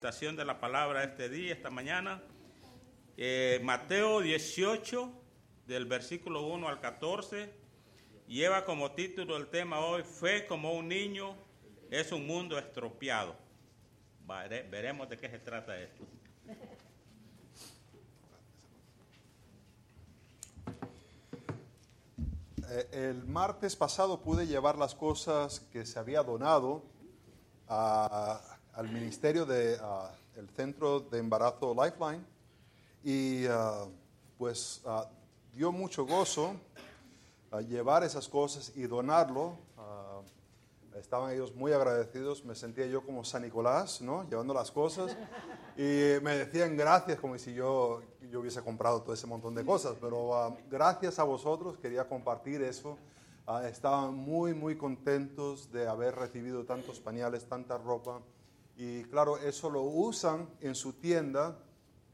meditación 0.00 0.36
de 0.36 0.44
la 0.44 0.60
palabra 0.60 1.02
este 1.02 1.28
día, 1.28 1.52
esta 1.52 1.70
mañana. 1.70 2.22
Eh, 3.16 3.58
Mateo 3.64 4.20
18, 4.20 5.10
del 5.66 5.86
versículo 5.86 6.46
1 6.46 6.68
al 6.68 6.80
14, 6.80 7.52
lleva 8.28 8.64
como 8.64 8.92
título 8.92 9.36
el 9.36 9.48
tema 9.48 9.80
hoy, 9.80 10.04
Fe 10.04 10.46
como 10.46 10.72
un 10.74 10.86
niño 10.86 11.34
es 11.90 12.12
un 12.12 12.28
mundo 12.28 12.56
estropeado. 12.56 13.34
Veremos 14.70 15.08
de 15.08 15.16
qué 15.18 15.28
se 15.28 15.40
trata 15.40 15.76
esto. 15.80 16.04
Eh, 22.70 22.88
el 22.92 23.24
martes 23.26 23.76
pasado 23.76 24.20
pude 24.20 24.46
llevar 24.46 24.76
las 24.76 24.94
cosas 24.94 25.60
que 25.72 25.86
se 25.86 25.98
había 25.98 26.22
donado 26.22 26.82
a- 27.68 28.57
al 28.78 28.88
ministerio 28.92 29.44
del 29.44 30.48
Centro 30.54 31.00
de 31.00 31.18
Embarazo 31.18 31.74
Lifeline 31.74 32.24
y 33.02 33.44
ah, 33.46 33.86
pues 34.38 34.80
ah, 34.86 35.04
dio 35.52 35.72
mucho 35.72 36.06
gozo 36.06 36.54
llevar 37.68 38.04
esas 38.04 38.28
cosas 38.28 38.72
y 38.76 38.82
donarlo. 38.82 39.56
Estaban 40.96 41.32
ellos 41.32 41.54
muy 41.54 41.72
agradecidos, 41.72 42.44
me 42.44 42.54
sentía 42.54 42.86
yo 42.86 43.02
como 43.04 43.24
San 43.24 43.42
Nicolás, 43.42 44.00
¿no? 44.00 44.28
Llevando 44.28 44.54
las 44.54 44.70
cosas 44.70 45.16
y 45.76 46.20
me 46.22 46.36
decían 46.36 46.76
gracias 46.76 47.18
como 47.18 47.36
si 47.38 47.54
yo, 47.54 48.02
yo 48.30 48.40
hubiese 48.40 48.62
comprado 48.62 49.02
todo 49.02 49.12
ese 49.12 49.26
montón 49.26 49.54
de 49.56 49.64
cosas, 49.64 49.96
pero 50.00 50.56
gracias 50.70 51.18
a 51.18 51.24
vosotros 51.24 51.78
quería 51.78 52.08
compartir 52.08 52.62
eso. 52.62 52.96
Estaban 53.64 54.14
muy, 54.14 54.54
muy 54.54 54.76
contentos 54.76 55.72
de 55.72 55.88
haber 55.88 56.14
recibido 56.14 56.64
tantos 56.64 57.00
pañales, 57.00 57.44
tanta 57.44 57.76
ropa. 57.76 58.20
Y 58.78 59.02
claro, 59.06 59.38
eso 59.38 59.68
lo 59.68 59.82
usan 59.82 60.48
en 60.60 60.76
su 60.76 60.92
tienda 60.92 61.58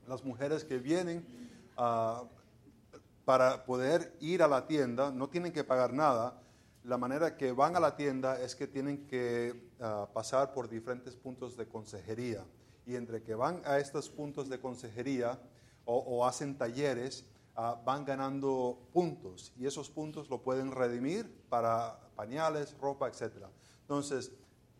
las 0.06 0.24
mujeres 0.24 0.64
que 0.64 0.78
vienen 0.78 1.22
ah, 1.76 2.24
para 3.26 3.66
poder 3.66 4.16
ir 4.20 4.42
a 4.42 4.48
la 4.48 4.66
tienda, 4.66 5.10
no 5.10 5.28
tienen 5.28 5.52
que 5.52 5.62
pagar 5.62 5.92
nada. 5.92 6.40
La 6.82 6.96
manera 6.96 7.36
que 7.36 7.52
van 7.52 7.76
a 7.76 7.80
la 7.80 7.96
tienda 7.96 8.40
es 8.40 8.56
que 8.56 8.66
tienen 8.66 9.06
que 9.06 9.70
ah, 9.78 10.08
pasar 10.14 10.54
por 10.54 10.70
diferentes 10.70 11.14
puntos 11.16 11.54
de 11.58 11.68
consejería. 11.68 12.46
Y 12.86 12.96
entre 12.96 13.22
que 13.22 13.34
van 13.34 13.60
a 13.66 13.78
estos 13.78 14.08
puntos 14.08 14.48
de 14.48 14.58
consejería 14.58 15.38
o, 15.84 16.26
hacen 16.26 16.56
talleres, 16.56 17.26
ah, 17.56 17.78
van 17.84 18.06
ganando 18.06 18.88
puntos. 18.90 19.52
Y 19.58 19.66
esos 19.66 19.90
puntos 19.90 20.30
lo 20.30 20.42
pueden 20.42 20.70
redimir 20.70 21.30
para 21.50 22.00
pañales, 22.16 22.74
ropa, 22.78 23.06
etc. 23.06 23.48
Entonces, 23.82 24.32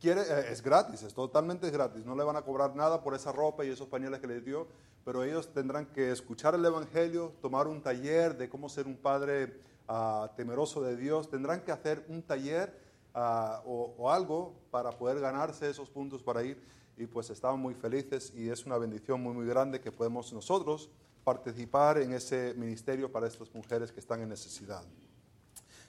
eh, 0.03 0.47
es 0.51 0.63
gratis, 0.63 1.03
es 1.03 1.15
totalmente 1.15 1.71
gratis. 1.71 2.05
No 2.05 2.15
le 2.15 2.25
van 2.25 2.37
a 2.37 2.43
cobrar 2.43 2.75
nada 2.75 3.03
por 3.03 3.15
esa 3.15 3.33
ropa 3.33 3.65
y 3.65 3.71
esos 3.71 3.89
pañales 3.89 4.21
que 4.21 4.27
les 4.27 4.45
dio, 4.45 4.67
pero 5.05 5.23
ellos 5.23 5.53
tendrán 5.53 5.87
que 5.87 6.11
escuchar 6.11 6.55
el 6.55 6.65
Evangelio, 6.65 7.33
tomar 7.41 7.67
un 7.67 7.83
taller 7.83 8.37
de 8.37 8.49
cómo 8.49 8.69
ser 8.69 8.87
un 8.87 8.97
padre 8.97 9.61
ah, 9.89 10.31
temeroso 10.37 10.83
de 10.83 10.97
Dios, 10.97 11.31
tendrán 11.31 11.63
que 11.63 11.73
hacer 11.73 12.05
un 12.09 12.23
taller 12.23 12.79
ah, 13.15 13.63
o, 13.65 13.95
o 13.99 14.11
algo 14.11 14.55
para 14.71 14.91
poder 14.91 15.21
ganarse 15.21 15.71
esos 15.71 15.89
puntos 15.91 16.23
para 16.23 16.43
ir. 16.43 16.63
Y 16.97 17.07
pues 17.07 17.31
estaban 17.31 17.59
muy 17.59 17.75
felices 17.75 18.33
y 18.37 18.49
es 18.49 18.67
una 18.67 18.79
bendición 18.79 19.21
muy, 19.21 19.35
muy 19.35 19.47
grande 19.47 19.81
que 19.81 19.91
podemos 19.91 20.33
nosotros 20.33 20.91
participar 21.25 21.99
en 21.99 22.13
ese 22.13 22.55
ministerio 22.57 23.11
para 23.11 23.27
estas 23.27 23.53
mujeres 23.55 23.91
que 23.91 23.99
están 23.99 24.21
en 24.21 24.29
necesidad. 24.29 24.85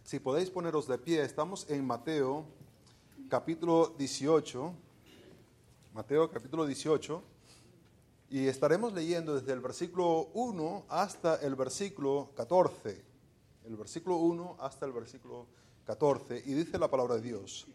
Si 0.04 0.20
podéis 0.20 0.50
poneros 0.50 0.88
de 0.88 0.98
pie, 0.98 1.22
estamos 1.24 1.70
en 1.70 1.86
Mateo 1.86 2.46
capítulo 3.30 3.96
18, 3.98 4.74
Mateo 5.94 6.30
capítulo 6.30 6.66
18, 6.66 7.24
y 8.30 8.48
estaremos 8.48 8.94
leyendo 8.94 9.34
desde 9.34 9.52
el 9.54 9.62
versículo 9.62 10.30
1 10.34 10.86
hasta 10.90 11.36
el 11.38 11.56
versículo 11.56 12.32
14, 12.36 13.04
el 13.66 13.76
versículo 13.76 14.18
1 14.18 14.58
hasta 14.60 14.86
el 14.86 14.92
versículo 14.92 15.48
14, 15.86 16.44
y 16.46 16.54
dice 16.54 16.78
la 16.78 16.90
palabra 16.90 17.16
de 17.16 17.22
Dios. 17.22 17.68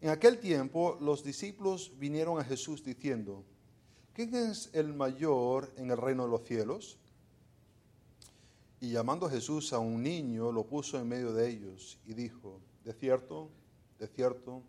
En 0.00 0.10
aquel 0.10 0.38
tiempo 0.38 0.96
los 1.00 1.24
discípulos 1.24 1.92
vinieron 1.98 2.38
a 2.38 2.44
Jesús 2.44 2.84
diciendo, 2.84 3.42
¿quién 4.12 4.34
es 4.34 4.70
el 4.74 4.94
mayor 4.94 5.72
en 5.76 5.90
el 5.90 5.96
reino 5.96 6.24
de 6.24 6.30
los 6.30 6.44
cielos? 6.44 6.98
Y 8.80 8.90
llamando 8.90 9.26
a 9.26 9.30
Jesús 9.30 9.72
a 9.72 9.78
un 9.80 10.02
niño, 10.02 10.52
lo 10.52 10.64
puso 10.64 11.00
en 11.00 11.08
medio 11.08 11.32
de 11.32 11.48
ellos 11.48 11.98
y 12.04 12.14
dijo, 12.14 12.60
de 12.84 12.92
cierto, 12.92 13.50
de 13.98 14.06
cierto, 14.08 14.62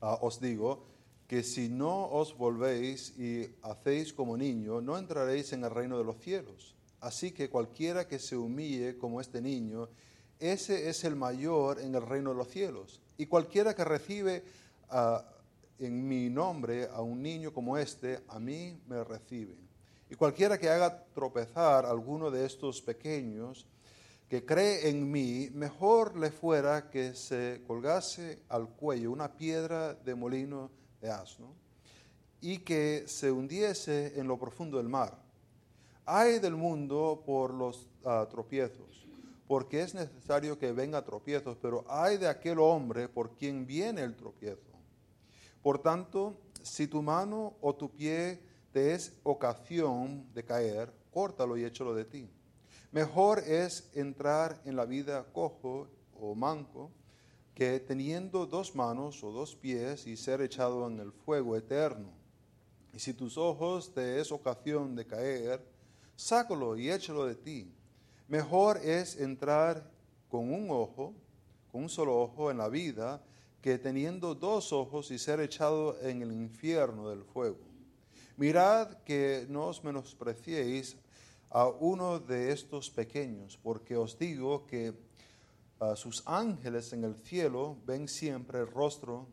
ah, 0.00 0.18
os 0.20 0.40
digo 0.40 0.84
que 1.26 1.42
si 1.42 1.68
no 1.68 2.10
os 2.10 2.36
volvéis 2.36 3.18
y 3.18 3.48
hacéis 3.62 4.12
como 4.12 4.36
niño, 4.36 4.80
no 4.80 4.98
entraréis 4.98 5.52
en 5.52 5.64
el 5.64 5.70
reino 5.70 5.98
de 5.98 6.04
los 6.04 6.18
cielos. 6.18 6.74
Así 7.00 7.32
que 7.32 7.50
cualquiera 7.50 8.06
que 8.06 8.18
se 8.18 8.36
humille 8.36 8.96
como 8.98 9.20
este 9.20 9.40
niño, 9.40 9.88
ese 10.38 10.88
es 10.88 11.04
el 11.04 11.16
mayor 11.16 11.80
en 11.80 11.94
el 11.94 12.02
reino 12.02 12.30
de 12.30 12.36
los 12.36 12.48
cielos. 12.48 13.00
Y 13.16 13.26
cualquiera 13.26 13.74
que 13.74 13.84
recibe 13.84 14.44
ah, 14.90 15.24
en 15.78 16.06
mi 16.06 16.28
nombre 16.28 16.88
a 16.92 17.00
un 17.00 17.22
niño 17.22 17.52
como 17.52 17.76
este, 17.78 18.20
a 18.28 18.38
mí 18.38 18.78
me 18.86 19.02
recibe. 19.04 19.54
Y 20.10 20.16
cualquiera 20.16 20.58
que 20.58 20.68
haga 20.68 21.04
tropezar 21.14 21.86
a 21.86 21.90
alguno 21.90 22.30
de 22.30 22.44
estos 22.44 22.82
pequeños, 22.82 23.66
que 24.28 24.44
cree 24.44 24.88
en 24.88 25.10
mí, 25.10 25.50
mejor 25.52 26.16
le 26.16 26.30
fuera 26.30 26.90
que 26.90 27.14
se 27.14 27.62
colgase 27.66 28.42
al 28.48 28.68
cuello 28.68 29.12
una 29.12 29.36
piedra 29.36 29.94
de 29.94 30.14
molino 30.14 30.70
de 31.00 31.10
asno 31.10 31.54
y 32.40 32.58
que 32.58 33.04
se 33.06 33.30
hundiese 33.30 34.18
en 34.18 34.26
lo 34.26 34.38
profundo 34.38 34.78
del 34.78 34.88
mar. 34.88 35.18
Hay 36.06 36.38
del 36.38 36.56
mundo 36.56 37.22
por 37.24 37.54
los 37.54 37.88
ah, 38.04 38.26
tropiezos, 38.30 39.06
porque 39.46 39.82
es 39.82 39.94
necesario 39.94 40.58
que 40.58 40.72
venga 40.72 41.04
tropiezos, 41.04 41.56
pero 41.60 41.84
hay 41.88 42.18
de 42.18 42.28
aquel 42.28 42.58
hombre 42.58 43.08
por 43.08 43.34
quien 43.34 43.66
viene 43.66 44.02
el 44.02 44.14
tropiezo. 44.14 44.72
Por 45.62 45.78
tanto, 45.78 46.36
si 46.62 46.86
tu 46.86 47.02
mano 47.02 47.54
o 47.60 47.74
tu 47.74 47.90
pie 47.90 48.38
te 48.72 48.92
es 48.94 49.12
ocasión 49.22 50.26
de 50.34 50.44
caer, 50.44 50.92
córtalo 51.10 51.56
y 51.56 51.64
échalo 51.64 51.94
de 51.94 52.04
ti. 52.04 52.28
Mejor 52.94 53.40
es 53.40 53.90
entrar 53.94 54.62
en 54.64 54.76
la 54.76 54.84
vida 54.84 55.24
cojo 55.32 55.88
o 56.12 56.36
manco 56.36 56.92
que 57.52 57.80
teniendo 57.80 58.46
dos 58.46 58.76
manos 58.76 59.24
o 59.24 59.32
dos 59.32 59.56
pies 59.56 60.06
y 60.06 60.16
ser 60.16 60.40
echado 60.40 60.86
en 60.86 61.00
el 61.00 61.10
fuego 61.10 61.56
eterno. 61.56 62.12
Y 62.92 63.00
si 63.00 63.12
tus 63.12 63.36
ojos 63.36 63.92
te 63.92 64.20
es 64.20 64.30
ocasión 64.30 64.94
de 64.94 65.08
caer, 65.08 65.66
sácalo 66.14 66.76
y 66.76 66.88
échalo 66.88 67.26
de 67.26 67.34
ti. 67.34 67.74
Mejor 68.28 68.76
es 68.76 69.18
entrar 69.18 69.90
con 70.28 70.54
un 70.54 70.70
ojo, 70.70 71.14
con 71.72 71.82
un 71.82 71.88
solo 71.88 72.16
ojo 72.22 72.52
en 72.52 72.58
la 72.58 72.68
vida, 72.68 73.24
que 73.60 73.76
teniendo 73.76 74.36
dos 74.36 74.72
ojos 74.72 75.10
y 75.10 75.18
ser 75.18 75.40
echado 75.40 76.00
en 76.00 76.22
el 76.22 76.30
infierno 76.30 77.10
del 77.10 77.24
fuego. 77.24 77.58
Mirad 78.36 78.98
que 79.02 79.46
no 79.48 79.66
os 79.66 79.82
menospreciéis 79.82 80.96
a 81.54 81.68
uno 81.68 82.18
de 82.18 82.50
estos 82.50 82.90
pequeños, 82.90 83.56
porque 83.62 83.96
os 83.96 84.18
digo 84.18 84.66
que 84.66 84.92
a 85.78 85.94
sus 85.94 86.24
ángeles 86.26 86.92
en 86.92 87.04
el 87.04 87.14
cielo 87.14 87.76
ven 87.86 88.08
siempre 88.08 88.58
el 88.58 88.66
rostro 88.66 89.28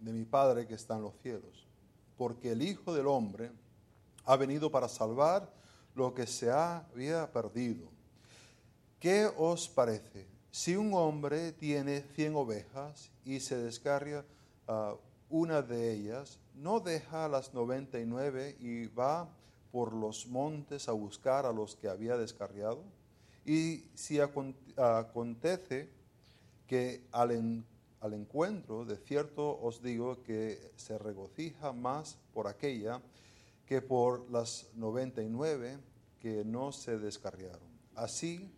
de 0.00 0.14
mi 0.14 0.24
Padre 0.24 0.66
que 0.66 0.74
está 0.74 0.96
en 0.96 1.02
los 1.02 1.14
cielos. 1.20 1.66
Porque 2.16 2.52
el 2.52 2.62
Hijo 2.62 2.94
del 2.94 3.06
Hombre 3.06 3.52
ha 4.24 4.34
venido 4.36 4.70
para 4.70 4.88
salvar 4.88 5.52
lo 5.94 6.14
que 6.14 6.26
se 6.26 6.50
había 6.50 7.30
perdido. 7.30 7.86
¿Qué 8.98 9.30
os 9.36 9.68
parece? 9.68 10.26
Si 10.50 10.74
un 10.74 10.94
hombre 10.94 11.52
tiene 11.52 12.00
cien 12.14 12.34
ovejas 12.34 13.10
y 13.26 13.40
se 13.40 13.58
descarga 13.58 14.24
ah, 14.68 14.94
una 15.28 15.60
de 15.60 15.92
ellas, 15.92 16.38
¿no 16.54 16.80
deja 16.80 17.28
las 17.28 17.52
noventa 17.52 18.00
y 18.00 18.06
nueve 18.06 18.56
y 18.58 18.86
va 18.86 19.28
por 19.72 19.92
los 19.92 20.26
montes 20.26 20.88
a 20.88 20.92
buscar 20.92 21.46
a 21.46 21.52
los 21.52 21.76
que 21.76 21.88
había 21.88 22.16
descarriado? 22.16 22.82
Y 23.44 23.84
si 23.94 24.16
acon- 24.16 24.54
acontece 24.76 25.88
que 26.66 27.06
al, 27.12 27.30
en- 27.30 27.64
al 28.00 28.14
encuentro, 28.14 28.84
de 28.84 28.96
cierto 28.96 29.58
os 29.60 29.82
digo 29.82 30.22
que 30.22 30.72
se 30.76 30.98
regocija 30.98 31.72
más 31.72 32.18
por 32.34 32.46
aquella 32.48 33.00
que 33.66 33.80
por 33.82 34.30
las 34.30 34.68
noventa 34.74 35.22
y 35.22 35.28
nueve 35.28 35.78
que 36.20 36.44
no 36.44 36.72
se 36.72 36.98
descarriaron. 36.98 37.68
Así, 37.94 38.50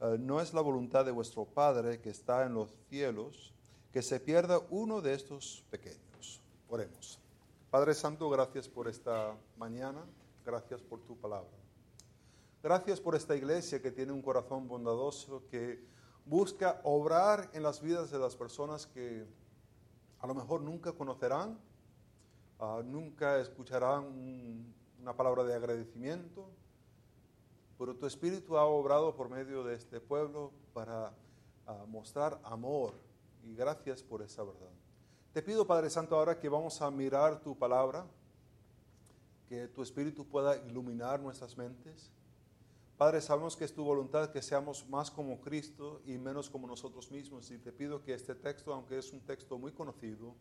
eh, 0.00 0.16
no 0.18 0.40
es 0.40 0.54
la 0.54 0.60
voluntad 0.60 1.04
de 1.04 1.10
vuestro 1.12 1.44
Padre 1.44 2.00
que 2.00 2.10
está 2.10 2.46
en 2.46 2.54
los 2.54 2.72
cielos 2.88 3.52
que 3.92 4.02
se 4.02 4.20
pierda 4.20 4.60
uno 4.70 5.00
de 5.00 5.14
estos 5.14 5.64
pequeños. 5.70 6.40
Oremos. 6.68 7.18
Padre 7.70 7.94
Santo, 7.94 8.30
gracias 8.30 8.68
por 8.68 8.88
esta 8.88 9.34
mañana, 9.58 10.04
gracias 10.50 10.82
por 10.82 11.00
tu 11.00 11.16
palabra. 11.16 11.50
Gracias 12.62 13.00
por 13.00 13.14
esta 13.14 13.34
iglesia 13.36 13.80
que 13.80 13.90
tiene 13.90 14.12
un 14.12 14.20
corazón 14.22 14.68
bondadoso, 14.68 15.46
que 15.48 15.82
busca 16.26 16.80
obrar 16.84 17.48
en 17.54 17.62
las 17.62 17.80
vidas 17.80 18.10
de 18.10 18.18
las 18.18 18.36
personas 18.36 18.86
que 18.86 19.26
a 20.20 20.26
lo 20.26 20.34
mejor 20.34 20.60
nunca 20.60 20.92
conocerán 20.92 21.58
Ah, 22.62 22.82
nunca 22.84 23.38
escucharán 23.40 24.04
un- 24.04 24.74
una 25.00 25.16
palabra 25.16 25.44
de 25.44 25.54
agradecimiento, 25.54 26.50
pero 27.78 27.96
tu 27.96 28.04
Espíritu 28.04 28.58
ha 28.58 28.66
obrado 28.66 29.16
por 29.16 29.30
medio 29.30 29.64
de 29.64 29.76
este 29.76 29.98
pueblo 29.98 30.52
para 30.74 31.14
ah, 31.66 31.84
mostrar 31.88 32.38
amor 32.44 32.92
y 33.44 33.54
gracias 33.54 34.02
por 34.02 34.20
esa 34.20 34.44
verdad. 34.44 34.68
Te 35.32 35.40
pido, 35.42 35.66
Padre 35.66 35.88
Santo, 35.88 36.14
ahora 36.16 36.38
que 36.38 36.50
vamos 36.50 36.82
a 36.82 36.90
mirar 36.90 37.40
tu 37.40 37.56
palabra, 37.56 38.04
que 39.50 39.66
tu 39.66 39.82
Espíritu 39.82 40.24
pueda 40.24 40.56
iluminar 40.68 41.18
nuestras 41.18 41.56
mentes. 41.56 42.08
Padre, 42.96 43.20
sabemos 43.20 43.56
que 43.56 43.64
es 43.64 43.74
tu 43.74 43.82
voluntad 43.82 44.30
que 44.30 44.40
seamos 44.42 44.88
más 44.88 45.10
como 45.10 45.40
Cristo 45.40 46.00
y 46.06 46.18
menos 46.18 46.48
como 46.48 46.68
nosotros 46.68 47.10
mismos. 47.10 47.50
Y 47.50 47.58
te 47.58 47.72
pido 47.72 48.00
que 48.00 48.14
este 48.14 48.36
texto, 48.36 48.72
aunque 48.72 48.96
es 48.96 49.12
un 49.12 49.18
texto 49.18 49.58
muy 49.58 49.72
conocido, 49.72 50.36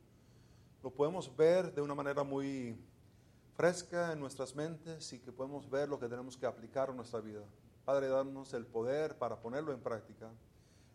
lo 0.84 0.92
podemos 0.92 1.36
ver 1.36 1.74
de 1.74 1.82
una 1.82 1.96
manera 1.96 2.24
muy 2.24 2.78
fresca 3.56 4.14
en 4.14 4.20
nuestras 4.20 4.56
mentes 4.56 5.12
y 5.12 5.18
que 5.18 5.32
podemos 5.32 5.68
ver 5.68 5.90
lo 5.90 6.00
que 6.00 6.08
tenemos 6.08 6.38
que 6.38 6.46
aplicar 6.46 6.92
en 6.92 6.98
nuestra 6.98 7.20
vida. 7.20 7.42
Padre, 7.86 8.10
danos 8.10 8.54
el 8.54 8.68
poder 8.68 9.18
para 9.18 9.42
ponerlo 9.42 9.74
en 9.74 9.80
práctica. 9.80 10.30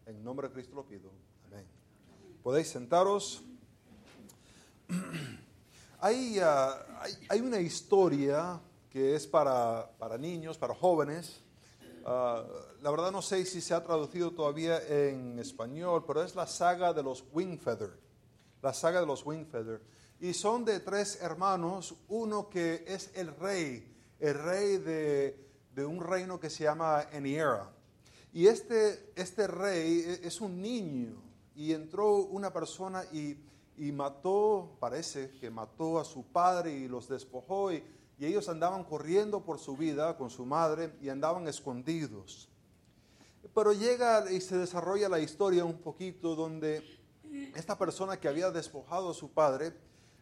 En 0.06 0.22
nombre 0.22 0.46
de 0.46 0.54
Cristo 0.54 0.76
lo 0.76 0.86
pido. 0.86 1.10
Amén. 1.48 1.66
Podéis 2.44 2.68
sentaros. 2.68 3.42
Hay, 6.04 6.38
ah, 6.38 6.84
hay, 7.30 7.40
una 7.40 7.58
historia 7.60 8.60
que 8.90 9.16
es 9.16 9.26
para, 9.26 9.88
niños, 10.20 10.58
para 10.58 10.74
jóvenes. 10.74 11.40
Ah, 12.04 12.44
la 12.82 12.90
verdad 12.90 13.10
no 13.10 13.22
sé 13.22 13.46
si 13.46 13.62
se 13.62 13.72
ha 13.72 13.82
traducido 13.82 14.30
todavía 14.32 14.86
en 14.86 15.38
español, 15.38 16.04
pero 16.06 16.22
es 16.22 16.34
la 16.34 16.46
saga 16.46 16.92
de 16.92 17.02
los 17.02 17.24
Wingfeather. 17.32 17.98
La 18.60 18.74
saga 18.74 19.00
de 19.00 19.06
los 19.06 19.24
Wingfeather. 19.24 19.80
Y 20.20 20.34
son 20.34 20.66
de 20.66 20.80
tres 20.80 21.22
hermanos, 21.22 21.94
uno 22.08 22.50
que 22.50 22.84
es 22.86 23.10
el 23.14 23.34
rey, 23.36 23.90
el 24.20 24.34
rey 24.34 24.76
de, 24.76 25.48
de 25.74 25.86
un 25.86 26.02
reino 26.02 26.38
que 26.38 26.50
se 26.50 26.64
llama 26.64 27.06
Eniera. 27.12 27.72
Y 28.34 28.46
este, 28.46 29.10
este 29.16 29.46
rey 29.46 30.04
e- 30.06 30.26
es 30.26 30.42
un 30.42 30.60
niño 30.60 31.14
y 31.56 31.72
entró 31.72 32.16
una 32.16 32.52
persona 32.52 33.04
y, 33.10 33.38
y 33.76 33.92
mató, 33.92 34.76
parece 34.80 35.30
que 35.40 35.50
mató 35.50 35.98
a 35.98 36.04
su 36.04 36.24
padre 36.24 36.72
y 36.72 36.88
los 36.88 37.08
despojó 37.08 37.72
y, 37.72 37.82
y 38.18 38.26
ellos 38.26 38.48
andaban 38.48 38.84
corriendo 38.84 39.44
por 39.44 39.58
su 39.58 39.76
vida 39.76 40.16
con 40.16 40.30
su 40.30 40.46
madre 40.46 40.94
y 41.02 41.08
andaban 41.08 41.48
escondidos. 41.48 42.48
Pero 43.54 43.72
llega 43.72 44.30
y 44.32 44.40
se 44.40 44.56
desarrolla 44.56 45.08
la 45.08 45.18
historia 45.20 45.64
un 45.64 45.78
poquito 45.78 46.34
donde 46.34 46.82
esta 47.54 47.76
persona 47.76 48.18
que 48.18 48.28
había 48.28 48.50
despojado 48.50 49.10
a 49.10 49.14
su 49.14 49.30
padre, 49.32 49.72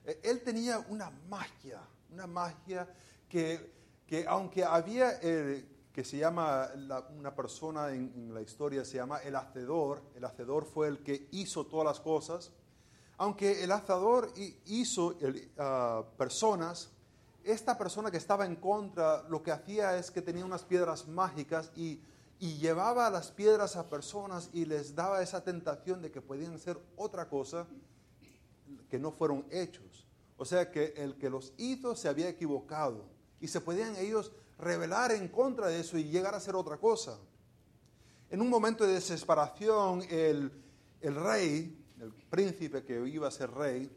eh, 0.04 0.20
él 0.22 0.42
tenía 0.42 0.78
una 0.88 1.10
magia, 1.28 1.80
una 2.10 2.26
magia 2.26 2.88
que, 3.28 3.72
que 4.06 4.26
aunque 4.26 4.64
había, 4.64 5.18
eh, 5.22 5.64
que 5.92 6.04
se 6.04 6.16
llama, 6.16 6.68
la- 6.76 7.06
una 7.16 7.34
persona 7.34 7.90
en 7.90 8.32
la 8.34 8.40
historia 8.40 8.84
se 8.84 8.96
llama 8.96 9.18
el 9.18 9.36
hacedor, 9.36 10.02
el 10.14 10.24
hacedor 10.24 10.64
fue 10.64 10.88
el 10.88 11.02
que 11.02 11.28
hizo 11.32 11.66
todas 11.66 11.84
las 11.86 12.00
cosas, 12.00 12.50
aunque 13.22 13.62
el 13.62 13.70
hi- 14.34 14.58
hizo 14.66 15.14
ah, 15.56 16.02
personas, 16.18 16.90
esta 17.44 17.78
persona 17.78 18.10
que 18.10 18.16
estaba 18.16 18.44
en 18.44 18.56
contra 18.56 19.22
lo 19.28 19.44
que 19.44 19.52
hacía 19.52 19.96
es 19.96 20.10
que 20.10 20.22
tenía 20.22 20.44
unas 20.44 20.64
piedras 20.64 21.06
mágicas 21.06 21.70
y, 21.76 22.00
llevaba 22.40 23.08
las 23.10 23.30
piedras 23.30 23.76
a 23.76 23.88
personas 23.88 24.50
y 24.52 24.64
les 24.64 24.96
daba 24.96 25.22
esa 25.22 25.44
tentación 25.44 26.02
de 26.02 26.10
que 26.10 26.20
podían 26.20 26.58
ser 26.58 26.76
otra 26.96 27.28
cosa 27.28 27.68
que 28.90 28.98
no 28.98 29.12
fueron 29.12 29.46
hechos. 29.52 30.04
O 30.36 30.44
sea 30.44 30.72
que 30.72 30.92
el 30.96 31.16
que 31.16 31.30
los 31.30 31.52
hizo 31.58 31.94
se 31.94 32.08
había 32.08 32.28
equivocado 32.28 33.04
y 33.40 33.46
se 33.46 33.60
podían 33.60 33.94
ellos 33.94 34.32
rebelar 34.58 35.12
en 35.12 35.28
contra 35.28 35.68
de 35.68 35.78
eso 35.78 35.96
y 35.96 36.02
llegar 36.02 36.34
a 36.34 36.40
ser 36.40 36.56
otra 36.56 36.78
cosa. 36.78 37.16
En 38.30 38.40
un 38.40 38.48
momento 38.50 38.84
de 38.84 38.94
desesperación, 38.94 40.02
el 40.10 40.50
rey, 41.00 41.81
el 42.02 42.12
príncipe 42.12 42.82
que 42.82 43.00
iba 43.08 43.28
a 43.28 43.30
ser 43.30 43.50
rey, 43.52 43.88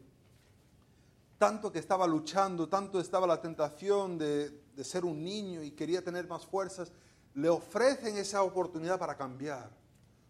tanto 1.38 1.72
que 1.72 1.80
estaba 1.80 2.06
luchando, 2.06 2.68
tanto 2.68 3.00
estaba 3.00 3.26
la 3.26 3.40
tentación 3.40 4.16
de, 4.16 4.62
ser 4.84 5.04
un 5.04 5.24
niño 5.24 5.62
y 5.62 5.72
quería 5.72 6.04
tener 6.04 6.28
más 6.28 6.46
fuerzas, 6.46 6.92
le 7.34 7.48
ofrecen 7.48 8.16
esa 8.16 8.44
oportunidad 8.44 8.98
para 8.98 9.16
cambiar. 9.16 9.70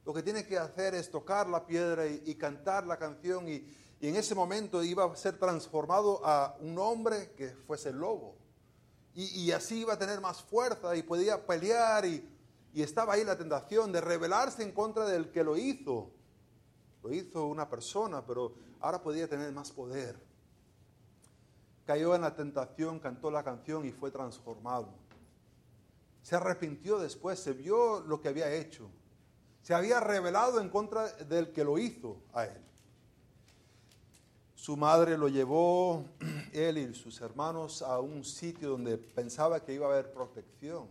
Lo 0.06 0.14
que 0.14 0.22
tiene 0.22 0.46
que 0.46 0.56
hacer 0.56 0.94
es 0.94 1.10
tocar 1.10 1.48
la 1.48 1.66
piedra 1.66 2.06
y, 2.06 2.34
cantar 2.36 2.86
la 2.86 2.96
canción 2.96 3.48
y, 3.48 3.66
en 4.00 4.14
ese 4.14 4.34
momento 4.34 4.82
iba 4.82 5.04
a 5.04 5.16
ser 5.16 5.38
transformado 5.38 6.20
a 6.24 6.56
un 6.60 6.78
hombre 6.78 7.32
que 7.36 7.48
fuese 7.66 7.92
lobo. 7.92 8.36
Y, 9.14 9.24
y 9.40 9.52
así 9.52 9.80
iba 9.80 9.94
a 9.94 9.98
tener 9.98 10.20
más 10.20 10.42
fuerza 10.42 10.94
y 10.96 11.02
podía 11.02 11.44
pelear 11.46 12.04
y, 12.04 12.26
y 12.72 12.82
estaba 12.82 13.14
ahí 13.14 13.24
la 13.24 13.36
tentación 13.36 13.92
de 13.92 14.00
rebelarse 14.00 14.62
en 14.62 14.72
contra 14.72 15.06
del 15.06 15.30
que 15.30 15.44
lo 15.44 15.56
hizo. 15.56 16.15
Lo 17.06 17.14
hizo 17.14 17.46
una 17.46 17.68
persona, 17.68 18.26
pero 18.26 18.52
ahora 18.80 19.00
podía 19.00 19.28
tener 19.28 19.52
más 19.52 19.70
poder. 19.70 20.18
Cayó 21.84 22.16
en 22.16 22.22
la 22.22 22.34
tentación, 22.34 22.98
cantó 22.98 23.30
la 23.30 23.44
canción 23.44 23.86
y 23.86 23.92
fue 23.92 24.10
transformado. 24.10 24.88
Se 26.22 26.34
arrepintió 26.34 26.98
después, 26.98 27.38
se 27.38 27.52
vio 27.52 28.00
lo 28.00 28.20
que 28.20 28.28
había 28.28 28.52
hecho. 28.52 28.90
Se 29.62 29.72
había 29.72 30.00
rebelado 30.00 30.60
en 30.60 30.68
contra 30.68 31.06
del 31.06 31.52
que 31.52 31.62
lo 31.62 31.78
hizo 31.78 32.16
a 32.32 32.46
él. 32.46 32.60
Su 34.56 34.76
madre 34.76 35.16
lo 35.16 35.28
llevó, 35.28 36.06
él 36.52 36.78
y 36.78 36.92
sus 36.92 37.20
hermanos, 37.20 37.82
a 37.82 38.00
un 38.00 38.24
sitio 38.24 38.70
donde 38.70 38.98
pensaba 38.98 39.64
que 39.64 39.74
iba 39.74 39.86
a 39.86 39.90
haber 39.92 40.10
protección. 40.10 40.88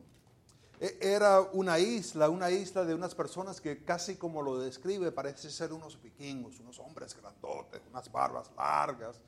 E- 0.79 0.97
Era 1.01 1.41
una 1.41 1.79
isla, 1.79 2.29
una 2.29 2.49
isla 2.51 2.83
de 2.85 2.93
unas 2.93 3.15
personas 3.15 3.61
que 3.61 3.83
casi 3.83 4.15
como 4.15 4.41
lo 4.41 4.57
describe, 4.59 5.11
parece 5.11 5.49
ser 5.49 5.73
unos 5.73 6.01
vikingos, 6.01 6.59
unos 6.59 6.79
hombres 6.79 7.15
grandotes, 7.15 7.81
unas 7.89 8.11
barbas 8.11 8.51
largas, 8.55 9.19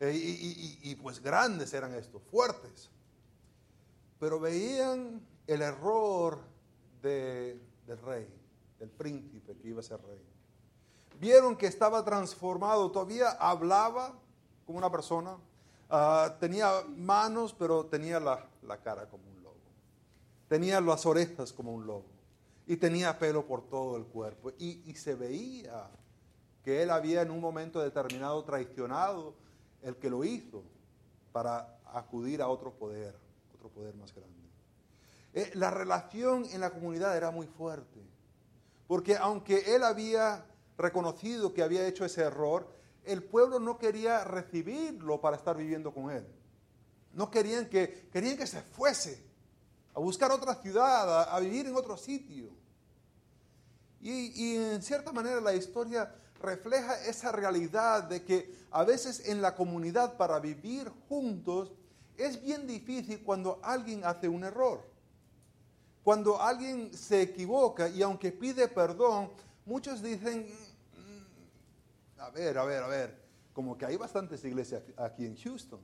eh, 0.00 0.12
y, 0.14 0.94
pues 0.96 1.20
grandes 1.22 1.72
eran 1.74 1.94
estos, 1.94 2.22
fuertes. 2.30 2.90
Pero 4.18 4.40
veían 4.40 5.20
el 5.46 5.62
error 5.62 6.38
de- 7.02 7.60
del 7.86 7.98
rey, 7.98 8.26
del 8.78 8.90
príncipe 8.90 9.56
que 9.56 9.68
iba 9.68 9.80
a 9.80 9.82
ser 9.82 10.00
rey 10.02 10.20
vieron 11.20 11.54
que 11.54 11.66
estaba 11.66 12.02
transformado, 12.02 12.90
todavía 12.90 13.32
hablaba 13.32 14.14
como 14.64 14.78
una 14.78 14.90
persona, 14.90 15.36
ah, 15.90 16.34
tenía 16.40 16.82
manos, 16.96 17.52
pero 17.52 17.84
tenía 17.84 18.18
la, 18.18 18.48
la 18.62 18.78
cara 18.78 19.06
como 19.06 19.24
tenía 20.50 20.80
las 20.80 21.06
orejas 21.06 21.52
como 21.52 21.72
un 21.72 21.86
lobo 21.86 22.06
y 22.66 22.76
tenía 22.76 23.16
pelo 23.20 23.46
por 23.46 23.68
todo 23.68 23.96
el 23.96 24.04
cuerpo 24.04 24.50
y, 24.58 24.92
se 24.96 25.14
veía 25.14 25.88
que 26.64 26.82
él 26.82 26.90
había 26.90 27.22
en 27.22 27.30
un 27.30 27.40
momento 27.40 27.80
determinado 27.80 28.42
traicionado 28.42 29.36
el 29.80 29.94
que 29.94 30.10
lo 30.10 30.24
hizo 30.24 30.64
para 31.30 31.78
acudir 31.94 32.42
a 32.42 32.48
otro 32.48 32.72
poder, 32.72 33.16
otro 33.54 33.68
poder 33.68 33.94
más 33.94 34.12
grande. 34.12 34.40
Eh, 35.34 35.52
la 35.54 35.70
relación 35.70 36.44
en 36.50 36.60
la 36.60 36.70
comunidad 36.70 37.16
era 37.16 37.30
muy 37.30 37.46
fuerte, 37.46 38.00
porque 38.88 39.16
aunque 39.16 39.76
él 39.76 39.84
había 39.84 40.44
reconocido 40.76 41.54
que 41.54 41.62
había 41.62 41.86
hecho 41.86 42.04
ese 42.04 42.22
error, 42.22 42.68
el 43.04 43.22
pueblo 43.22 43.60
no 43.60 43.78
quería 43.78 44.24
recibirlo 44.24 45.20
para 45.20 45.36
estar 45.36 45.56
viviendo 45.56 45.94
con 45.94 46.10
él. 46.10 46.26
No 47.12 47.30
querían 47.30 47.68
que, 47.68 48.08
querían 48.12 48.36
que 48.36 48.48
se 48.48 48.62
fuese 48.62 49.29
a 49.94 50.00
buscar 50.00 50.30
otra 50.30 50.54
ciudad, 50.54 51.32
a, 51.34 51.38
vivir 51.40 51.66
en 51.66 51.76
otro 51.76 51.96
sitio. 51.96 52.50
Y, 54.00 54.10
y 54.34 54.56
en 54.56 54.82
cierta 54.82 55.12
manera 55.12 55.40
la 55.40 55.54
historia 55.54 56.14
refleja 56.40 57.04
esa 57.04 57.32
realidad 57.32 58.04
de 58.04 58.24
que 58.24 58.54
a 58.70 58.84
veces 58.84 59.28
en 59.28 59.42
la 59.42 59.54
comunidad 59.54 60.16
para 60.16 60.38
vivir 60.38 60.90
juntos 61.08 61.72
es 62.16 62.40
bien 62.42 62.66
difícil 62.66 63.22
cuando 63.22 63.58
alguien 63.62 64.04
hace 64.04 64.28
un 64.28 64.44
error. 64.44 64.88
Cuando 66.02 66.40
alguien 66.40 66.92
se 66.94 67.22
equivoca 67.22 67.88
y 67.88 68.02
aunque 68.02 68.32
pide 68.32 68.68
perdón, 68.68 69.30
muchos 69.66 70.02
dicen, 70.02 70.48
"Mm, 70.96 72.20
a 72.20 72.30
ver, 72.30 72.58
a 72.58 72.64
ver, 72.64 72.82
a 72.82 72.86
ver, 72.86 73.20
como 73.52 73.76
que 73.76 73.86
hay 73.86 73.96
bastantes 73.96 74.44
iglesias 74.44 74.82
aquí 74.96 75.26
en 75.26 75.36
Houston, 75.36 75.80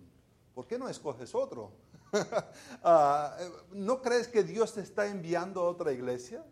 ¿por 0.55 0.67
qué 0.67 0.79
no 0.79 0.89
escoges 0.89 1.35
otro? 1.35 1.73
Ah, 2.89 3.37
¿No 3.73 4.01
crees 4.01 4.29
que 4.29 4.45
Dios 4.45 4.75
te 4.75 4.81
está 4.81 5.09
enviando 5.09 5.61
a 5.61 5.69
otra 5.69 5.93
iglesia? 5.93 6.45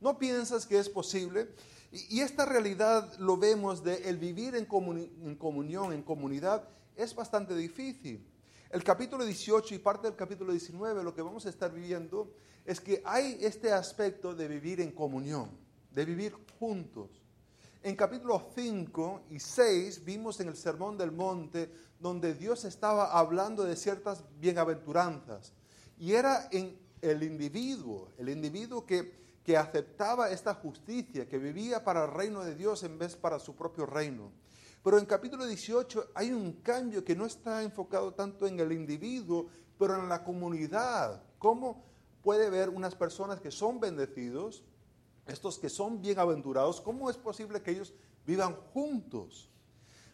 ¿No 0.00 0.18
piensas 0.18 0.66
que 0.66 0.78
es 0.78 0.88
posible? 0.88 1.48
Y, 1.92 2.20
esta 2.20 2.44
realidad 2.44 3.12
lo 3.18 3.36
vemos 3.36 3.82
de 3.82 4.08
el 4.08 4.18
vivir 4.18 4.54
en 4.54 4.66
comunión, 4.66 5.92
en 5.92 6.02
comunidad, 6.02 6.68
es 6.96 7.14
bastante 7.14 7.54
difícil. 7.56 8.26
El 8.70 8.84
capítulo 8.84 9.24
18 9.24 9.74
y 9.74 9.78
parte 9.78 10.06
del 10.06 10.16
capítulo 10.16 10.52
19 10.52 11.02
lo 11.02 11.14
que 11.14 11.22
vamos 11.22 11.46
a 11.46 11.48
estar 11.48 11.72
viviendo 11.72 12.32
es 12.64 12.80
que 12.80 13.02
hay 13.04 13.38
este 13.40 13.72
aspecto 13.72 14.34
de 14.34 14.46
vivir 14.46 14.80
en 14.80 14.92
comunión, 14.92 15.50
de 15.90 16.04
vivir 16.04 16.34
juntos. 16.58 17.19
En 17.82 17.96
capítulo 17.96 18.50
5 18.54 19.22
y 19.30 19.40
6 19.40 20.04
vimos 20.04 20.38
en 20.40 20.48
el 20.48 20.56
Sermón 20.56 20.98
del 20.98 21.12
Monte 21.12 21.72
donde 21.98 22.34
Dios 22.34 22.66
estaba 22.66 23.18
hablando 23.18 23.64
de 23.64 23.74
ciertas 23.74 24.22
bienaventuranzas. 24.38 25.54
Y 25.98 26.12
era 26.12 26.50
en 26.52 26.78
el 27.00 27.22
individuo, 27.22 28.10
el 28.18 28.28
individuo 28.28 28.84
que, 28.84 29.38
que 29.42 29.56
aceptaba 29.56 30.28
esta 30.28 30.52
justicia, 30.52 31.26
que 31.26 31.38
vivía 31.38 31.82
para 31.82 32.04
el 32.04 32.10
reino 32.10 32.44
de 32.44 32.54
Dios 32.54 32.82
en 32.82 32.98
vez 32.98 33.16
para 33.16 33.38
su 33.38 33.56
propio 33.56 33.86
reino. 33.86 34.30
Pero 34.84 34.98
en 34.98 35.06
capítulo 35.06 35.46
18 35.46 36.10
hay 36.14 36.32
un 36.32 36.60
cambio 36.60 37.02
que 37.02 37.16
no 37.16 37.24
está 37.24 37.62
enfocado 37.62 38.12
tanto 38.12 38.46
en 38.46 38.60
el 38.60 38.72
individuo, 38.72 39.46
pero 39.78 39.96
en 39.98 40.10
la 40.10 40.22
comunidad. 40.22 41.22
¿Cómo 41.38 41.82
puede 42.22 42.50
ver 42.50 42.68
unas 42.68 42.94
personas 42.94 43.40
que 43.40 43.50
son 43.50 43.80
bendecidos, 43.80 44.64
estos 45.30 45.58
que 45.58 45.68
son 45.68 46.00
bienaventurados, 46.00 46.80
cómo 46.80 47.08
es 47.08 47.16
posible 47.16 47.62
que 47.62 47.70
ellos 47.70 47.92
vivan 48.26 48.54
juntos? 48.74 49.48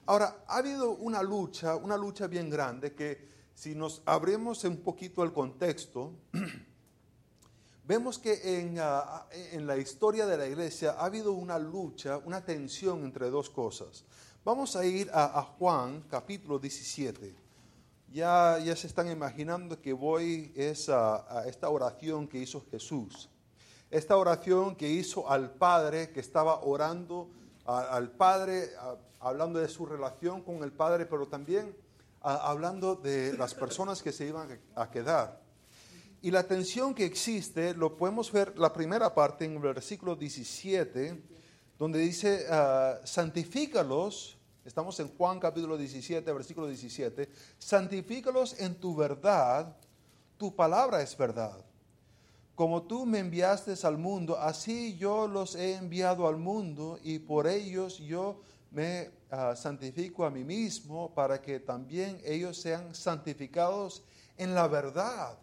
Ahora, 0.07 0.45
ha 0.47 0.59
habido 0.59 0.91
una 0.91 1.23
lucha, 1.23 1.75
una 1.75 1.97
lucha 1.97 2.29
bien 2.29 2.49
grande 2.49 2.95
que 2.95 3.29
si 3.55 3.75
nos 3.75 4.03
abrimos 4.05 4.63
un 4.65 4.77
poquito 4.77 5.25
el 5.25 5.33
contexto, 5.33 6.13
vemos 7.89 8.19
que 8.19 8.61
en, 8.61 8.79
ah, 8.79 9.27
en, 9.33 9.67
la 9.67 9.77
historia 9.79 10.27
de 10.27 10.37
la 10.37 10.47
iglesia 10.47 10.93
ha 10.93 11.07
habido 11.07 11.33
una 11.33 11.59
lucha, 11.59 12.19
una 12.19 12.45
tensión 12.45 13.03
entre 13.05 13.31
dos 13.31 13.51
cosas. 13.51 14.05
Vamos 14.45 14.77
a 14.77 14.85
ir 14.85 15.11
a, 15.13 15.43
Juan 15.59 16.05
capítulo 16.09 16.59
17. 16.59 17.35
Ya, 18.13 18.59
ya 18.65 18.77
se 18.77 18.87
están 18.87 19.11
imaginando 19.11 19.81
que 19.81 19.93
voy 19.93 20.53
es 20.55 20.89
a, 20.89 21.45
esta 21.49 21.69
oración 21.69 22.29
que 22.29 22.39
hizo 22.39 22.65
Jesús. 22.71 23.29
Esta 23.91 24.17
oración 24.17 24.77
que 24.77 24.89
hizo 24.89 25.31
al 25.31 25.51
Padre, 25.51 26.11
que 26.11 26.21
estaba 26.21 26.61
orando 26.61 27.29
al 27.65 28.11
Padre, 28.11 28.71
hablando 29.21 29.59
de 29.59 29.69
su 29.69 29.87
relación 29.87 30.43
con 30.43 30.63
el 30.63 30.73
Padre, 30.73 31.07
pero 31.07 31.27
también 31.27 31.75
hablando 32.21 32.95
de 32.95 33.33
las 33.37 33.55
personas 33.55 34.03
que 34.03 34.13
se 34.13 34.27
iban 34.27 34.59
a 34.75 34.91
quedar. 34.91 35.41
Y 36.23 36.31
la 36.31 36.45
tensión 36.45 36.95
que 36.95 37.05
existe, 37.05 37.75
lo 37.75 37.97
podemos 37.97 38.33
ver 38.33 38.59
la 38.59 38.73
primera 38.73 39.15
parte 39.15 39.45
en 39.45 39.55
el 39.55 39.61
versículo 39.61 40.17
17, 40.17 41.23
donde 41.79 41.99
dice, 42.01 42.47
uh, 42.51 43.07
santifícalos 43.07 44.37
Estamos 44.67 44.99
en 44.99 45.17
Juan 45.17 45.39
capítulo 45.39 45.79
17, 45.79 46.33
versículo 46.33 46.67
17. 46.67 47.31
Santifícalos 47.57 48.59
en 48.59 48.75
tu 48.75 48.97
verdad, 48.97 49.77
tu 50.37 50.57
palabra 50.57 51.01
es 51.03 51.17
verdad. 51.17 51.65
Como 52.57 52.83
tú 52.83 53.07
me 53.07 53.21
enviaste 53.21 53.75
al 53.87 53.99
mundo, 53.99 54.37
así 54.39 54.97
yo 54.97 55.29
los 55.29 55.55
he 55.55 55.77
enviado 55.77 56.27
al 56.27 56.39
mundo 56.39 56.99
y 57.05 57.21
por 57.21 57.47
ellos 57.47 57.99
yo 57.99 58.41
me 58.71 59.11
ah, 59.31 59.55
santifico 59.55 60.25
a 60.25 60.31
mí 60.31 60.43
mismo 60.43 61.15
para 61.15 61.41
que 61.41 61.61
también 61.61 62.21
ellos 62.25 62.57
sean 62.59 62.95
santificados 62.95 64.03
en 64.37 64.55
la 64.55 64.67
verdad. 64.67 65.39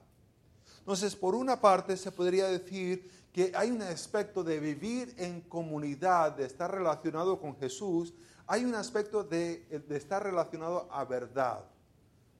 Entonces, 0.80 1.16
por 1.16 1.36
una 1.36 1.62
parte 1.62 1.96
se 1.96 2.12
podría 2.12 2.48
decir 2.48 3.10
que 3.32 3.52
hay 3.56 3.72
un 3.72 3.82
aspecto 3.82 4.44
de 4.44 4.60
vivir 4.60 5.14
en 5.18 5.42
comunidad, 5.42 6.34
de 6.34 6.46
estar 6.46 6.72
relacionado 6.72 7.40
con 7.40 7.56
Jesús, 7.58 8.14
hay 8.46 8.66
un 8.66 8.76
aspecto 8.76 9.24
de, 9.24 9.66
estar 9.90 10.24
relacionado 10.24 10.88
a 10.92 11.06
verdad, 11.06 11.64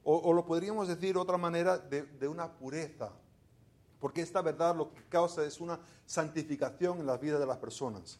o, 0.02 0.32
lo 0.34 0.44
podríamos 0.44 0.86
decir 0.86 1.14
de 1.14 1.20
otra 1.20 1.38
manera, 1.38 1.78
de, 1.78 2.28
una 2.28 2.52
pureza, 2.52 3.10
porque 4.04 4.20
esta 4.20 4.42
verdad 4.42 4.76
lo 4.76 4.92
que 4.92 5.02
causa 5.04 5.46
es 5.46 5.62
una 5.62 5.80
santificación 6.04 7.00
en 7.00 7.06
la 7.06 7.16
vida 7.16 7.38
de 7.38 7.46
las 7.46 7.56
personas. 7.56 8.18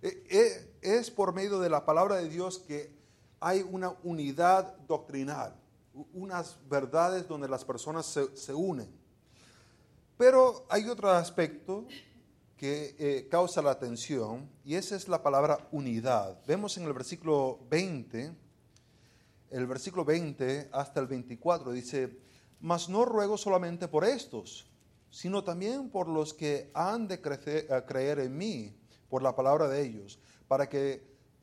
E, 0.00 0.24
e, 0.30 0.70
es 0.80 1.10
por 1.10 1.34
medio 1.34 1.58
de 1.58 1.68
la 1.68 1.84
palabra 1.84 2.18
de 2.18 2.28
Dios 2.28 2.60
que 2.60 2.94
hay 3.40 3.66
una 3.68 3.96
unidad 4.04 4.76
doctrinal, 4.86 5.56
unas 6.14 6.56
verdades 6.70 7.26
donde 7.26 7.48
las 7.48 7.64
personas 7.64 8.06
se, 8.06 8.36
se 8.36 8.54
unen. 8.54 8.88
Pero 10.16 10.64
hay 10.68 10.88
otro 10.88 11.10
aspecto 11.10 11.88
que 12.56 12.94
eh, 12.96 13.26
causa 13.28 13.60
la 13.60 13.72
atención, 13.72 14.48
y 14.64 14.76
esa 14.76 14.94
es 14.94 15.08
la 15.08 15.20
palabra 15.20 15.66
unidad. 15.72 16.38
Vemos 16.46 16.76
en 16.76 16.84
el 16.84 16.92
versículo 16.92 17.58
20, 17.68 18.36
el 19.50 19.66
versículo 19.66 20.04
20 20.04 20.68
hasta 20.70 21.00
el 21.00 21.08
24, 21.08 21.72
dice, 21.72 22.16
mas 22.60 22.88
no 22.88 23.04
ruego 23.04 23.36
solamente 23.36 23.88
por 23.88 24.04
estos, 24.04 24.68
sino 25.10 25.44
también 25.44 25.90
por 25.90 26.08
los 26.08 26.34
que 26.34 26.70
han 26.74 27.08
de 27.08 27.20
crecer, 27.20 27.66
creer 27.86 28.20
en 28.20 28.36
mí, 28.36 28.76
por 29.08 29.22
la 29.22 29.34
palabra 29.34 29.68
de 29.68 29.82
ellos, 29.82 30.18
para 30.46 30.68
que 30.68 31.02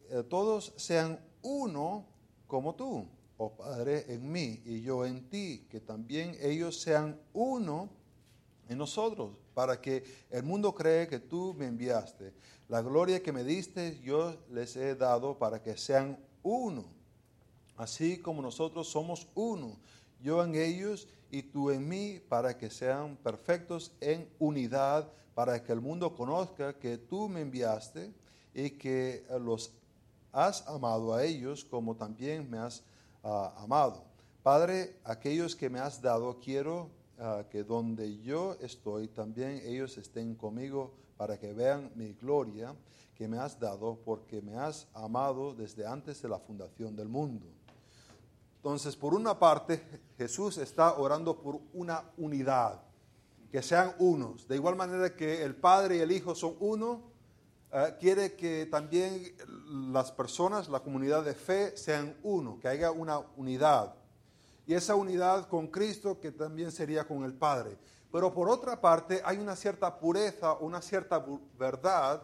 eh, 0.10 0.24
todos 0.30 0.74
sean 0.78 1.20
uno 1.42 2.06
como 2.48 2.76
tú, 2.76 3.08
oh 3.38 3.56
Padre, 3.56 4.06
en 4.14 4.32
mí 4.32 4.62
y 4.66 4.82
yo 4.82 5.06
en 5.06 5.30
ti, 5.30 5.68
que 5.70 5.80
también 5.80 6.38
ellos 6.40 6.80
sean 6.80 7.20
uno 7.34 7.90
en 8.70 8.78
nosotros 8.78 9.32
para 9.54 9.80
que 9.80 10.04
el 10.30 10.44
mundo 10.44 10.76
cree 10.76 11.08
que 11.08 11.20
tú 11.20 11.56
me 11.58 11.66
enviaste. 11.66 12.34
La 12.68 12.82
gloria 12.82 13.24
que 13.24 13.32
me 13.32 13.44
diste 13.44 14.00
yo 14.04 14.36
les 14.52 14.76
he 14.76 14.96
dado 14.96 15.38
para 15.38 15.62
que 15.62 15.78
sean 15.78 16.20
uno, 16.44 16.86
así 17.78 18.18
como 18.18 18.42
nosotros 18.42 18.88
somos 18.88 19.28
uno, 19.34 19.80
yo 20.22 20.44
en 20.44 20.56
ellos 20.56 21.08
y 21.32 21.44
tú 21.44 21.72
en 21.72 21.88
mí, 21.88 22.20
para 22.28 22.58
que 22.58 22.70
sean 22.70 23.18
perfectos 23.18 23.92
en 24.02 24.30
unidad, 24.40 25.12
para 25.34 25.62
que 25.64 25.72
el 25.72 25.82
mundo 25.82 26.16
conozca 26.16 26.78
que 26.78 26.98
tú 26.98 27.28
me 27.28 27.42
enviaste 27.42 28.14
y 28.54 28.72
que 28.72 29.26
los 29.42 29.72
has 30.32 30.68
amado 30.68 31.14
a 31.14 31.24
ellos 31.24 31.66
como 31.66 31.96
también 31.96 32.50
me 32.50 32.58
has 32.58 32.84
ah, 33.24 33.54
amado. 33.58 34.04
Padre, 34.44 34.98
aquellos 35.04 35.56
que 35.56 35.70
me 35.70 35.80
has 35.80 36.02
dado, 36.02 36.40
quiero 36.40 36.90
Ah, 37.18 37.46
que 37.50 37.64
donde 37.64 38.20
yo 38.20 38.58
estoy, 38.60 39.08
también 39.08 39.62
ellos 39.64 39.98
estén 39.98 40.36
conmigo 40.36 40.92
para 41.16 41.40
que 41.40 41.54
vean 41.54 41.90
mi 41.96 42.12
gloria 42.12 42.76
que 43.16 43.26
me 43.26 43.38
has 43.38 43.58
dado, 43.58 43.98
porque 44.04 44.42
me 44.42 44.58
has 44.58 44.86
amado 44.94 45.56
desde 45.56 45.88
antes 45.88 46.22
de 46.22 46.28
la 46.28 46.40
fundación 46.40 46.94
del 46.94 47.08
mundo. 47.08 47.46
Entonces, 48.66 48.96
por 48.96 49.14
una 49.14 49.38
parte, 49.38 49.80
Jesús 50.18 50.58
está 50.58 50.98
orando 50.98 51.40
por 51.40 51.60
una 51.74 52.04
unidad, 52.18 52.82
que 53.52 53.62
sean 53.62 53.94
unos. 54.00 54.48
De 54.48 54.56
igual 54.56 54.76
manera 54.76 55.16
que 55.16 55.44
el 55.44 55.56
Padre 55.56 55.98
y 55.98 56.00
el 56.00 56.12
Hijo 56.12 56.34
son 56.34 56.56
uno, 56.60 57.04
ah, 57.72 57.92
quiere 58.00 58.34
que 58.34 58.66
también 58.66 59.36
las 59.94 60.12
personas, 60.12 60.68
la 60.68 60.80
comunidad 60.80 61.24
de 61.24 61.36
fe, 61.36 61.78
sean 61.78 62.18
uno, 62.24 62.60
que 62.60 62.68
haya 62.68 62.90
una 62.90 63.20
unidad 63.38 63.94
y 64.66 64.74
esa 64.74 64.96
unidad 64.96 65.48
con 65.48 65.68
Cristo 65.68 66.20
que 66.20 66.32
también 66.32 66.72
sería 66.72 67.08
con 67.08 67.24
el 67.24 67.36
Padre. 67.36 67.78
Pero 68.12 68.34
por 68.34 68.50
otra 68.50 68.82
parte 68.82 69.22
hay 69.24 69.38
una 69.38 69.56
cierta 69.56 70.00
pureza, 70.00 70.54
una 70.56 70.82
cierta 70.82 71.24
verdad 71.56 72.24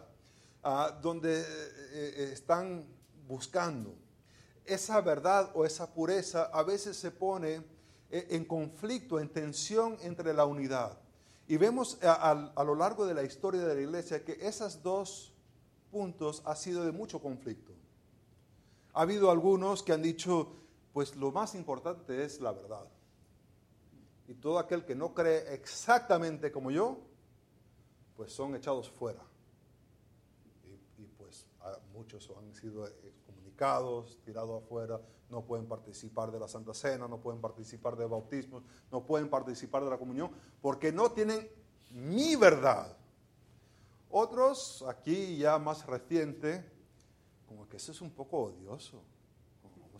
ah, 0.64 0.98
donde 1.00 1.40
eh, 1.40 1.44
eh, 1.92 2.30
están 2.32 2.84
buscando. 3.28 3.94
Esa 4.64 5.00
verdad 5.00 5.50
o 5.54 5.64
esa 5.64 5.92
pureza 5.92 6.44
a 6.52 6.62
veces 6.62 6.96
se 6.96 7.10
pone 7.10 7.62
eh, 8.10 8.26
en 8.30 8.44
conflicto, 8.44 9.18
en 9.18 9.28
tensión 9.28 9.96
entre 10.02 10.32
la 10.34 10.44
unidad. 10.44 10.98
Y 11.48 11.56
vemos 11.56 11.98
a, 12.02 12.64
lo 12.64 12.74
largo 12.74 13.04
de 13.04 13.14
la 13.14 13.22
historia 13.24 13.62
de 13.62 13.74
la 13.74 13.80
iglesia 13.80 14.24
que 14.24 14.38
esos 14.40 14.82
dos 14.82 15.32
puntos 15.90 16.42
ha 16.44 16.54
sido 16.54 16.84
de 16.84 16.92
mucho 16.92 17.20
conflicto. 17.20 17.72
Ha 18.94 19.02
habido 19.02 19.30
algunos 19.30 19.82
que 19.82 19.92
han 19.92 20.02
dicho, 20.02 20.52
pues 20.92 21.16
lo 21.16 21.32
más 21.32 21.54
importante 21.54 22.24
es 22.24 22.40
la 22.40 22.52
verdad. 22.52 22.86
Y 24.28 24.34
todo 24.34 24.58
aquel 24.58 24.84
que 24.84 24.94
no 24.94 25.14
cree 25.14 25.52
exactamente 25.52 26.52
como 26.52 26.70
yo, 26.70 27.00
pues 28.16 28.32
son 28.32 28.54
echados 28.54 28.88
fuera. 28.88 29.22
Y, 30.98 31.04
pues 31.18 31.46
muchos 31.92 32.30
han 32.38 32.54
sido 32.54 32.88
tirados 34.24 34.62
afuera, 34.62 35.00
no 35.30 35.42
pueden 35.42 35.66
participar 35.66 36.30
de 36.30 36.38
la 36.38 36.48
Santa 36.48 36.74
Cena, 36.74 37.08
no 37.08 37.18
pueden 37.18 37.40
participar 37.40 37.96
de 37.96 38.06
bautismos, 38.06 38.62
no 38.90 39.04
pueden 39.04 39.28
participar 39.28 39.84
de 39.84 39.90
la 39.90 39.98
comunión, 39.98 40.30
porque 40.60 40.92
no 40.92 41.10
tienen 41.12 41.48
mi 41.92 42.36
verdad. 42.36 42.96
Otros, 44.10 44.84
aquí 44.88 45.38
ya 45.38 45.58
más 45.58 45.86
reciente, 45.86 46.70
como 47.46 47.68
que 47.68 47.78
eso 47.78 47.92
es 47.92 48.00
un 48.00 48.10
poco 48.10 48.38
odioso 48.44 49.02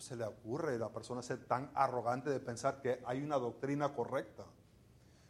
se 0.03 0.17
le 0.17 0.25
ocurre 0.25 0.75
a 0.75 0.79
la 0.79 0.89
persona 0.89 1.21
ser 1.21 1.45
tan 1.45 1.71
arrogante 1.73 2.29
de 2.29 2.41
pensar 2.41 2.81
que 2.81 3.01
hay 3.05 3.21
una 3.21 3.37
doctrina 3.37 3.93
correcta? 3.93 4.43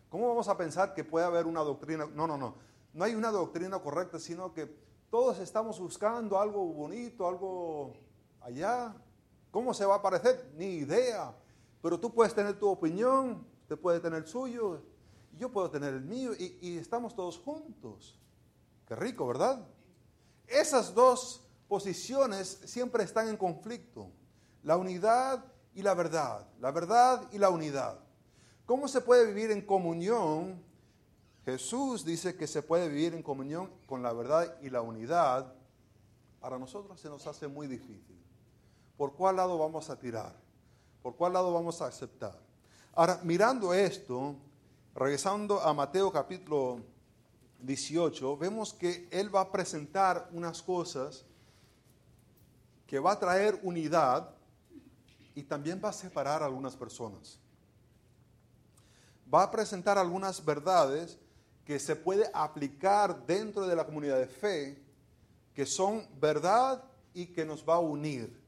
¿Cómo 0.10 0.28
vamos 0.28 0.48
a 0.48 0.58
pensar 0.58 0.96
que 0.96 1.04
puede 1.04 1.26
haber 1.26 1.46
una 1.46 1.62
doctrina? 1.62 2.08
No, 2.08 2.26
no, 2.26 2.38
no. 2.38 2.56
No 2.94 3.04
hay 3.04 3.14
una 3.14 3.30
doctrina 3.30 3.80
correcta, 3.80 4.20
sino 4.20 4.52
que 4.52 4.66
todos 5.12 5.40
estamos 5.40 5.80
buscando 5.80 6.40
algo 6.40 6.66
bonito, 6.66 7.28
algo 7.28 7.94
allá. 8.44 8.96
¿Cómo 9.52 9.74
se 9.74 9.86
va 9.86 9.96
a 9.96 10.02
parecer? 10.02 10.52
Ni 10.56 10.76
idea. 10.76 11.36
Pero 11.82 12.00
tú 12.00 12.14
puedes 12.14 12.34
tener 12.34 12.58
tu 12.58 12.68
opinión, 12.68 13.46
usted 13.62 13.78
puede 13.78 14.00
tener 14.00 14.20
el 14.20 14.28
suyo, 14.28 14.82
yo 15.38 15.52
puedo 15.52 15.70
tener 15.70 15.94
el 15.94 16.02
mío 16.02 16.32
y, 16.38 16.58
y 16.62 16.78
estamos 16.78 17.16
todos 17.16 17.38
juntos. 17.38 18.20
Qué 18.88 18.96
rico, 18.96 19.28
¿verdad? 19.28 19.68
Esas 20.48 20.94
dos 20.94 21.46
posiciones 21.68 22.60
siempre 22.66 23.04
están 23.04 23.28
en 23.28 23.38
conflicto. 23.38 24.12
La 24.64 24.78
unidad 24.78 25.44
y 25.74 25.82
la 25.82 25.94
verdad. 25.94 26.48
La 26.60 26.72
verdad 26.72 27.28
y 27.32 27.38
la 27.38 27.50
unidad. 27.50 28.00
¿Cómo 28.66 28.88
se 28.88 29.02
puede 29.02 29.26
vivir 29.26 29.52
en 29.52 29.62
comunión? 29.62 30.64
Jesús 31.46 32.06
dice 32.06 32.36
que 32.36 32.48
se 32.48 32.62
puede 32.62 32.88
vivir 32.88 33.14
en 33.14 33.22
comunión 33.22 33.70
con 33.86 34.02
la 34.02 34.14
verdad 34.14 34.58
y 34.62 34.70
la 34.70 34.82
unidad. 34.82 35.54
Para 36.40 36.58
nosotros 36.58 37.00
se 37.00 37.10
nos 37.10 37.28
hace 37.28 37.48
muy 37.48 37.68
difícil. 37.68 38.23
¿Por 38.98 39.14
cuál 39.14 39.38
lado 39.38 39.58
vamos 39.58 39.90
a 39.90 40.00
tirar? 40.00 40.36
¿Por 41.02 41.16
cuál 41.16 41.34
lado 41.34 41.54
vamos 41.54 41.82
a 41.82 41.88
aceptar? 41.88 42.40
Ahora, 42.94 43.20
mirando 43.24 43.74
esto, 43.74 44.36
regresando 44.94 45.60
a 45.60 45.74
Mateo 45.74 46.12
capítulo 46.12 46.80
18, 47.62 48.38
vemos 48.38 48.74
que 48.74 49.08
Él 49.12 49.34
va 49.34 49.42
a 49.42 49.52
presentar 49.52 50.30
unas 50.32 50.62
cosas 50.62 51.26
que 52.86 53.00
va 53.00 53.14
a 53.14 53.20
traer 53.20 53.60
unidad 53.64 54.30
y 55.34 55.44
también 55.44 55.82
va 55.84 55.90
a 55.90 55.94
separar 55.94 56.44
a 56.44 56.46
algunas 56.46 56.76
personas. 56.76 57.40
Va 59.34 59.44
a 59.44 59.52
presentar 59.52 59.98
algunas 59.98 60.46
verdades 60.46 61.18
que 61.66 61.80
se 61.80 61.96
puede 61.96 62.30
aplicar 62.34 63.26
dentro 63.26 63.66
de 63.66 63.76
la 63.76 63.86
comunidad 63.86 64.20
de 64.20 64.28
fe, 64.28 64.84
que 65.56 65.66
son 65.66 66.08
verdad 66.20 66.84
y 67.14 67.28
que 67.28 67.46
nos 67.46 67.68
va 67.68 67.76
a 67.76 67.80
unir. 67.80 68.43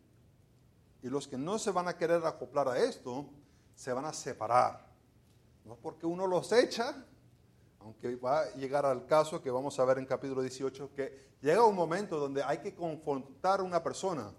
Y 1.05 1.07
los 1.07 1.27
que 1.27 1.37
no 1.37 1.59
se 1.59 1.69
van 1.69 1.87
a 1.87 1.95
querer 1.95 2.25
acoplar 2.25 2.67
a 2.67 2.79
esto, 2.79 3.29
se 3.75 3.93
van 3.93 4.05
a 4.05 4.11
separar. 4.11 4.91
No 5.63 5.75
porque 5.75 6.07
uno 6.07 6.25
los 6.25 6.51
echa, 6.51 7.05
aunque 7.79 8.15
va 8.15 8.39
a 8.39 8.51
llegar 8.55 8.87
al 8.87 9.05
caso 9.05 9.39
que 9.39 9.51
vamos 9.51 9.77
a 9.77 9.85
ver 9.85 9.99
en 9.99 10.07
capítulo 10.07 10.41
18, 10.41 10.95
que 10.95 11.35
llega 11.43 11.63
un 11.63 11.75
momento 11.75 12.17
donde 12.19 12.41
hay 12.41 12.57
que 12.57 12.73
confrontar 12.73 13.59
a 13.59 13.63
una 13.63 13.83
persona. 13.83 14.33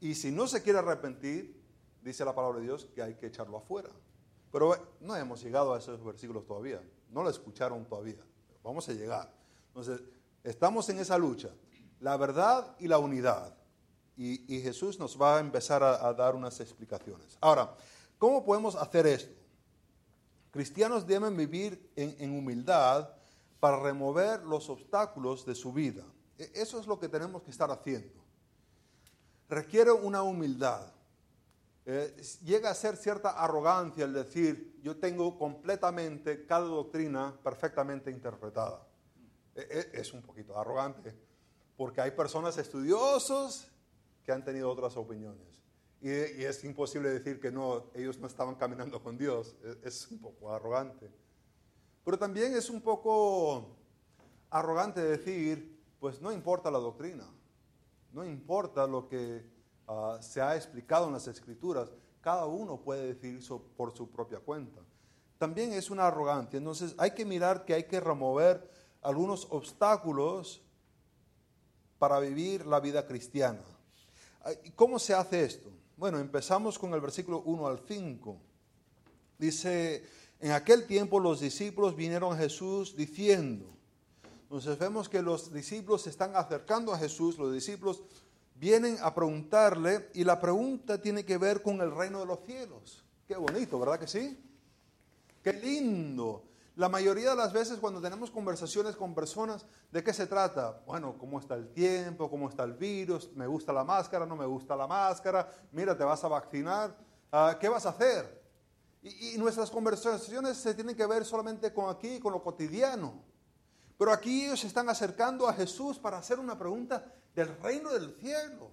Y 0.00 0.14
si 0.14 0.32
no 0.32 0.46
se 0.46 0.62
quiere 0.62 0.78
arrepentir, 0.78 1.62
dice 2.00 2.24
la 2.24 2.34
palabra 2.34 2.60
de 2.60 2.64
Dios 2.64 2.86
que 2.94 3.02
hay 3.02 3.16
que 3.16 3.26
echarlo 3.26 3.58
afuera. 3.58 3.90
Pero 4.50 4.74
no 5.00 5.14
hemos 5.14 5.42
llegado 5.42 5.74
a 5.74 5.78
esos 5.80 6.02
versículos 6.02 6.46
todavía. 6.46 6.80
No 7.10 7.22
lo 7.22 7.28
escucharon 7.28 7.84
todavía. 7.84 8.24
Vamos 8.62 8.88
a 8.88 8.94
llegar. 8.94 9.30
Entonces, 9.66 10.02
estamos 10.44 10.88
en 10.88 11.00
esa 11.00 11.18
lucha. 11.18 11.50
La 12.00 12.16
verdad 12.16 12.74
y 12.78 12.88
la 12.88 12.96
unidad. 12.96 13.54
Y, 14.16 14.60
Jesús 14.60 14.98
nos 14.98 15.20
va 15.20 15.38
a 15.38 15.40
empezar 15.40 15.82
a, 15.82 16.12
dar 16.14 16.36
unas 16.36 16.60
explicaciones. 16.60 17.36
Ahora, 17.40 17.74
¿cómo 18.18 18.44
podemos 18.44 18.76
hacer 18.76 19.06
esto? 19.06 19.34
Cristianos 20.52 21.04
deben 21.04 21.36
vivir 21.36 21.90
en, 21.96 22.30
humildad 22.30 23.08
para 23.58 23.80
remover 23.80 24.44
los 24.44 24.70
obstáculos 24.70 25.44
de 25.44 25.56
su 25.56 25.72
vida. 25.72 26.04
E, 26.38 26.48
eso 26.54 26.78
es 26.78 26.86
lo 26.86 27.00
que 27.00 27.08
tenemos 27.08 27.42
que 27.42 27.50
estar 27.50 27.70
haciendo. 27.72 28.22
Requiere 29.48 29.90
una 29.90 30.22
humildad. 30.22 30.92
Eh, 31.86 32.14
llega 32.44 32.70
a 32.70 32.74
ser 32.74 32.96
cierta 32.96 33.30
arrogancia 33.30 34.04
el 34.04 34.12
decir, 34.12 34.78
yo 34.80 34.96
tengo 34.96 35.36
completamente 35.36 36.46
cada 36.46 36.66
doctrina 36.66 37.36
perfectamente 37.42 38.12
interpretada. 38.12 38.86
E, 39.56 39.90
e, 39.92 40.00
es 40.00 40.12
un 40.12 40.22
poquito 40.22 40.56
arrogante, 40.56 41.12
porque 41.76 42.00
hay 42.00 42.12
personas 42.12 42.56
estudiosos 42.58 43.73
que 44.24 44.32
han 44.32 44.44
tenido 44.44 44.70
otras 44.70 44.96
opiniones. 44.96 45.62
Y, 46.00 46.10
es 46.10 46.64
imposible 46.64 47.08
decir 47.10 47.40
que 47.40 47.50
no, 47.50 47.84
ellos 47.94 48.18
no 48.18 48.26
estaban 48.26 48.56
caminando 48.56 49.02
con 49.02 49.16
Dios. 49.16 49.56
E, 49.62 49.88
es, 49.88 50.10
un 50.10 50.18
poco 50.18 50.52
arrogante. 50.52 51.10
Pero 52.04 52.18
también 52.18 52.54
es 52.54 52.68
un 52.68 52.80
poco 52.80 53.76
arrogante 54.50 55.02
decir, 55.02 55.80
pues 55.98 56.20
no 56.20 56.32
importa 56.32 56.70
la 56.70 56.78
doctrina, 56.78 57.24
no 58.12 58.24
importa 58.24 58.86
lo 58.86 59.08
que 59.08 59.54
Ah, 59.86 60.18
se 60.20 60.40
ha 60.40 60.56
explicado 60.56 61.06
en 61.06 61.12
las 61.12 61.28
escrituras, 61.28 61.90
cada 62.20 62.46
uno 62.46 62.80
puede 62.80 63.06
decir 63.06 63.36
eso 63.36 63.62
por 63.76 63.94
su 63.94 64.10
propia 64.10 64.40
cuenta. 64.40 64.80
También 65.38 65.72
es 65.72 65.90
una 65.90 66.06
arrogancia, 66.06 66.56
entonces 66.56 66.94
hay 66.96 67.10
que 67.10 67.26
mirar 67.26 67.64
que 67.64 67.74
hay 67.74 67.84
que 67.84 68.00
remover 68.00 68.70
algunos 69.02 69.46
obstáculos 69.50 70.62
para 71.98 72.18
vivir 72.18 72.66
la 72.66 72.80
vida 72.80 73.06
cristiana. 73.06 73.62
¿Cómo 74.74 74.98
se 74.98 75.14
hace 75.14 75.44
esto? 75.44 75.70
Bueno, 75.96 76.18
empezamos 76.18 76.78
con 76.78 76.92
el 76.92 77.00
versículo 77.00 77.42
1 77.42 77.66
al 77.66 77.80
5. 77.86 78.36
Dice, 79.38 80.04
en 80.40 80.52
aquel 80.52 80.86
tiempo 80.86 81.20
los 81.20 81.40
discípulos 81.40 81.96
vinieron 81.96 82.34
a 82.34 82.36
Jesús 82.36 82.96
diciendo, 82.96 83.66
entonces 84.42 84.78
vemos 84.78 85.08
que 85.08 85.22
los 85.22 85.52
discípulos 85.52 86.02
se 86.02 86.10
están 86.10 86.36
acercando 86.36 86.92
a 86.92 86.98
Jesús, 86.98 87.38
los 87.38 87.52
discípulos 87.52 88.02
vienen 88.54 88.96
a 89.00 89.14
preguntarle 89.14 90.10
y 90.14 90.24
la 90.24 90.40
pregunta 90.40 91.00
tiene 91.00 91.24
que 91.24 91.38
ver 91.38 91.62
con 91.62 91.80
el 91.80 91.94
reino 91.94 92.20
de 92.20 92.26
los 92.26 92.40
cielos. 92.44 93.04
Qué 93.26 93.36
bonito, 93.36 93.78
¿verdad 93.78 93.98
que 93.98 94.06
sí? 94.06 94.38
Qué 95.42 95.52
lindo. 95.52 96.42
La 96.76 96.88
mayoría 96.88 97.30
de 97.30 97.36
las 97.36 97.52
veces 97.52 97.78
cuando 97.78 98.00
tenemos 98.00 98.32
conversaciones 98.32 98.96
con 98.96 99.14
personas, 99.14 99.64
¿de 99.92 100.02
qué 100.02 100.12
se 100.12 100.26
trata? 100.26 100.82
Bueno, 100.86 101.16
¿cómo 101.16 101.38
está 101.38 101.54
el 101.54 101.72
tiempo? 101.72 102.28
¿Cómo 102.28 102.48
está 102.48 102.64
el 102.64 102.74
virus? 102.74 103.30
¿Me 103.34 103.46
gusta 103.46 103.72
la 103.72 103.84
máscara? 103.84 104.26
¿No 104.26 104.34
me 104.34 104.44
gusta 104.44 104.74
la 104.74 104.88
máscara? 104.88 105.48
Mira, 105.70 105.96
¿te 105.96 106.02
vas 106.02 106.24
a 106.24 106.28
vacunar? 106.28 106.96
Ah, 107.30 107.56
¿Qué 107.60 107.68
vas 107.68 107.86
a 107.86 107.90
hacer? 107.90 108.42
Y, 109.02 109.34
y, 109.34 109.38
nuestras 109.38 109.70
conversaciones 109.70 110.56
se 110.56 110.74
tienen 110.74 110.96
que 110.96 111.06
ver 111.06 111.24
solamente 111.24 111.72
con 111.72 111.88
aquí, 111.88 112.18
con 112.18 112.32
lo 112.32 112.42
cotidiano. 112.42 113.22
Pero 113.96 114.12
aquí 114.12 114.46
ellos 114.46 114.58
se 114.58 114.66
están 114.66 114.88
acercando 114.88 115.46
a 115.46 115.52
Jesús 115.52 115.98
para 116.00 116.18
hacer 116.18 116.40
una 116.40 116.58
pregunta 116.58 117.04
del 117.36 117.56
reino 117.58 117.90
del 117.90 118.16
cielo. 118.16 118.72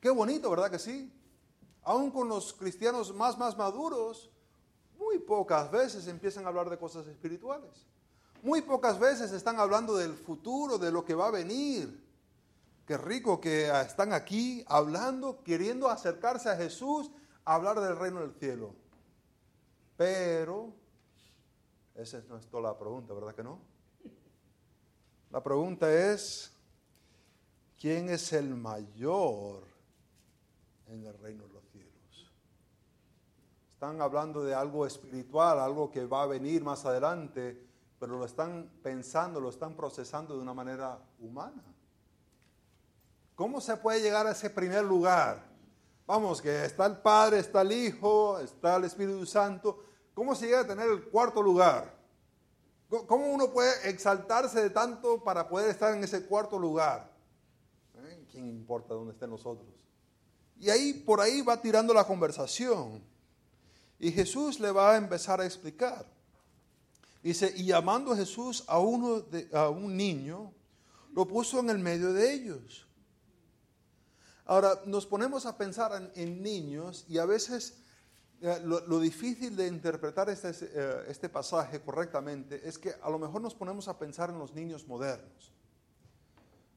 Qué 0.00 0.08
bonito, 0.08 0.48
¿verdad 0.48 0.70
que 0.70 0.78
sí? 0.78 1.12
Aún 1.82 2.10
con 2.10 2.28
los 2.28 2.54
cristianos 2.54 3.14
más, 3.14 3.36
más 3.36 3.58
maduros, 3.58 4.30
muy 4.98 5.18
pocas 5.18 5.70
veces 5.70 6.06
empiezan 6.06 6.44
a 6.44 6.48
hablar 6.48 6.70
de 6.70 6.78
cosas 6.78 7.06
espirituales. 7.06 7.86
Muy 8.42 8.62
pocas 8.62 8.98
veces 8.98 9.32
están 9.32 9.58
hablando 9.58 9.96
del 9.96 10.14
futuro, 10.14 10.78
de 10.78 10.92
lo 10.92 11.04
que 11.04 11.14
va 11.14 11.28
a 11.28 11.30
venir. 11.30 12.04
Qué 12.86 12.96
rico 12.96 13.40
que 13.40 13.68
están 13.80 14.12
aquí 14.12 14.64
hablando, 14.68 15.42
queriendo 15.42 15.88
acercarse 15.88 16.48
a 16.48 16.56
Jesús, 16.56 17.10
a 17.44 17.54
hablar 17.54 17.80
del 17.80 17.96
reino 17.96 18.20
del 18.20 18.34
cielo. 18.34 18.74
Pero, 19.96 20.72
esa 21.94 22.22
no 22.28 22.36
es 22.36 22.46
toda 22.46 22.62
la 22.64 22.78
pregunta, 22.78 23.14
¿verdad 23.14 23.34
que 23.34 23.42
no? 23.42 23.58
La 25.30 25.42
pregunta 25.42 25.92
es, 25.92 26.52
¿quién 27.80 28.08
es 28.10 28.32
el 28.32 28.54
mayor 28.54 29.64
en 30.86 31.04
el 31.04 31.18
reino 31.18 31.48
de? 31.48 31.55
Hablando 33.86 34.42
de 34.42 34.52
algo 34.52 34.84
espiritual, 34.84 35.60
algo 35.60 35.90
que 35.92 36.04
va 36.06 36.24
a 36.24 36.26
venir 36.26 36.64
más 36.64 36.84
adelante, 36.84 37.64
pero 38.00 38.18
lo 38.18 38.24
están 38.24 38.68
pensando, 38.82 39.40
lo 39.40 39.48
están 39.48 39.76
procesando 39.76 40.34
de 40.34 40.42
una 40.42 40.52
manera 40.52 40.98
humana. 41.20 41.62
¿Cómo 43.36 43.60
se 43.60 43.76
puede 43.76 44.00
llegar 44.00 44.26
a 44.26 44.32
ese 44.32 44.50
primer 44.50 44.84
lugar? 44.84 45.46
Vamos, 46.04 46.42
que 46.42 46.64
está 46.64 46.86
el 46.86 46.98
Padre, 46.98 47.38
está 47.38 47.62
el 47.62 47.70
Hijo, 47.70 48.40
está 48.40 48.76
el 48.76 48.84
Espíritu 48.84 49.24
Santo. 49.24 49.84
¿Cómo 50.14 50.34
se 50.34 50.46
llega 50.46 50.60
a 50.60 50.66
tener 50.66 50.88
el 50.90 51.04
cuarto 51.08 51.40
lugar? 51.40 51.94
¿Cómo 52.88 53.28
uno 53.28 53.52
puede 53.52 53.88
exaltarse 53.88 54.62
de 54.62 54.70
tanto 54.70 55.22
para 55.22 55.48
poder 55.48 55.70
estar 55.70 55.94
en 55.94 56.02
ese 56.02 56.26
cuarto 56.26 56.58
lugar? 56.58 57.12
¿Eh? 57.98 58.26
¿Quién 58.32 58.48
importa 58.48 58.94
dónde 58.94 59.12
estén 59.12 59.30
nosotros? 59.30 59.68
Y 60.58 60.70
ahí, 60.70 60.92
por 60.92 61.20
ahí 61.20 61.40
va 61.42 61.60
tirando 61.60 61.94
la 61.94 62.04
conversación. 62.04 63.02
Y 63.98 64.12
Jesús 64.12 64.60
le 64.60 64.70
va 64.70 64.92
a 64.92 64.96
empezar 64.96 65.40
a 65.40 65.46
explicar. 65.46 66.06
Dice, 67.22 67.52
y 67.56 67.64
llamando 67.64 68.12
a 68.12 68.16
Jesús 68.16 68.64
a, 68.68 68.78
uno 68.78 69.24
a 69.52 69.68
un 69.68 69.96
niño, 69.96 70.52
lo 71.12 71.26
puso 71.26 71.60
en 71.60 71.70
el 71.70 71.78
medio 71.78 72.12
de 72.12 72.32
ellos. 72.32 72.86
Ahora, 74.44 74.80
nos 74.86 75.06
ponemos 75.06 75.44
a 75.46 75.56
pensar 75.56 76.12
en 76.14 76.42
niños 76.42 77.04
y 77.08 77.18
a 77.18 77.24
veces 77.24 77.82
eh, 78.40 78.60
lo, 78.62 79.00
difícil 79.00 79.56
de 79.56 79.66
interpretar 79.66 80.28
este, 80.28 80.50
eh, 80.50 81.04
este, 81.08 81.30
pasaje 81.30 81.80
correctamente 81.80 82.60
es 82.68 82.78
que 82.78 82.94
a 83.00 83.08
lo 83.08 83.18
mejor 83.18 83.40
nos 83.40 83.54
ponemos 83.54 83.88
a 83.88 83.98
pensar 83.98 84.28
en 84.28 84.38
los 84.38 84.52
niños 84.52 84.86
modernos. 84.86 85.52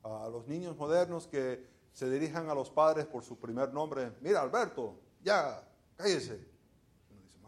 A 0.03 0.29
los 0.32 0.47
niños 0.47 0.77
modernos 0.77 1.27
que 1.27 1.67
se 1.91 2.10
dirijan 2.10 2.49
a 2.49 2.55
los 2.55 2.71
padres 2.71 3.05
por 3.05 3.25
su 3.25 3.38
primer 3.38 3.73
nombre. 3.73 4.13
Mira, 4.21 4.41
Alberto, 4.41 4.95
ya, 5.21 5.62
cállese. 5.97 6.48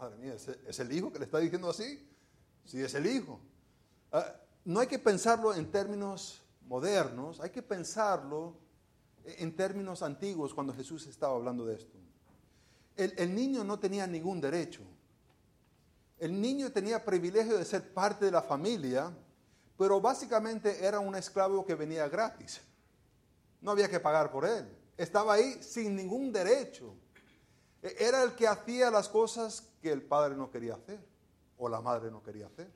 Madre 0.01 0.17
mía, 0.17 0.35
¿es, 0.67 0.79
el 0.79 0.91
hijo 0.91 1.13
que 1.13 1.19
le 1.19 1.25
está 1.25 1.37
diciendo 1.37 1.69
así? 1.69 2.05
Sí, 2.65 2.81
es 2.81 2.93
el 2.95 3.05
hijo. 3.05 3.39
Ah, 4.11 4.35
no 4.65 4.79
hay 4.81 4.87
que 4.87 4.99
pensarlo 4.99 5.53
en 5.53 5.71
términos 5.71 6.41
modernos, 6.67 7.39
hay 7.39 7.51
que 7.51 7.61
pensarlo 7.61 8.57
en 9.23 9.55
términos 9.55 10.01
antiguos 10.01 10.53
cuando 10.53 10.73
Jesús 10.73 11.07
estaba 11.07 11.35
hablando 11.35 11.65
de 11.65 11.75
esto 11.75 12.01
el, 12.97 13.33
niño 13.33 13.63
no 13.63 13.79
tenía 13.79 14.05
ningún 14.07 14.41
derecho. 14.41 14.81
El 16.19 16.39
niño 16.39 16.71
tenía 16.71 17.03
privilegio 17.03 17.57
de 17.57 17.65
ser 17.65 17.93
parte 17.93 18.25
de 18.25 18.31
la 18.31 18.41
familia, 18.41 19.11
pero 19.77 19.99
básicamente 19.99 20.85
era 20.85 20.99
un 20.99 21.15
esclavo 21.15 21.65
que 21.65 21.75
venía 21.75 22.07
gratis. 22.07 22.61
No 23.59 23.71
había 23.71 23.89
que 23.89 23.99
pagar 23.99 24.31
por 24.31 24.45
él. 24.45 24.67
Estaba 24.97 25.33
ahí 25.33 25.61
sin 25.63 25.95
ningún 25.95 26.31
derecho. 26.31 26.93
Era 27.81 28.23
el 28.23 28.35
que 28.35 28.47
hacía 28.47 28.91
las 28.91 29.09
cosas 29.09 29.63
que 29.81 29.91
el 29.91 30.01
padre 30.01 30.35
no 30.35 30.51
quería 30.51 30.75
hacer 30.75 30.99
o 31.57 31.67
la 31.67 31.81
madre 31.81 32.11
no 32.11 32.21
quería 32.21 32.47
hacer. 32.47 32.71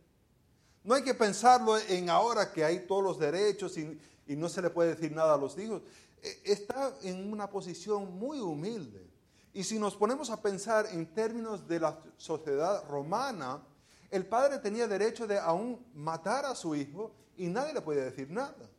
No 0.83 0.95
hay 0.95 1.03
que 1.03 1.13
pensarlo 1.13 1.77
en 1.77 2.09
ahora 2.09 2.51
que 2.51 2.63
hay 2.63 2.85
todos 2.85 3.03
los 3.03 3.19
derechos 3.19 3.77
y, 3.77 3.99
y 4.27 4.35
no 4.35 4.49
se 4.49 4.61
le 4.61 4.69
puede 4.69 4.95
decir 4.95 5.11
nada 5.11 5.35
a 5.35 5.37
los 5.37 5.57
hijos. 5.57 5.81
E, 6.21 6.41
está 6.43 6.93
en 7.03 7.31
una 7.31 7.49
posición 7.49 8.17
muy 8.17 8.39
humilde. 8.39 9.09
Y 9.53 9.63
si 9.63 9.79
nos 9.79 9.95
ponemos 9.95 10.29
a 10.29 10.41
pensar 10.41 10.87
en 10.91 11.13
términos 11.13 11.67
de 11.67 11.79
la 11.79 11.97
sociedad 12.17 12.83
romana, 12.89 13.63
el 14.11 14.25
padre 14.25 14.59
tenía 14.59 14.87
derecho 14.87 15.27
de 15.27 15.39
aún 15.39 15.85
matar 15.93 16.45
a 16.45 16.55
su 16.55 16.75
hijo 16.75 17.11
y 17.37 17.47
nadie 17.47 17.73
le 17.73 17.81
podía 17.81 18.03
decir 18.03 18.29
nada. 18.29 18.69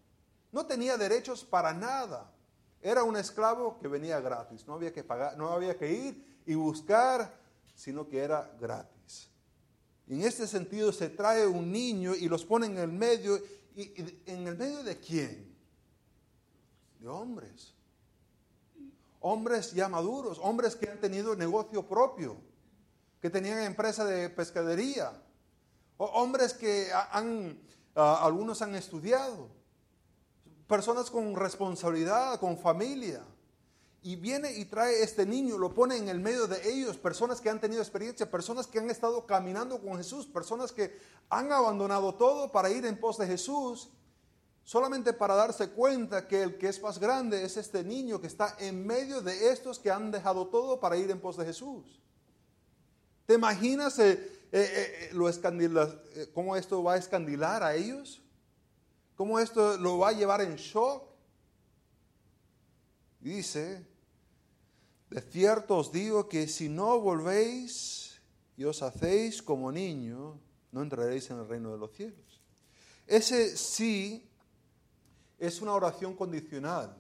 No 0.52 0.66
tenía 0.66 0.96
derechos 0.96 1.44
para 1.44 1.72
nada. 1.72 2.30
Era 2.80 3.02
un 3.02 3.16
esclavo 3.16 3.78
que 3.78 3.88
venía 3.88 4.20
gratis. 4.20 4.66
No 4.66 4.74
había 4.74 4.92
que 4.92 5.02
pagar, 5.02 5.36
no 5.36 5.48
había 5.48 5.76
que 5.76 5.92
ir 5.92 6.40
y 6.46 6.54
buscar, 6.54 7.34
sino 7.74 8.08
que 8.08 8.18
era 8.18 8.50
gratis. 8.60 9.28
Y 10.06 10.14
en 10.14 10.22
este 10.22 10.46
sentido 10.46 10.92
se 10.92 11.08
trae 11.08 11.46
un 11.46 11.72
niño 11.72 12.14
y 12.14 12.28
los 12.28 12.44
pone 12.44 12.66
en 12.66 12.78
el 12.78 12.92
medio. 12.92 13.40
¿Y, 13.74 13.92
en 14.26 14.46
el 14.46 14.56
medio 14.56 14.82
de 14.82 14.98
quién? 14.98 15.54
De 17.00 17.08
hombres. 17.08 17.74
Hombres 19.20 19.72
ya 19.72 19.88
maduros, 19.88 20.38
hombres 20.40 20.76
que 20.76 20.88
han 20.88 21.00
tenido 21.00 21.34
negocio 21.34 21.86
propio, 21.86 22.36
que 23.20 23.28
tenían 23.28 23.58
empresa 23.60 24.04
de 24.04 24.30
pescadería, 24.30 25.12
hombres 25.96 26.54
que 26.54 26.88
han, 27.10 27.58
ah, 27.96 28.20
algunos 28.22 28.62
han 28.62 28.76
estudiado, 28.76 29.48
personas 30.66 31.10
con 31.10 31.34
responsabilidad, 31.34 32.38
con 32.40 32.58
familia. 32.58 33.22
Y 34.02 34.16
viene 34.16 34.52
y 34.52 34.66
trae 34.66 35.02
este 35.02 35.26
niño, 35.26 35.58
lo 35.58 35.74
pone 35.74 35.96
en 35.96 36.08
el 36.08 36.20
medio 36.20 36.46
de 36.46 36.68
ellos, 36.70 36.96
personas 36.96 37.40
que 37.40 37.50
han 37.50 37.60
tenido 37.60 37.82
experiencia, 37.82 38.30
personas 38.30 38.66
que 38.66 38.78
han 38.78 38.88
estado 38.88 39.26
caminando 39.26 39.80
con 39.80 39.96
Jesús, 39.96 40.26
personas 40.26 40.70
que 40.70 40.96
han 41.28 41.50
abandonado 41.50 42.14
todo 42.14 42.52
para 42.52 42.70
ir 42.70 42.86
en 42.86 43.00
pos 43.00 43.18
de 43.18 43.26
Jesús, 43.26 43.88
solamente 44.62 45.12
para 45.12 45.34
darse 45.34 45.70
cuenta 45.70 46.28
que 46.28 46.42
el 46.42 46.56
que 46.56 46.68
es 46.68 46.80
más 46.80 47.00
grande 47.00 47.44
es 47.44 47.56
este 47.56 47.82
niño 47.82 48.20
que 48.20 48.28
está 48.28 48.56
en 48.60 48.86
medio 48.86 49.22
de 49.22 49.50
estos 49.50 49.80
que 49.80 49.90
han 49.90 50.12
dejado 50.12 50.46
todo 50.48 50.78
para 50.78 50.96
ir 50.96 51.10
en 51.10 51.20
pos 51.20 51.36
de 51.36 51.44
Jesús. 51.44 52.00
¿Te 53.26 53.34
imaginas 53.34 53.98
eh, 53.98 54.12
eh, 54.52 55.10
eh, 55.10 55.10
lo 55.12 55.28
cómo 56.32 56.54
esto 56.54 56.82
va 56.84 56.94
a 56.94 56.96
escandilar 56.96 57.64
a 57.64 57.74
ellos? 57.74 58.22
¿Cómo 59.16 59.40
esto 59.40 59.78
lo 59.78 59.98
va 59.98 60.10
a 60.10 60.12
llevar 60.12 60.42
en 60.42 60.56
shock? 60.56 61.02
Dice, 63.18 63.84
de 65.10 65.20
cierto 65.22 65.78
os 65.78 65.90
digo 65.90 66.28
que 66.28 66.46
si 66.46 66.68
no 66.68 67.00
volvéis 67.00 68.20
y 68.56 68.64
os 68.64 68.82
hacéis 68.82 69.42
como 69.42 69.72
niño, 69.72 70.38
no 70.70 70.82
entraréis 70.82 71.30
en 71.30 71.38
el 71.38 71.48
reino 71.48 71.72
de 71.72 71.78
los 71.78 71.92
cielos. 71.92 72.42
Ese 73.06 73.56
sí 73.56 74.28
es 75.38 75.62
una 75.62 75.72
oración 75.72 76.14
condicional. 76.14 76.94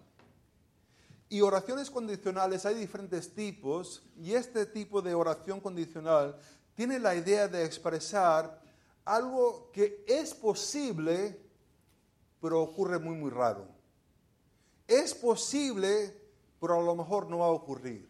Y 1.28 1.42
oraciones 1.42 1.90
condicionales 1.90 2.64
hay 2.64 2.76
diferentes 2.76 3.34
tipos 3.34 4.02
y 4.16 4.32
este 4.32 4.64
tipo 4.64 5.02
de 5.02 5.14
oración 5.14 5.60
condicional 5.60 6.38
tiene 6.74 6.98
la 6.98 7.14
idea 7.14 7.46
de 7.48 7.64
expresar 7.64 8.62
algo 9.04 9.70
que 9.72 10.04
es 10.06 10.32
posible 10.34 11.45
pero 12.46 12.62
ocurre 12.62 13.00
muy, 13.00 13.16
muy 13.16 13.28
raro. 13.32 13.66
Es 14.86 15.16
posible, 15.16 16.16
pero 16.60 16.78
a 16.78 16.80
lo 16.80 16.94
mejor 16.94 17.28
no 17.28 17.38
va 17.38 17.46
a 17.46 17.50
ocurrir. 17.50 18.08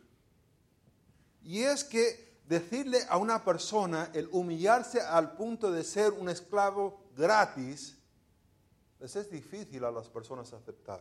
Y 1.42 1.62
es 1.62 1.82
que 1.82 2.36
decirle 2.46 2.98
a 3.08 3.16
una 3.16 3.42
persona 3.42 4.10
el 4.12 4.28
humillarse 4.32 5.00
al 5.00 5.36
punto 5.36 5.72
de 5.72 5.82
ser 5.82 6.12
un 6.12 6.28
esclavo 6.28 7.00
gratis, 7.16 7.96
les 9.00 9.16
es 9.16 9.30
difícil 9.30 9.82
a 9.86 9.90
las 9.90 10.10
personas 10.10 10.52
aceptar. 10.52 11.00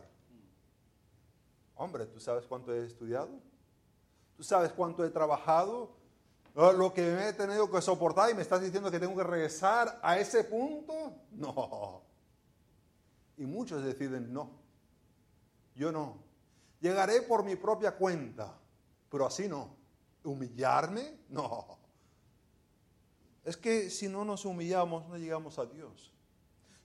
Hombre, 1.74 2.06
¿tú 2.06 2.18
sabes 2.18 2.46
cuánto 2.46 2.72
he 2.72 2.86
estudiado? 2.86 3.28
¿Tú 4.34 4.44
sabes 4.44 4.72
cuánto 4.72 5.04
he 5.04 5.10
trabajado? 5.10 5.90
Lo 6.54 6.94
que 6.94 7.02
me 7.02 7.28
he 7.28 7.32
tenido 7.34 7.70
que 7.70 7.82
soportar 7.82 8.30
y 8.30 8.34
me 8.34 8.40
estás 8.40 8.62
diciendo 8.62 8.90
que 8.90 8.98
tengo 8.98 9.14
que 9.14 9.24
regresar 9.24 10.00
a 10.02 10.18
ese 10.18 10.42
punto? 10.42 11.12
No. 11.32 12.05
Y 13.36 13.44
muchos 13.44 13.84
deciden 13.84 14.32
no. 14.32 14.50
Yo 15.74 15.92
no. 15.92 16.16
Llegaré 16.80 17.22
por 17.22 17.44
mi 17.44 17.56
propia 17.56 17.96
cuenta, 17.96 18.58
pero 19.10 19.26
así 19.26 19.48
no. 19.48 19.76
¿Humillarme? 20.24 21.18
No. 21.28 21.78
Es 23.44 23.56
que 23.56 23.90
si 23.90 24.08
no 24.08 24.24
nos 24.24 24.44
humillamos, 24.44 25.06
no 25.08 25.16
llegamos 25.16 25.58
a 25.58 25.66
Dios. 25.66 26.12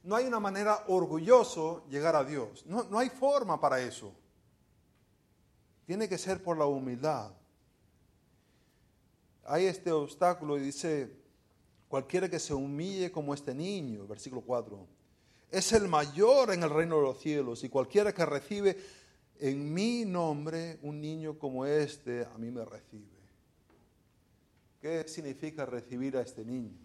No 0.03 0.15
hay 0.15 0.25
una 0.25 0.39
manera 0.39 0.83
orgulloso 0.87 1.85
llegar 1.89 2.15
a 2.15 2.23
Dios. 2.23 2.65
No, 2.65 2.83
no 2.83 2.99
hay 2.99 3.09
forma 3.09 3.59
para 3.59 3.79
eso. 3.79 4.13
Tiene 5.85 6.07
que 6.07 6.17
ser 6.17 6.43
por 6.43 6.57
la 6.57 6.65
humildad. 6.65 7.31
Hay 9.45 9.65
este 9.65 9.91
obstáculo 9.91 10.57
y 10.57 10.61
dice, 10.61 11.15
cualquiera 11.87 12.29
que 12.29 12.39
se 12.39 12.53
humille 12.53 13.11
como 13.11 13.33
este 13.33 13.53
niño, 13.53 14.05
versículo 14.07 14.41
4 14.41 15.00
es 15.51 15.73
el 15.73 15.89
mayor 15.89 16.51
en 16.51 16.63
el 16.63 16.69
reino 16.69 16.95
de 16.95 17.03
los 17.03 17.19
cielos 17.19 17.63
y 17.63 17.69
cualquiera 17.69 18.13
que 18.13 18.25
recibe 18.25 18.77
en 19.37 19.73
mi 19.73 20.05
nombre 20.05 20.79
un 20.81 21.01
niño 21.01 21.37
como 21.37 21.65
este, 21.65 22.25
a 22.25 22.37
mí 22.37 22.49
me 22.49 22.63
recibe. 22.63 23.19
¿Qué 24.79 25.07
significa 25.07 25.65
recibir 25.65 26.15
a 26.15 26.21
este 26.21 26.45
niño? 26.45 26.77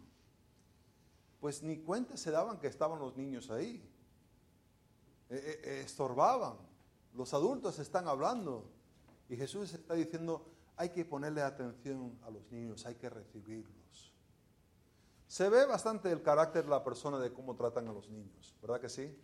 Pues 1.40 1.62
ni 1.62 1.78
cuenta 1.78 2.16
se 2.16 2.30
daban 2.30 2.58
que 2.58 2.66
estaban 2.66 2.98
los 2.98 3.16
niños 3.16 3.50
ahí. 3.50 3.82
E, 5.30 5.34
e, 5.34 5.70
e, 5.70 5.80
estorbaban. 5.82 6.56
Los 7.14 7.32
adultos 7.34 7.78
están 7.78 8.08
hablando. 8.08 8.68
Y 9.28 9.36
Jesús 9.36 9.72
está 9.72 9.94
diciendo, 9.94 10.44
hay 10.76 10.90
que 10.90 11.04
ponerle 11.04 11.42
atención 11.42 12.18
a 12.26 12.30
los 12.30 12.50
niños, 12.50 12.84
hay 12.84 12.96
que 12.96 13.08
recibirlos. 13.08 14.12
Se 15.28 15.48
ve 15.48 15.66
bastante 15.66 16.10
el 16.10 16.22
carácter 16.22 16.64
de 16.64 16.70
la 16.70 16.84
persona 16.84 17.18
de 17.18 17.32
cómo 17.32 17.56
tratan 17.56 17.88
a 17.88 17.92
los 17.92 18.08
niños, 18.08 18.54
¿verdad 18.62 18.80
que 18.80 18.88
sí? 18.88 19.16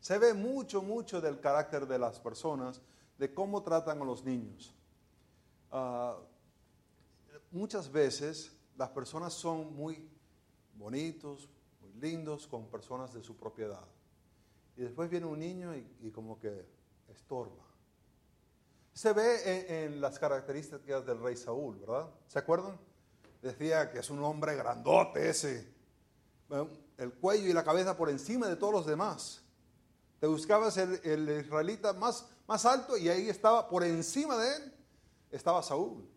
Se 0.00 0.18
ve 0.18 0.34
mucho, 0.34 0.82
mucho 0.82 1.20
del 1.20 1.40
carácter 1.40 1.86
de 1.86 1.98
las 1.98 2.20
personas, 2.20 2.82
de 3.16 3.32
cómo 3.32 3.62
tratan 3.62 4.02
a 4.02 4.04
los 4.04 4.22
niños. 4.22 4.74
Ah, 5.70 6.18
muchas 7.50 7.90
veces 7.90 8.52
las 8.76 8.90
personas 8.90 9.32
son 9.32 9.74
muy 9.74 10.06
bonitos, 10.74 11.48
muy 11.80 11.92
lindos 11.94 12.46
con 12.46 12.66
personas 12.66 13.14
de 13.14 13.22
su 13.22 13.36
propiedad. 13.36 13.86
Y 14.76 14.82
después 14.82 15.08
viene 15.08 15.26
un 15.26 15.38
niño 15.38 15.74
y, 15.74 16.10
como 16.10 16.38
que 16.38 16.66
estorba. 17.08 17.64
Se 18.92 19.12
ve 19.12 19.84
en 19.84 20.00
las 20.00 20.18
características 20.18 21.06
del 21.06 21.20
rey 21.20 21.36
Saúl, 21.36 21.78
¿verdad? 21.78 22.10
¿Se 22.26 22.38
acuerdan? 22.38 22.78
Decía 23.44 23.90
que 23.90 23.98
es 23.98 24.08
un 24.08 24.24
hombre 24.24 24.56
grandote 24.56 25.28
ese, 25.28 25.68
el 26.96 27.12
cuello 27.14 27.48
y 27.48 27.52
la 27.52 27.62
cabeza 27.62 27.96
por 27.96 28.08
encima 28.08 28.48
de 28.48 28.56
todos 28.56 28.72
los 28.72 28.86
demás. 28.86 29.42
Te 30.18 30.26
buscabas 30.26 30.78
el, 30.78 31.44
israelita 31.44 31.92
más, 31.92 32.26
más 32.46 32.64
alto 32.64 32.96
y 32.96 33.10
ahí 33.10 33.28
estaba, 33.28 33.68
por 33.68 33.84
encima 33.84 34.38
de 34.38 34.56
él, 34.56 34.74
estaba 35.30 35.62
Saúl, 35.62 36.08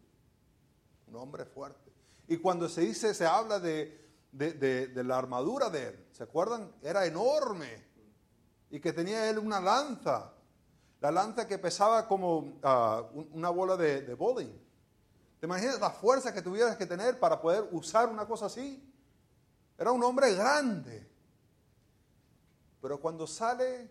un 1.07 1.15
hombre 1.17 1.43
fuerte. 1.45 1.91
Y 2.29 2.37
cuando 2.37 2.69
se 2.69 2.81
dice, 2.81 3.13
se 3.13 3.25
habla 3.25 3.59
de, 3.59 4.07
de, 4.31 5.03
la 5.03 5.17
armadura 5.17 5.69
de 5.69 5.89
él, 5.89 6.05
¿se 6.13 6.23
acuerdan? 6.23 6.71
Era 6.81 7.05
enorme 7.05 7.85
y 8.69 8.79
que 8.79 8.93
tenía 8.93 9.29
él 9.29 9.37
una 9.39 9.59
lanza, 9.59 10.31
la 11.01 11.11
lanza 11.11 11.45
que 11.45 11.57
pesaba 11.57 12.07
como 12.07 12.59
ah, 12.63 13.03
una 13.33 13.49
bola 13.49 13.75
de, 13.75 14.03
de 14.03 14.13
bowling. 14.13 14.66
¿Te 15.39 15.45
imaginas 15.45 15.79
la 15.79 15.91
fuerza 15.91 16.33
que 16.33 16.41
tuvieras 16.41 16.77
que 16.77 16.85
tener 16.85 17.19
para 17.19 17.39
poder 17.39 17.67
usar 17.71 18.09
una 18.09 18.25
cosa 18.25 18.47
así? 18.47 18.83
Era 19.77 19.91
un 19.91 20.03
hombre 20.03 20.33
grande. 20.33 21.07
Pero 22.81 22.99
cuando 22.99 23.27
sale 23.27 23.89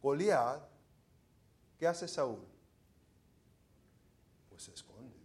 Goliat, 0.00 0.62
¿qué 1.78 1.86
hace 1.86 2.08
Saúl? 2.08 2.46
Pues 4.48 4.62
se 4.62 4.72
esconde. 4.72 5.16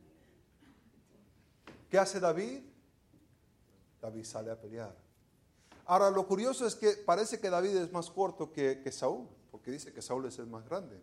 ¿Qué 1.89 1.97
hace 1.97 2.19
David? 2.19 2.63
David 4.01 4.25
sale 4.25 4.51
a 4.51 4.59
pelear. 4.59 4.95
Ahora, 5.85 6.09
lo 6.09 6.27
curioso 6.27 6.65
es 6.65 6.75
que 6.75 6.91
parece 6.93 7.39
que 7.39 7.49
David 7.49 7.77
es 7.77 7.91
más 7.91 8.09
corto 8.09 8.51
que, 8.51 8.81
que 8.81 8.91
Saúl, 8.91 9.27
porque 9.51 9.71
dice 9.71 9.93
que 9.93 10.01
Saúl 10.01 10.25
es 10.25 10.37
el 10.39 10.47
más 10.47 10.65
grande. 10.65 11.01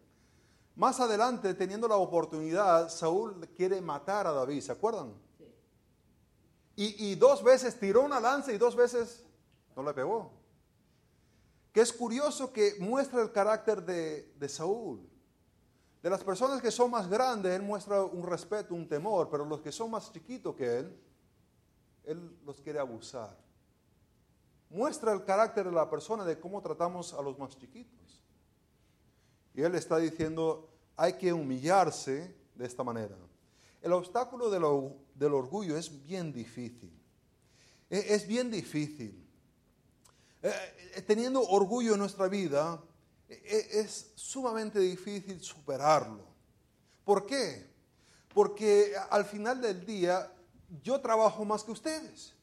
Más 0.79 1.01
adelante, 1.01 1.55
teniendo 1.55 1.89
la 1.89 1.97
oportunidad, 1.97 2.89
Saúl 2.89 3.49
quiere 3.57 3.81
matar 3.81 4.29
a 4.29 4.33
David, 4.33 4.61
¿se 4.61 4.71
acuerdan? 4.71 5.13
Y, 6.77 7.17
dos 7.17 7.43
veces 7.43 7.77
tiró 7.81 8.03
una 8.03 8.21
lanza 8.21 8.53
y 8.53 8.59
dos 8.59 8.77
veces 8.77 9.25
no 9.75 9.83
le 9.83 9.93
pegó. 9.93 10.31
Que 11.73 11.81
es 11.81 11.93
curioso 11.93 12.53
que 12.53 12.77
muestra 12.79 13.21
el 13.21 13.33
carácter 13.33 13.85
de, 13.85 14.33
de 14.39 14.49
Saúl. 14.49 15.01
De 16.01 16.09
las 16.09 16.23
personas 16.23 16.63
que 16.63 16.71
son 16.71 16.93
más 16.93 17.11
grandes, 17.11 17.51
Él 17.57 17.63
muestra 17.63 18.05
un 18.05 18.25
respeto, 18.25 18.73
un 18.73 18.89
temor, 18.89 19.29
pero 19.29 19.45
los 19.45 19.61
que 19.61 19.73
son 19.73 19.91
más 19.91 20.13
chiquitos 20.13 20.55
que 20.55 20.79
Él, 20.79 20.97
Él 22.05 22.39
los 22.47 22.61
quiere 22.61 22.79
abusar. 22.79 23.37
Muestra 24.71 25.13
el 25.13 25.25
carácter 25.25 25.65
de 25.65 25.73
la 25.73 25.91
persona 25.91 26.25
de 26.25 26.39
cómo 26.39 26.63
tratamos 26.63 27.13
a 27.15 27.21
los 27.21 27.37
más 27.37 27.59
chiquitos. 27.59 28.23
Y 29.59 29.63
Él 29.63 29.75
está 29.75 29.99
diciendo, 29.99 30.68
hay 30.99 31.13
que 31.15 31.33
humillarse 31.33 32.35
de 32.57 32.67
esta 32.67 32.83
manera. 32.83 33.17
El 33.81 33.93
obstáculo 33.93 34.51
del 34.51 35.33
orgullo 35.33 35.79
es 35.79 36.05
bien 36.05 36.33
difícil. 36.33 36.93
Es 37.89 38.27
bien 38.27 38.51
difícil. 38.51 39.25
Eh, 40.43 40.53
eh, 40.97 41.03
teniendo 41.03 41.41
orgullo 41.41 41.95
en 41.95 42.01
nuestra 42.01 42.27
vida, 42.27 42.83
e, 43.29 43.67
es 43.75 44.11
sumamente 44.17 44.81
difícil 44.81 45.41
superarlo. 45.41 46.25
¿Por 47.05 47.25
qué? 47.27 47.71
Porque 48.35 48.93
al 49.09 49.25
final 49.25 49.61
del 49.61 49.87
día 49.87 50.33
yo 50.83 51.01
trabajo 51.01 51.45
más 51.45 51.63
que 51.63 51.71
ustedes. 51.71 52.35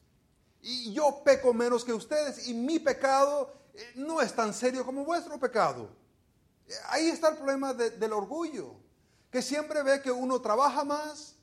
Y 0.61 0.93
yo 0.93 1.21
peco 1.25 1.53
menos 1.53 1.83
que 1.83 1.93
ustedes. 1.93 2.47
Y 2.47 2.53
mi 2.53 2.79
pecado 2.79 3.53
eh, 3.73 3.91
no 3.95 4.21
es 4.21 4.33
tan 4.33 4.53
serio 4.53 4.85
como 4.85 5.03
vuestro 5.03 5.37
pecado. 5.37 6.04
Ahí 6.89 7.10
está 7.10 7.30
el 7.30 7.38
problema 7.38 7.73
del 7.73 8.13
orgullo. 8.13 8.75
Que 9.32 9.41
siempre 9.41 9.84
ve 9.84 10.01
que 10.01 10.12
uno 10.12 10.39
trabaja 10.41 10.84
más 10.84 11.36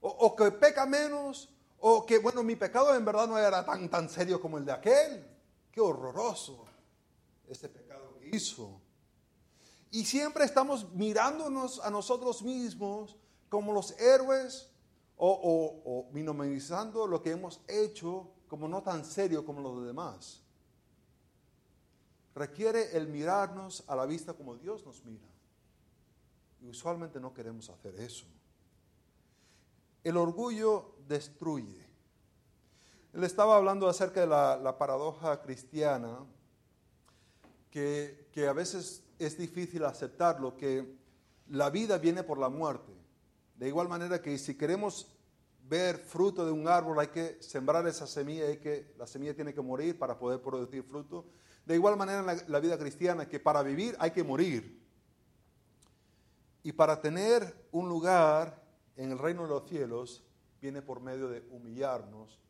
o, 0.00 0.34
que 0.36 0.50
peca 0.50 0.86
menos 0.86 1.48
o 1.78 2.06
que, 2.06 2.18
bueno, 2.18 2.42
mi 2.42 2.56
pecado 2.56 2.94
en 2.94 3.04
verdad 3.04 3.26
no 3.26 3.38
era 3.38 3.64
tan, 3.64 3.88
tan 3.88 4.08
serio 4.08 4.40
como 4.40 4.58
el 4.58 4.64
de 4.64 4.72
aquel. 4.72 5.26
Qué 5.72 5.80
horroroso 5.80 6.64
este 7.48 7.68
pecado 7.68 8.14
que 8.18 8.36
hizo. 8.36 8.80
Y 9.90 10.04
siempre 10.04 10.44
estamos 10.44 10.92
mirándonos 10.92 11.80
a 11.80 11.90
nosotros 11.90 12.42
mismos 12.42 13.16
como 13.48 13.72
los 13.72 13.98
héroes 13.98 14.68
o, 15.16 15.82
o, 15.84 16.12
minimizando 16.12 17.06
lo 17.06 17.22
que 17.22 17.32
hemos 17.32 17.60
hecho 17.68 18.30
como 18.48 18.68
no 18.68 18.82
tan 18.82 19.04
serio 19.04 19.44
como 19.44 19.60
los 19.60 19.84
demás. 19.84 20.42
Requiere 22.40 22.96
el 22.96 23.06
mirarnos 23.06 23.84
a 23.86 23.94
la 23.94 24.06
vista 24.06 24.32
como 24.32 24.56
Dios 24.56 24.86
nos 24.86 25.04
mira. 25.04 25.28
Y 26.62 26.70
usualmente 26.70 27.20
no 27.20 27.34
queremos 27.34 27.68
hacer 27.68 27.94
eso. 27.96 28.24
El 30.02 30.16
orgullo 30.16 30.94
destruye. 31.06 31.86
Él 33.12 33.24
estaba 33.24 33.58
hablando 33.58 33.90
acerca 33.90 34.22
de 34.22 34.26
la, 34.26 34.78
paradoja 34.78 35.42
cristiana, 35.42 36.20
que, 37.70 38.30
que 38.32 38.48
a 38.48 38.54
veces 38.54 39.04
es 39.18 39.36
difícil 39.36 39.84
aceptarlo, 39.84 40.56
que 40.56 40.96
la 41.50 41.68
vida 41.68 41.98
viene 41.98 42.22
por 42.22 42.38
la 42.38 42.48
muerte. 42.48 42.94
De 43.56 43.68
igual 43.68 43.86
manera 43.86 44.22
que 44.22 44.38
si 44.38 44.56
queremos 44.56 45.08
ver 45.68 45.98
fruto 45.98 46.46
de 46.46 46.52
un 46.52 46.66
árbol, 46.68 47.00
hay 47.00 47.08
que 47.08 47.36
sembrar 47.42 47.86
esa 47.86 48.06
semilla, 48.06 48.46
hay 48.46 48.56
que, 48.56 48.94
la 48.96 49.06
semilla 49.06 49.34
tiene 49.34 49.52
que 49.52 49.60
morir 49.60 49.98
para 49.98 50.18
poder 50.18 50.40
producir 50.40 50.82
fruto. 50.84 51.26
De 51.70 51.76
igual 51.76 51.96
manera 51.96 52.18
en 52.18 52.50
la, 52.50 52.58
vida 52.58 52.76
cristiana, 52.76 53.28
que 53.28 53.38
para 53.38 53.62
vivir 53.62 53.94
hay 54.00 54.10
que 54.10 54.24
morir. 54.24 54.84
Y 56.64 56.72
para 56.72 57.00
tener 57.00 57.68
un 57.70 57.88
lugar 57.88 58.60
en 58.96 59.12
el 59.12 59.18
reino 59.20 59.44
de 59.44 59.50
los 59.50 59.68
cielos, 59.68 60.24
viene 60.60 60.82
por 60.82 60.98
medio 60.98 61.28
de 61.28 61.46
humillarnos, 61.48 62.40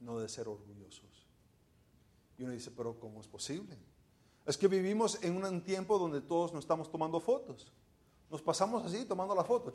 no 0.00 0.18
de 0.18 0.30
ser 0.30 0.48
orgullosos. 0.48 1.28
Y 2.38 2.44
uno 2.44 2.54
dice, 2.54 2.70
pero 2.70 2.98
¿cómo 2.98 3.20
es 3.20 3.28
posible? 3.28 3.76
Es 4.46 4.56
que 4.56 4.68
vivimos 4.68 5.22
en 5.22 5.44
un 5.44 5.62
tiempo 5.62 5.98
donde 5.98 6.22
todos 6.22 6.50
nos 6.50 6.64
estamos 6.64 6.90
tomando 6.90 7.20
fotos. 7.20 7.70
Nos 8.30 8.40
pasamos 8.40 8.86
así 8.86 9.04
tomando 9.04 9.34
la 9.34 9.44
foto. 9.44 9.70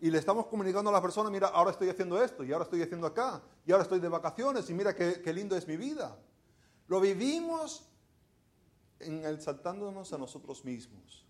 Y 0.00 0.12
le 0.12 0.18
estamos 0.18 0.46
comunicando 0.46 0.90
a 0.90 0.92
la 0.92 1.02
persona, 1.02 1.28
mira, 1.28 1.48
ahora 1.48 1.72
estoy 1.72 1.88
haciendo 1.88 2.22
esto, 2.22 2.44
y 2.44 2.52
ahora 2.52 2.66
estoy 2.66 2.82
haciendo 2.82 3.08
acá, 3.08 3.42
y 3.66 3.72
ahora 3.72 3.82
estoy 3.82 3.98
de 3.98 4.08
vacaciones, 4.08 4.70
y 4.70 4.74
mira 4.74 4.94
qué 4.94 5.32
lindo 5.32 5.56
es 5.56 5.66
mi 5.66 5.76
vida. 5.76 6.16
Lo 6.92 7.00
vivimos 7.00 7.88
en 9.00 9.24
exaltándonos 9.24 10.12
a 10.12 10.18
nosotros 10.18 10.62
mismos. 10.62 11.24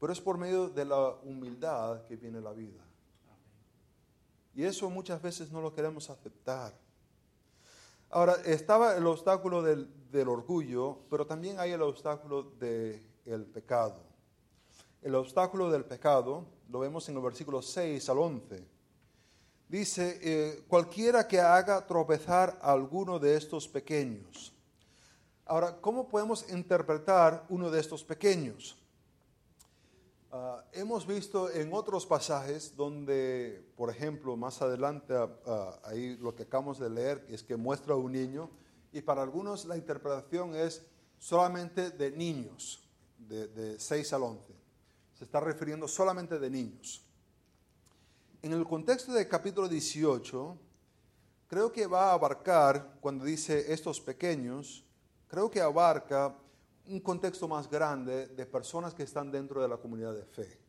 Pero 0.00 0.12
es 0.12 0.20
por 0.20 0.38
medio 0.38 0.68
de 0.68 0.84
la 0.84 1.10
humildad 1.22 2.02
que 2.02 2.16
viene 2.16 2.40
la 2.40 2.50
vida. 2.50 2.82
Y 4.56 4.64
eso 4.64 4.90
muchas 4.90 5.22
veces 5.22 5.52
no 5.52 5.60
lo 5.60 5.72
queremos 5.72 6.10
aceptar. 6.10 6.76
Ahora, 8.10 8.34
estaba 8.44 8.96
el 8.96 9.06
obstáculo 9.06 9.62
del, 9.62 9.88
orgullo, 10.28 11.02
pero 11.08 11.24
también 11.24 11.60
hay 11.60 11.70
el 11.70 11.82
obstáculo 11.82 12.42
del 12.58 13.46
pecado. 13.54 14.02
El 15.00 15.14
obstáculo 15.14 15.70
del 15.70 15.84
pecado 15.84 16.44
lo 16.70 16.80
vemos 16.80 17.08
en 17.08 17.18
el 17.18 17.22
versículo 17.22 17.62
6 17.62 18.08
al 18.08 18.18
11. 18.18 18.75
Dice, 19.68 20.20
eh, 20.22 20.64
cualquiera 20.68 21.26
que 21.26 21.40
haga 21.40 21.84
tropezar 21.86 22.56
a 22.62 22.70
alguno 22.70 23.18
de 23.18 23.36
estos 23.36 23.66
pequeños. 23.66 24.52
Ahora, 25.44 25.80
¿cómo 25.80 26.08
podemos 26.08 26.48
interpretar 26.50 27.44
uno 27.48 27.70
de 27.70 27.80
estos 27.80 28.04
pequeños? 28.04 28.76
Ah, 30.30 30.64
hemos 30.72 31.06
visto 31.06 31.50
en 31.50 31.72
otros 31.72 32.06
pasajes 32.06 32.76
donde, 32.76 33.64
por 33.76 33.90
ejemplo, 33.90 34.36
más 34.36 34.60
adelante, 34.62 35.14
ah, 35.14 35.30
ah, 35.46 35.80
ahí 35.84 36.16
lo 36.18 36.34
que 36.34 36.44
acabamos 36.44 36.78
de 36.78 36.90
leer 36.90 37.26
es 37.28 37.42
que 37.42 37.56
muestra 37.56 37.94
a 37.94 37.96
un 37.96 38.12
niño 38.12 38.50
y 38.92 39.00
para 39.02 39.22
algunos 39.22 39.64
la 39.64 39.76
interpretación 39.76 40.54
es 40.54 40.84
solamente 41.18 41.90
de 41.90 42.10
niños, 42.12 42.86
de, 43.18 43.48
de 43.48 43.80
6 43.80 44.12
al 44.12 44.22
11. 44.24 44.52
Se 45.14 45.24
está 45.24 45.40
refiriendo 45.40 45.88
solamente 45.88 46.38
de 46.38 46.50
niños. 46.50 47.05
En 48.46 48.52
el 48.52 48.64
contexto 48.64 49.12
del 49.12 49.26
capítulo 49.26 49.66
18, 49.66 50.56
creo 51.48 51.72
que 51.72 51.88
va 51.88 52.10
a 52.10 52.12
abarcar, 52.12 52.96
cuando 53.00 53.24
dice 53.24 53.72
estos 53.72 54.00
pequeños, 54.00 54.84
creo 55.26 55.50
que 55.50 55.60
abarca 55.60 56.32
un 56.86 57.00
contexto 57.00 57.48
más 57.48 57.68
grande 57.68 58.28
de 58.28 58.46
personas 58.46 58.94
que 58.94 59.02
están 59.02 59.32
dentro 59.32 59.60
de 59.60 59.66
la 59.66 59.78
comunidad 59.78 60.14
de 60.14 60.24
fe. 60.24 60.60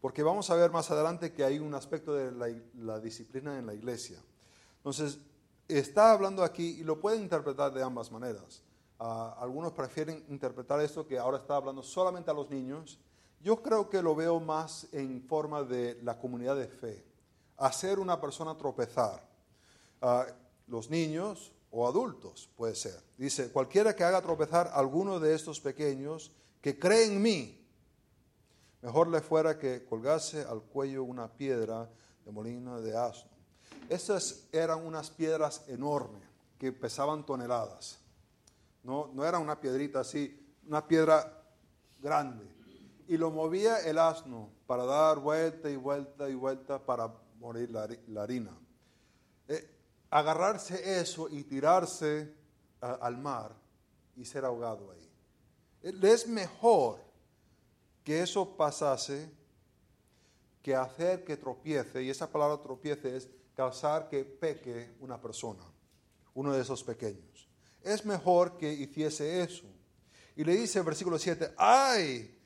Porque 0.00 0.22
vamos 0.22 0.50
a 0.50 0.54
ver 0.54 0.70
más 0.70 0.88
adelante 0.92 1.32
que 1.32 1.42
hay 1.42 1.58
un 1.58 1.74
aspecto 1.74 2.14
de 2.14 2.30
la, 2.74 3.00
disciplina 3.00 3.58
en 3.58 3.66
la 3.66 3.74
iglesia. 3.74 4.22
Entonces, 4.76 5.18
está 5.66 6.12
hablando 6.12 6.44
aquí 6.44 6.78
y 6.78 6.84
lo 6.84 7.00
pueden 7.00 7.22
interpretar 7.22 7.74
de 7.74 7.82
ambas 7.82 8.12
maneras. 8.12 8.62
Ah, 9.00 9.36
algunos 9.40 9.72
prefieren 9.72 10.24
interpretar 10.28 10.80
esto 10.80 11.04
que 11.08 11.18
ahora 11.18 11.38
está 11.38 11.56
hablando 11.56 11.82
solamente 11.82 12.30
a 12.30 12.34
los 12.34 12.48
niños. 12.50 13.00
Yo 13.40 13.62
creo 13.62 13.88
que 13.88 14.02
lo 14.02 14.14
veo 14.14 14.38
más 14.38 14.86
en 14.92 15.22
forma 15.22 15.62
de 15.62 15.98
la 16.02 16.18
comunidad 16.18 16.56
de 16.56 16.68
fe. 16.68 17.04
Hacer 17.56 17.98
una 17.98 18.20
persona 18.20 18.56
tropezar. 18.56 19.26
Ah, 20.02 20.26
los 20.66 20.90
niños 20.90 21.52
o 21.70 21.86
adultos, 21.86 22.50
puede 22.56 22.74
ser. 22.74 23.00
Dice, 23.16 23.50
cualquiera 23.50 23.94
que 23.94 24.04
haga 24.04 24.20
tropezar 24.20 24.68
a 24.68 24.74
alguno 24.74 25.18
de 25.20 25.34
estos 25.34 25.60
pequeños 25.60 26.32
que 26.60 26.78
cree 26.78 27.06
en 27.06 27.22
mí, 27.22 27.66
mejor 28.82 29.08
le 29.08 29.20
fuera 29.20 29.58
que 29.58 29.84
colgase 29.84 30.42
al 30.42 30.62
cuello 30.62 31.04
una 31.04 31.28
piedra 31.28 31.88
de 32.24 32.32
molino 32.32 32.80
de 32.80 32.96
asno. 32.96 33.30
Estas 33.88 34.48
eran 34.52 34.84
unas 34.84 35.10
piedras 35.10 35.64
enormes 35.68 36.22
que 36.58 36.72
pesaban 36.72 37.24
toneladas. 37.24 37.98
No, 38.82 39.10
no 39.14 39.24
era 39.24 39.38
una 39.38 39.60
piedrita 39.60 40.00
así, 40.00 40.54
una 40.66 40.86
piedra 40.86 41.42
grande. 42.00 42.59
Y 43.10 43.16
lo 43.16 43.32
movía 43.32 43.80
el 43.80 43.98
asno 43.98 44.52
para 44.68 44.84
dar 44.84 45.18
vuelta 45.18 45.68
y 45.68 45.74
vuelta 45.74 46.28
y 46.28 46.34
vuelta 46.36 46.78
para 46.78 47.12
morir 47.40 47.68
la, 47.68 48.22
harina. 48.22 48.56
Eh, 49.48 49.68
agarrarse 50.10 51.00
eso 51.00 51.28
y 51.28 51.42
tirarse 51.42 52.32
al 52.80 53.18
mar 53.18 53.52
y 54.14 54.24
ser 54.24 54.44
ahogado 54.44 54.92
ahí. 54.92 55.10
Es 55.82 56.28
mejor 56.28 57.00
que 58.04 58.22
eso 58.22 58.56
pasase 58.56 59.28
que 60.62 60.76
hacer 60.76 61.24
que 61.24 61.36
tropiece, 61.36 62.04
y 62.04 62.10
esa 62.10 62.30
palabra 62.30 62.62
tropiece 62.62 63.16
es 63.16 63.28
causar 63.56 64.08
que 64.08 64.24
peque 64.24 64.94
una 65.00 65.20
persona, 65.20 65.64
uno 66.34 66.52
de 66.52 66.62
esos 66.62 66.84
pequeños. 66.84 67.48
Es 67.82 68.06
mejor 68.06 68.56
que 68.56 68.72
hiciese 68.72 69.42
eso. 69.42 69.66
Y 70.36 70.44
le 70.44 70.52
dice 70.52 70.78
el 70.78 70.84
versículo 70.84 71.18
7, 71.18 71.54
ay 71.56 72.36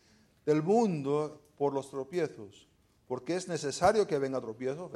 del 0.45 0.63
mundo 0.63 1.41
por 1.57 1.73
los 1.73 1.91
tropiezos, 1.91 2.69
porque 3.07 3.37
es 3.37 3.49
necesario 3.49 4.07
que 4.07 4.19
venga 4.19 4.41
tropiezo. 4.41 4.91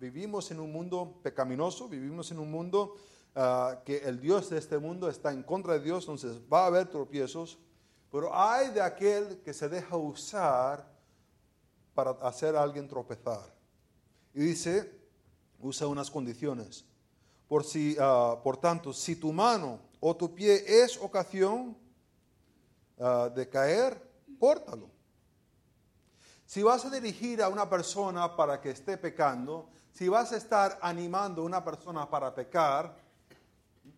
Vivimos 0.00 0.50
en 0.50 0.60
un 0.60 0.72
mundo 0.72 1.20
pecaminoso, 1.22 1.88
vivimos 1.88 2.30
en 2.30 2.38
un 2.38 2.50
mundo 2.50 2.96
ah, 3.34 3.80
que 3.84 3.98
el 3.98 4.20
Dios 4.20 4.50
de 4.50 4.58
este 4.58 4.78
mundo 4.78 5.08
está 5.08 5.32
en 5.32 5.42
contra 5.42 5.74
de 5.74 5.80
Dios, 5.80 6.04
entonces 6.04 6.40
va 6.52 6.64
a 6.64 6.66
haber 6.66 6.88
tropiezos, 6.88 7.58
pero 8.10 8.34
hay 8.34 8.70
de 8.70 8.80
aquel 8.80 9.40
que 9.42 9.52
se 9.52 9.68
deja 9.68 9.96
usar 9.96 10.88
para 11.94 12.10
hacer 12.22 12.54
a 12.56 12.62
alguien 12.62 12.86
tropezar. 12.86 13.54
Y 14.34 14.40
dice, 14.40 14.92
usa 15.60 15.86
unas 15.86 16.10
condiciones. 16.10 16.84
Por, 17.48 17.64
si, 17.64 17.96
ah, 17.98 18.38
por 18.42 18.56
tanto, 18.56 18.92
si 18.92 19.16
tu 19.16 19.32
mano 19.32 19.80
o 20.00 20.14
tu 20.14 20.34
pie 20.34 20.62
es 20.66 20.98
ocasión 20.98 21.76
ah, 22.98 23.30
de 23.34 23.48
caer, 23.48 24.05
córtalo. 24.38 24.90
Si 26.46 26.62
vas 26.62 26.84
a 26.84 26.90
dirigir 26.90 27.42
a 27.42 27.48
una 27.48 27.68
persona 27.68 28.36
para 28.36 28.60
que 28.60 28.70
esté 28.70 28.96
pecando, 28.96 29.68
si 29.92 30.08
vas 30.08 30.32
a 30.32 30.36
estar 30.36 30.78
animando 30.80 31.42
a 31.42 31.44
una 31.44 31.64
persona 31.64 32.08
para 32.08 32.34
pecar, 32.34 32.96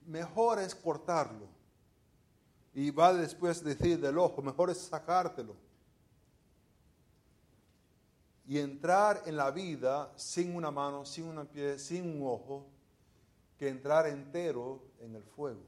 mejor 0.07 0.59
es 0.59 0.75
cortarlo. 0.75 1.47
Y 2.73 2.91
va 2.91 3.13
después 3.13 3.63
decir 3.63 4.01
del 4.01 4.19
ojo, 4.19 4.41
mejor 4.41 4.71
es 4.71 4.79
sacártelo. 4.79 5.57
Y 8.47 8.59
entrar 8.59 9.23
en 9.27 9.37
la 9.37 9.51
vida 9.51 10.11
sin 10.17 10.57
una 10.57 10.71
mano, 10.71 11.05
sin 11.05 11.37
un 11.37 11.47
pie, 11.47 11.79
sin 11.79 12.05
un 12.17 12.27
ojo, 12.27 12.67
que 13.59 13.69
entrar 13.69 14.07
entero 14.07 14.81
en 15.01 15.17
el 15.17 15.23
fuego. 15.23 15.61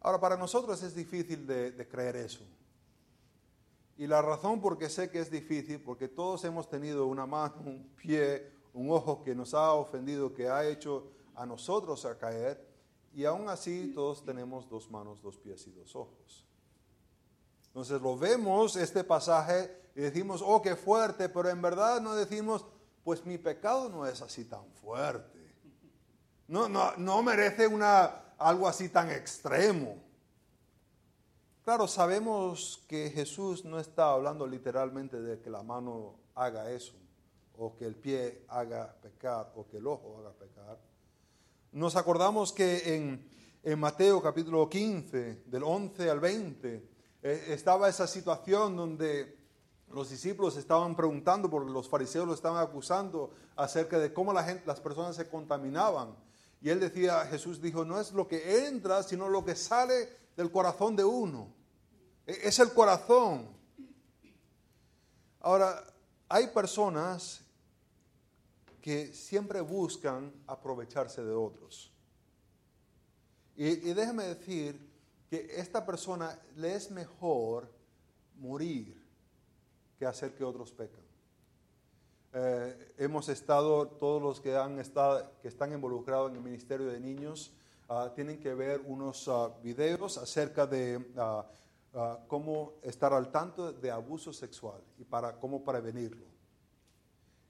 Ahora, 0.00 0.20
para 0.20 0.36
nosotros 0.36 0.82
es 0.82 0.94
difícil 0.94 1.46
de, 1.46 1.70
de 1.70 1.88
creer 1.88 2.16
eso. 2.16 2.44
Y 4.00 4.06
la 4.06 4.22
razón 4.22 4.62
por 4.62 4.78
qué 4.78 4.88
sé 4.88 5.10
que 5.10 5.20
es 5.20 5.30
difícil, 5.30 5.78
porque 5.78 6.08
todos 6.08 6.42
hemos 6.44 6.70
tenido 6.70 7.06
una 7.06 7.26
mano, 7.26 7.56
un 7.58 7.86
pie, 7.96 8.50
un 8.72 8.90
ojo 8.90 9.22
que 9.22 9.34
nos 9.34 9.52
ha 9.52 9.74
ofendido, 9.74 10.32
que 10.32 10.48
ha 10.48 10.66
hecho 10.66 11.12
a 11.34 11.44
nosotros 11.44 12.08
caer, 12.18 12.66
y 13.12 13.26
aún 13.26 13.50
así 13.50 13.92
todos 13.94 14.24
tenemos 14.24 14.66
dos 14.70 14.90
manos, 14.90 15.20
dos 15.20 15.36
pies 15.36 15.66
y 15.66 15.72
dos 15.72 15.94
ojos. 15.94 16.46
Entonces 17.66 18.00
lo 18.00 18.16
vemos 18.16 18.74
este 18.76 19.04
pasaje 19.04 19.70
y 19.94 20.00
decimos, 20.00 20.42
oh, 20.42 20.62
qué 20.62 20.76
fuerte, 20.76 21.28
pero 21.28 21.50
en 21.50 21.60
verdad 21.60 22.00
no 22.00 22.14
decimos, 22.14 22.64
pues 23.04 23.26
mi 23.26 23.36
pecado 23.36 23.90
no 23.90 24.06
es 24.06 24.22
así 24.22 24.46
tan 24.46 24.64
fuerte. 24.80 25.54
No, 26.48 26.70
no, 26.70 26.96
no 26.96 27.22
merece 27.22 27.66
una, 27.66 28.34
algo 28.38 28.66
así 28.66 28.88
tan 28.88 29.10
extremo. 29.10 30.09
Claro, 31.62 31.86
sabemos 31.86 32.82
que 32.88 33.10
Jesús 33.10 33.66
no 33.66 33.78
está 33.78 34.12
hablando 34.12 34.46
literalmente 34.46 35.20
de 35.20 35.40
que 35.40 35.50
la 35.50 35.62
mano 35.62 36.14
haga 36.34 36.70
eso, 36.70 36.94
o 37.58 37.76
que 37.76 37.84
el 37.84 37.96
pie 37.96 38.46
haga 38.48 38.96
pecar, 39.02 39.52
o 39.54 39.68
que 39.68 39.76
el 39.76 39.86
ojo 39.86 40.18
haga 40.18 40.32
pecar. 40.32 40.78
Nos 41.72 41.96
acordamos 41.96 42.52
que 42.52 42.96
en, 43.62 43.78
Mateo 43.78 44.22
capítulo 44.22 44.70
15, 44.70 45.42
del 45.44 45.62
11 45.62 46.08
al 46.08 46.18
20, 46.18 46.88
eh, 47.22 47.44
estaba 47.48 47.90
esa 47.90 48.06
situación 48.06 48.74
donde 48.74 49.38
los 49.92 50.08
discípulos 50.08 50.56
estaban 50.56 50.96
preguntando, 50.96 51.50
porque 51.50 51.70
los 51.70 51.90
fariseos 51.90 52.26
lo 52.26 52.32
estaban 52.32 52.66
acusando 52.66 53.32
acerca 53.56 53.98
de 53.98 54.14
cómo 54.14 54.32
la 54.32 54.62
las 54.64 54.80
personas 54.80 55.14
se 55.14 55.28
contaminaban. 55.28 56.16
Y 56.62 56.70
él 56.70 56.80
decía, 56.80 57.20
Jesús 57.26 57.60
dijo, 57.60 57.84
no 57.84 58.00
es 58.00 58.12
lo 58.12 58.26
que 58.26 58.66
entra, 58.66 59.02
sino 59.02 59.28
lo 59.28 59.44
que 59.44 59.54
sale 59.54 60.19
del 60.36 60.50
corazón 60.50 60.96
de 60.96 61.04
uno. 61.04 61.48
E-, 62.26 62.48
es 62.48 62.58
el 62.58 62.72
corazón. 62.72 63.48
Ahora, 65.40 65.84
hay 66.28 66.48
personas 66.48 67.40
que 68.80 69.12
siempre 69.12 69.60
buscan 69.60 70.32
aprovecharse 70.46 71.22
de 71.22 71.32
otros. 71.32 71.92
Y, 73.56 73.74
déjeme 73.92 74.24
decir 74.24 74.88
que 75.28 75.54
esta 75.56 75.84
persona 75.84 76.38
le 76.56 76.74
es 76.74 76.90
mejor 76.90 77.70
morir 78.38 79.06
que 79.98 80.06
hacer 80.06 80.34
que 80.34 80.44
otros 80.44 80.72
pecan. 80.72 81.04
Eh, 82.32 82.94
hemos 82.96 83.28
estado, 83.28 83.86
todos 83.86 84.22
los 84.22 84.40
que, 84.40 84.56
han 84.56 84.78
estado, 84.78 85.30
que 85.42 85.48
están 85.48 85.72
involucrados 85.72 86.30
en 86.30 86.36
el 86.36 86.42
Ministerio 86.42 86.86
de 86.86 87.00
Niños, 87.00 87.52
Ah, 87.92 88.08
tienen 88.14 88.38
que 88.38 88.54
ver 88.54 88.80
unos 88.86 89.26
ah, 89.26 89.50
videos 89.64 90.16
acerca 90.16 90.64
de 90.64 91.12
ah, 91.16 91.44
cómo 92.28 92.74
estar 92.82 93.12
al 93.12 93.32
tanto 93.32 93.72
de 93.72 93.90
abuso 93.90 94.32
sexual 94.32 94.80
y 94.96 95.02
para 95.02 95.36
cómo 95.40 95.64
prevenirlo. 95.64 96.24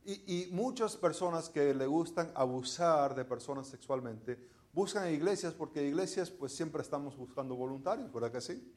Y, 0.02 0.44
y, 0.44 0.50
muchas 0.50 0.96
personas 0.96 1.50
que 1.50 1.74
le 1.74 1.86
gustan 1.86 2.32
abusar 2.34 3.14
de 3.14 3.22
personas 3.26 3.66
sexualmente 3.66 4.42
buscan 4.72 5.12
iglesias 5.12 5.52
porque 5.52 5.86
iglesias 5.86 6.30
pues 6.30 6.52
siempre 6.52 6.80
estamos 6.80 7.18
buscando 7.18 7.54
voluntarios, 7.54 8.10
¿verdad 8.10 8.32
que 8.32 8.40
sí? 8.40 8.72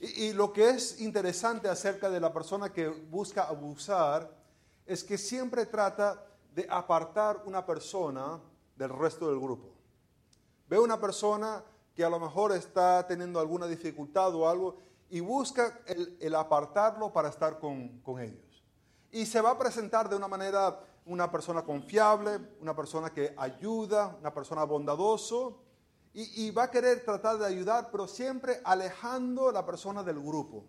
Y, 0.00 0.24
y 0.24 0.32
lo 0.32 0.52
que 0.52 0.70
es 0.70 1.00
interesante 1.00 1.68
acerca 1.68 2.10
de 2.10 2.18
la 2.18 2.32
persona 2.32 2.72
que 2.72 2.88
busca 2.88 3.44
abusar 3.44 4.28
es 4.84 5.04
que 5.04 5.16
siempre 5.16 5.66
trata 5.66 6.26
de 6.52 6.66
apartar 6.68 7.44
una 7.46 7.64
persona 7.64 8.40
del 8.76 8.88
resto 8.88 9.30
del 9.30 9.38
grupo. 9.38 9.79
Ve 10.70 10.78
una 10.78 11.00
persona 11.00 11.64
que 11.96 12.04
a 12.04 12.08
lo 12.08 12.20
mejor 12.20 12.52
está 12.52 13.04
teniendo 13.04 13.40
alguna 13.40 13.66
dificultad 13.66 14.32
o 14.36 14.48
algo 14.48 14.76
y 15.10 15.18
busca 15.18 15.80
el, 15.84 16.32
apartarlo 16.32 17.12
para 17.12 17.28
estar 17.28 17.58
con, 17.58 18.00
ellos. 18.20 18.64
Y 19.10 19.26
se 19.26 19.40
va 19.40 19.50
a 19.50 19.58
presentar 19.58 20.08
de 20.08 20.14
una 20.14 20.28
manera 20.28 20.78
una 21.06 21.28
persona 21.28 21.62
confiable, 21.62 22.38
una 22.60 22.76
persona 22.76 23.10
que 23.10 23.34
ayuda, 23.36 24.16
una 24.20 24.32
persona 24.32 24.62
bondadoso, 24.62 25.60
y, 26.14 26.46
y, 26.46 26.50
va 26.52 26.64
a 26.64 26.70
querer 26.70 27.04
tratar 27.04 27.38
de 27.38 27.46
ayudar, 27.46 27.88
pero 27.90 28.06
siempre 28.06 28.60
alejando 28.64 29.48
a 29.48 29.52
la 29.52 29.66
persona 29.66 30.04
del 30.04 30.20
grupo. 30.20 30.64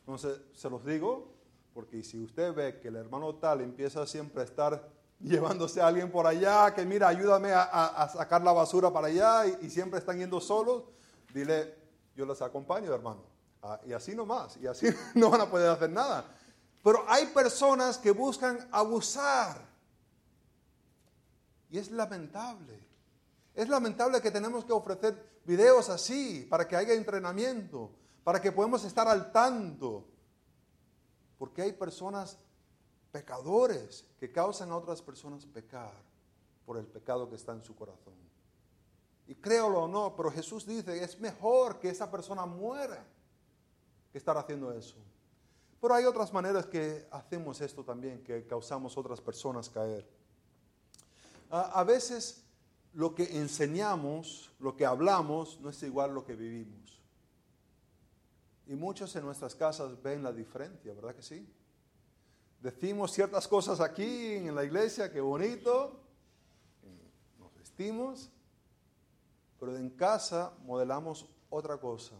Entonces, 0.00 0.40
se 0.52 0.68
los 0.68 0.84
digo, 0.84 1.32
porque 1.74 2.02
si 2.02 2.18
usted 2.18 2.54
ve 2.54 2.80
que 2.80 2.88
el 2.88 2.96
hermano 2.96 3.36
tal 3.36 3.60
empieza 3.60 4.04
siempre 4.06 4.42
a 4.42 4.44
estar 4.44 4.97
llevándose 5.20 5.80
a 5.80 5.88
alguien 5.88 6.10
por 6.10 6.26
allá, 6.26 6.74
que 6.74 6.84
mira, 6.84 7.08
ayúdame 7.08 7.52
a, 7.52 8.08
sacar 8.12 8.42
la 8.42 8.52
basura 8.52 8.92
para 8.92 9.08
allá 9.08 9.46
y, 9.46 9.70
siempre 9.70 9.98
están 9.98 10.18
yendo 10.18 10.40
solos, 10.40 10.84
dile, 11.32 11.74
yo 12.14 12.24
los 12.24 12.40
acompaño, 12.42 12.92
hermano. 12.92 13.22
Ah, 13.62 13.80
y 13.84 13.92
así 13.92 14.14
nomás, 14.14 14.56
y 14.58 14.66
así 14.66 14.86
no 15.14 15.30
van 15.30 15.40
a 15.40 15.50
poder 15.50 15.70
hacer 15.70 15.90
nada. 15.90 16.24
Pero 16.82 17.04
hay 17.08 17.26
personas 17.26 17.98
que 17.98 18.12
buscan 18.12 18.68
abusar. 18.70 19.66
Y 21.70 21.78
es 21.78 21.90
lamentable. 21.90 22.86
Es 23.54 23.68
lamentable 23.68 24.22
que 24.22 24.30
tenemos 24.30 24.64
que 24.64 24.72
ofrecer 24.72 25.40
videos 25.44 25.88
así 25.88 26.46
para 26.48 26.68
que 26.68 26.76
haya 26.76 26.94
entrenamiento, 26.94 27.90
para 28.22 28.40
que 28.40 28.52
podamos 28.52 28.84
estar 28.84 29.08
al 29.08 29.32
tanto. 29.32 30.06
Porque 31.36 31.62
hay 31.62 31.72
personas 31.72 32.38
pecadores 33.10 34.04
que 34.18 34.30
causan 34.30 34.70
a 34.70 34.76
otras 34.76 35.02
personas 35.02 35.46
pecar 35.46 35.92
por 36.64 36.76
el 36.76 36.86
pecado 36.86 37.28
que 37.28 37.36
está 37.36 37.52
en 37.52 37.62
su 37.62 37.74
corazón. 37.74 38.14
Y 39.26 39.34
créalo 39.34 39.84
o 39.84 39.88
no, 39.88 40.14
pero 40.16 40.30
Jesús 40.30 40.66
dice, 40.66 41.02
es 41.02 41.18
mejor 41.20 41.78
que 41.78 41.90
esa 41.90 42.10
persona 42.10 42.46
muera 42.46 43.04
que 44.10 44.18
estar 44.18 44.36
haciendo 44.36 44.72
eso. 44.72 44.96
Pero 45.80 45.94
hay 45.94 46.04
otras 46.04 46.32
maneras 46.32 46.66
que 46.66 47.06
hacemos 47.10 47.60
esto 47.60 47.84
también, 47.84 48.22
que 48.24 48.46
causamos 48.46 48.96
a 48.96 49.00
otras 49.00 49.20
personas 49.20 49.68
caer. 49.68 50.08
A, 51.50 51.80
a 51.80 51.84
veces 51.84 52.44
lo 52.94 53.14
que 53.14 53.38
enseñamos, 53.38 54.50
lo 54.58 54.76
que 54.76 54.86
hablamos, 54.86 55.60
no 55.60 55.70
es 55.70 55.82
igual 55.82 56.14
lo 56.14 56.24
que 56.24 56.34
vivimos. 56.34 57.00
Y 58.66 58.74
muchos 58.74 59.14
en 59.16 59.24
nuestras 59.24 59.54
casas 59.54 60.02
ven 60.02 60.22
la 60.22 60.32
diferencia, 60.32 60.92
¿verdad 60.92 61.14
que 61.14 61.22
sí? 61.22 61.48
Decimos 62.60 63.12
ciertas 63.12 63.46
cosas 63.46 63.80
aquí 63.80 64.34
en 64.34 64.54
la 64.54 64.64
iglesia, 64.64 65.12
qué 65.12 65.20
bonito, 65.20 66.00
nos 67.38 67.54
vestimos, 67.54 68.30
pero 69.58 69.76
en 69.76 69.90
casa 69.90 70.52
modelamos 70.64 71.26
otra 71.50 71.78
cosa 71.78 72.14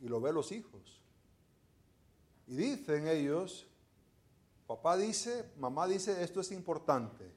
y 0.00 0.08
lo 0.08 0.20
ven 0.20 0.34
los 0.34 0.52
hijos. 0.52 1.00
Y 2.46 2.56
dicen 2.56 3.06
ellos, 3.06 3.68
papá 4.66 4.96
dice, 4.96 5.52
mamá 5.56 5.86
dice, 5.86 6.22
esto 6.22 6.40
es 6.40 6.50
importante, 6.52 7.30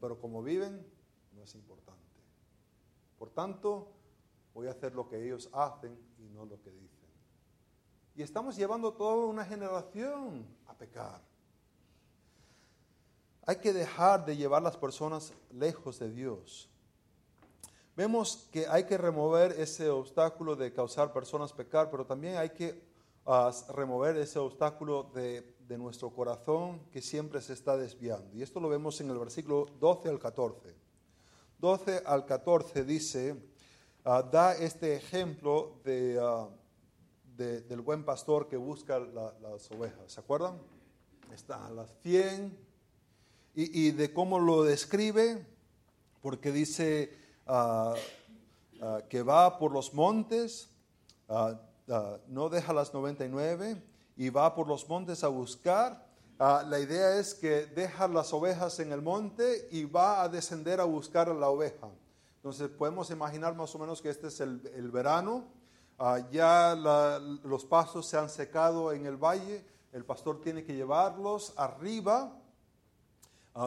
pero 0.00 0.20
como 0.20 0.42
viven, 0.42 0.86
no 1.32 1.42
es 1.42 1.54
importante. 1.54 2.02
Por 3.18 3.30
tanto, 3.30 3.92
voy 4.52 4.66
a 4.66 4.72
hacer 4.72 4.94
lo 4.94 5.08
que 5.08 5.24
ellos 5.24 5.48
hacen 5.52 5.98
y 6.18 6.28
no 6.28 6.44
lo 6.44 6.60
que 6.60 6.70
dicen. 6.70 6.85
Y 8.16 8.22
estamos 8.22 8.56
llevando 8.56 8.94
toda 8.94 9.26
una 9.26 9.44
generación 9.44 10.46
a 10.66 10.72
pecar. 10.72 11.20
Hay 13.44 13.56
que 13.56 13.74
dejar 13.74 14.24
de 14.24 14.34
llevar 14.34 14.62
las 14.62 14.76
personas 14.76 15.34
lejos 15.52 15.98
de 15.98 16.10
Dios. 16.10 16.70
Vemos 17.94 18.48
que 18.50 18.66
hay 18.66 18.84
que 18.84 18.96
remover 18.96 19.52
ese 19.52 19.90
obstáculo 19.90 20.56
de 20.56 20.72
causar 20.72 21.12
personas 21.12 21.52
pecar, 21.52 21.90
pero 21.90 22.06
también 22.06 22.38
hay 22.38 22.50
que 22.50 22.82
ah, 23.26 23.52
remover 23.68 24.16
ese 24.16 24.38
obstáculo 24.38 25.10
de, 25.14 25.54
nuestro 25.76 26.10
corazón 26.10 26.80
que 26.92 27.02
siempre 27.02 27.42
se 27.42 27.52
está 27.52 27.76
desviando. 27.76 28.34
Y 28.34 28.42
esto 28.42 28.60
lo 28.60 28.68
vemos 28.68 28.98
en 29.00 29.10
el 29.10 29.18
versículo 29.18 29.66
12 29.78 30.08
al 30.08 30.18
14. 30.18 30.74
12 31.58 32.02
al 32.06 32.24
14 32.24 32.84
dice, 32.84 33.36
ah, 34.04 34.22
da 34.22 34.54
este 34.54 34.96
ejemplo 34.96 35.80
de... 35.84 36.18
Del 37.36 37.80
buen 37.82 38.04
pastor 38.04 38.48
que 38.48 38.56
busca 38.56 38.98
las 38.98 39.70
ovejas. 39.70 40.12
¿Se 40.12 40.20
acuerdan? 40.20 40.58
Están 41.32 41.76
las 41.76 41.90
100 42.02 42.56
y, 43.54 43.90
de 43.90 44.12
cómo 44.12 44.38
lo 44.38 44.64
describe, 44.64 45.46
porque 46.20 46.52
dice 46.52 47.16
ah, 47.46 47.94
ah, 48.80 49.00
que 49.08 49.22
va 49.22 49.58
por 49.58 49.72
los 49.72 49.94
montes, 49.94 50.68
ah, 51.28 51.58
no 52.28 52.48
deja 52.48 52.72
las 52.72 52.92
99 52.92 53.82
y 54.16 54.30
va 54.30 54.54
por 54.54 54.66
los 54.66 54.88
montes 54.88 55.24
a 55.24 55.28
buscar. 55.28 56.06
La 56.38 56.78
idea 56.80 57.18
es 57.18 57.34
que 57.34 57.66
deja 57.66 58.08
las 58.08 58.32
ovejas 58.32 58.78
en 58.80 58.92
el 58.92 59.00
monte 59.00 59.68
y 59.70 59.84
va 59.84 60.22
a 60.22 60.28
descender 60.28 60.80
a 60.80 60.84
buscar 60.84 61.28
a 61.28 61.34
la 61.34 61.48
oveja. 61.48 61.88
Entonces 62.36 62.68
podemos 62.68 63.10
imaginar 63.10 63.56
más 63.56 63.74
o 63.74 63.78
menos 63.78 64.02
que 64.02 64.10
este 64.10 64.28
es 64.28 64.40
el, 64.40 64.90
verano. 64.92 65.46
Ah, 65.98 66.20
ya 66.30 66.74
los 67.42 67.64
pastos 67.64 68.06
se 68.06 68.18
han 68.18 68.28
secado 68.28 68.92
en 68.92 69.06
el 69.06 69.16
valle. 69.16 69.64
El 69.92 70.04
pastor 70.04 70.40
tiene 70.40 70.64
que 70.64 70.74
llevarlos 70.74 71.54
arriba, 71.56 72.36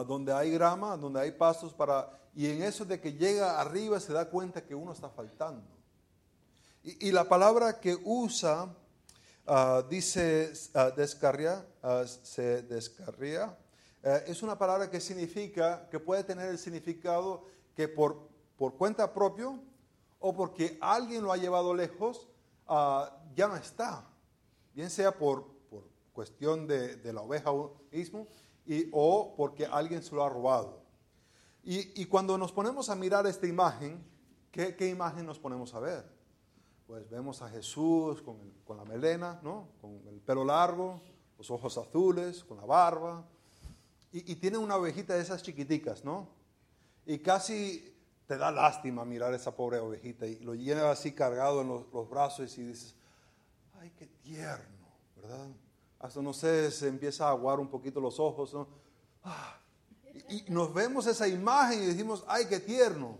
donde 0.06 0.32
hay 0.32 0.50
grama, 0.52 0.96
donde 0.96 1.20
hay 1.20 1.32
pastos 1.32 1.72
para... 1.72 2.08
Y 2.34 2.46
en 2.46 2.62
eso 2.62 2.84
de 2.84 3.00
que 3.00 3.14
llega 3.14 3.60
arriba 3.60 3.98
se 3.98 4.12
da 4.12 4.30
cuenta 4.30 4.64
que 4.64 4.74
uno 4.74 4.92
está 4.92 5.08
faltando. 5.08 5.80
Y, 6.82 7.12
la 7.12 7.28
palabra 7.28 7.78
que 7.78 7.98
usa 8.04 8.74
ah, 9.46 9.82
dice 9.88 10.52
uh, 10.74 10.96
descarría, 10.96 11.66
ah, 11.82 12.04
se 12.06 12.62
descarría. 12.62 13.54
Eh, 14.02 14.24
es 14.28 14.42
una 14.42 14.56
palabra 14.56 14.90
que 14.90 14.98
significa, 14.98 15.86
que 15.90 16.00
puede 16.00 16.24
tener 16.24 16.48
el 16.48 16.58
significado 16.58 17.44
que 17.76 17.86
por, 17.86 18.28
por 18.56 18.76
cuenta 18.76 19.12
propio 19.12 19.62
o 20.20 20.36
porque 20.36 20.78
alguien 20.80 21.24
lo 21.24 21.32
ha 21.32 21.36
llevado 21.36 21.74
lejos, 21.74 22.28
ya 23.34 23.48
no 23.48 23.56
está. 23.56 24.06
Bien 24.72 24.88
sea 24.88 25.18
por, 25.18 25.44
por 25.68 25.82
cuestión 26.12 26.68
de, 26.68 26.96
de, 26.96 27.12
la 27.12 27.22
oveja 27.22 27.50
mismo 27.90 28.28
y, 28.64 28.88
o 28.92 29.34
porque 29.36 29.66
alguien 29.66 30.02
se 30.02 30.14
lo 30.14 30.22
ha 30.22 30.28
robado. 30.28 30.80
Y, 31.64 32.00
y 32.00 32.06
cuando 32.06 32.38
nos 32.38 32.52
ponemos 32.52 32.88
a 32.88 32.94
mirar 32.94 33.26
esta 33.26 33.48
imagen, 33.48 34.04
¿qué, 34.52 34.76
¿qué 34.76 34.88
imagen 34.88 35.26
nos 35.26 35.40
ponemos 35.40 35.74
a 35.74 35.80
ver? 35.80 36.20
pues 36.90 37.08
vemos 37.08 37.40
a 37.40 37.48
Jesús 37.48 38.20
con, 38.20 38.76
la 38.76 38.84
melena, 38.84 39.38
¿no? 39.44 39.68
con 39.80 40.02
el 40.08 40.20
pelo 40.20 40.44
largo, 40.44 41.00
los 41.38 41.48
ojos 41.52 41.78
azules, 41.78 42.42
con 42.42 42.56
la 42.56 42.64
barba, 42.64 43.24
y, 44.10 44.34
tiene 44.34 44.58
una 44.58 44.74
ovejita 44.74 45.14
de 45.14 45.20
esas 45.20 45.40
chiquiticas, 45.40 46.04
¿no? 46.04 46.26
Y 47.06 47.20
casi 47.20 47.94
te 48.30 48.38
da 48.38 48.52
lástima 48.52 49.04
mirar 49.04 49.32
a 49.32 49.36
esa 49.36 49.50
pobre 49.50 49.80
ovejita 49.80 50.24
y 50.24 50.38
lo 50.38 50.54
llena 50.54 50.88
así 50.88 51.10
cargado 51.10 51.62
en 51.62 51.84
los, 51.92 52.08
brazos 52.08 52.56
y 52.58 52.62
dices, 52.62 52.94
ay, 53.80 53.90
qué 53.98 54.06
tierno, 54.06 54.86
¿verdad? 55.16 55.48
Hasta 55.98 56.22
no 56.22 56.32
sé, 56.32 56.70
se 56.70 56.86
empieza 56.86 57.26
a 57.26 57.30
aguar 57.30 57.58
un 57.58 57.66
poquito 57.66 58.00
los 58.00 58.20
ojos. 58.20 58.56
Ah, 59.24 59.58
y 60.28 60.44
nos 60.46 60.72
vemos 60.72 61.08
esa 61.08 61.26
imagen 61.26 61.82
y 61.82 61.86
decimos, 61.86 62.24
ay, 62.28 62.46
qué 62.46 62.60
tierno. 62.60 63.18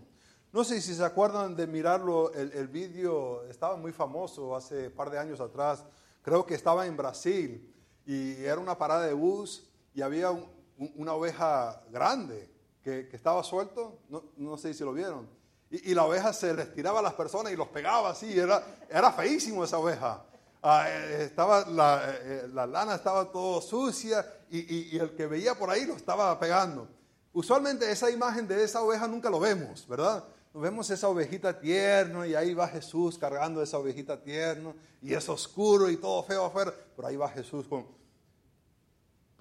No 0.53 0.63
sé 0.63 0.79
si 0.79 0.95
se 0.95 1.03
acuerdan 1.03 1.57
de 1.57 1.67
mirarlo, 1.67 2.31
el, 2.33 2.53
el 2.53 2.69
vídeo 2.69 3.43
estaba 3.49 3.75
muy 3.75 3.91
famoso 3.91 4.55
hace 4.55 4.87
un 4.87 4.93
par 4.93 5.09
de 5.09 5.19
años 5.19 5.41
atrás, 5.41 5.83
creo 6.21 6.45
que 6.45 6.55
estaba 6.55 6.87
en 6.87 6.95
Brasil 6.95 7.69
y 8.05 8.45
era 8.45 8.61
una 8.61 8.77
parada 8.77 9.07
de 9.07 9.13
bus 9.13 9.67
y 9.93 10.03
había 10.03 10.31
una 10.31 11.13
oveja 11.15 11.83
grande 11.91 12.50
que, 12.83 13.09
estaba 13.11 13.43
suelto, 13.43 13.99
no, 14.09 14.23
no, 14.37 14.57
sé 14.57 14.73
si 14.73 14.83
lo 14.83 14.93
vieron, 14.93 15.27
y, 15.69 15.93
la 15.93 16.05
oveja 16.05 16.33
se 16.33 16.53
les 16.53 16.73
tiraba 16.73 16.99
a 16.99 17.01
las 17.01 17.13
personas 17.13 17.53
y 17.53 17.55
los 17.55 17.67
pegaba 17.69 18.09
así, 18.09 18.37
era, 18.37 18.63
era 18.89 19.11
feísimo 19.11 19.63
esa 19.63 19.77
oveja. 19.77 20.23
Ah, 20.63 20.85
eh, 20.87 21.23
estaba 21.23 21.65
la, 21.67 22.03
eh, 22.07 22.49
la, 22.53 22.67
lana 22.67 22.95
estaba 22.95 23.31
todo 23.31 23.61
sucia 23.61 24.25
y, 24.49 24.95
y 24.95 24.99
el 24.99 25.15
que 25.15 25.25
veía 25.25 25.55
por 25.55 25.69
ahí 25.69 25.85
lo 25.85 25.95
estaba 25.95 26.37
pegando. 26.39 26.87
Usualmente 27.33 27.89
esa 27.89 28.11
imagen 28.11 28.47
de 28.47 28.63
esa 28.63 28.81
oveja 28.81 29.07
nunca 29.07 29.29
lo 29.29 29.39
vemos, 29.39 29.87
¿verdad? 29.87 30.23
vemos 30.53 30.89
esa 30.89 31.07
ovejita 31.07 31.57
tierno 31.59 32.25
y 32.25 32.35
ahí 32.35 32.53
va 32.53 32.67
Jesús 32.67 33.17
cargando 33.17 33.61
esa 33.61 33.77
ovejita 33.77 34.21
tierno 34.21 34.75
y 35.01 35.13
es 35.13 35.29
oscuro 35.29 35.89
y 35.89 35.97
todo 35.97 36.23
feo 36.23 36.45
afuera, 36.45 36.73
pero 36.95 37.07
ahí 37.07 37.15
va 37.15 37.29
Jesús 37.29 37.67
con... 37.67 37.85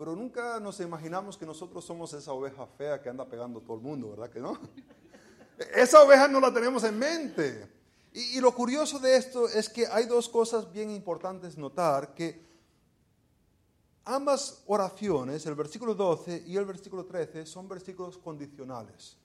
Pero 0.00 0.16
nunca 0.16 0.58
nos 0.60 0.80
imaginamos 0.80 1.36
que 1.36 1.44
nosotros 1.44 1.84
somos 1.84 2.10
esa 2.14 2.32
oveja 2.32 2.66
fea 2.66 3.02
que 3.02 3.10
anda 3.10 3.28
pegando 3.28 3.60
todo 3.60 3.76
el 3.76 3.82
mundo, 3.82 4.08
¿verdad 4.08 4.30
que 4.30 4.40
no? 4.40 4.58
Esa 5.76 6.02
oveja 6.02 6.26
no 6.26 6.40
la 6.40 6.50
tenemos 6.54 6.82
en 6.84 6.98
mente. 6.98 7.70
Y, 8.14 8.40
lo 8.40 8.54
curioso 8.54 8.98
de 8.98 9.14
esto 9.14 9.46
es 9.46 9.68
que 9.68 9.86
hay 9.86 10.06
dos 10.06 10.26
cosas 10.30 10.72
bien 10.72 10.90
importantes 10.90 11.58
notar, 11.58 12.14
que 12.14 12.42
ambas 14.06 14.62
oraciones, 14.68 15.44
el 15.44 15.54
versículo 15.54 15.94
12 15.94 16.44
y 16.46 16.56
el 16.56 16.64
versículo 16.64 17.04
13, 17.04 17.44
son 17.44 17.68
versículos 17.68 18.16
condicionales. 18.16 19.18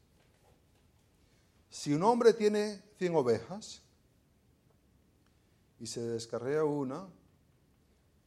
Si 1.69 1.93
un 1.93 2.03
hombre 2.03 2.33
tiene 2.33 2.81
100 2.97 3.15
ovejas 3.15 3.81
y 5.79 5.87
se 5.87 6.01
descarrea 6.01 6.65
una, 6.65 7.07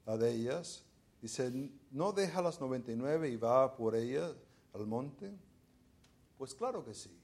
la 0.07 0.17
de 0.17 0.31
ellas, 0.33 0.88
dice, 1.21 1.73
¿no 1.91 2.13
deja 2.13 2.43
las 2.43 2.61
99 2.61 3.29
y 3.29 3.37
va 3.37 3.77
por 3.77 3.95
ellas 3.95 4.33
al 4.75 4.87
monte? 4.87 5.33
Pues 6.37 6.55
claro 6.55 6.85
que 6.85 6.95
sí. 6.95 7.17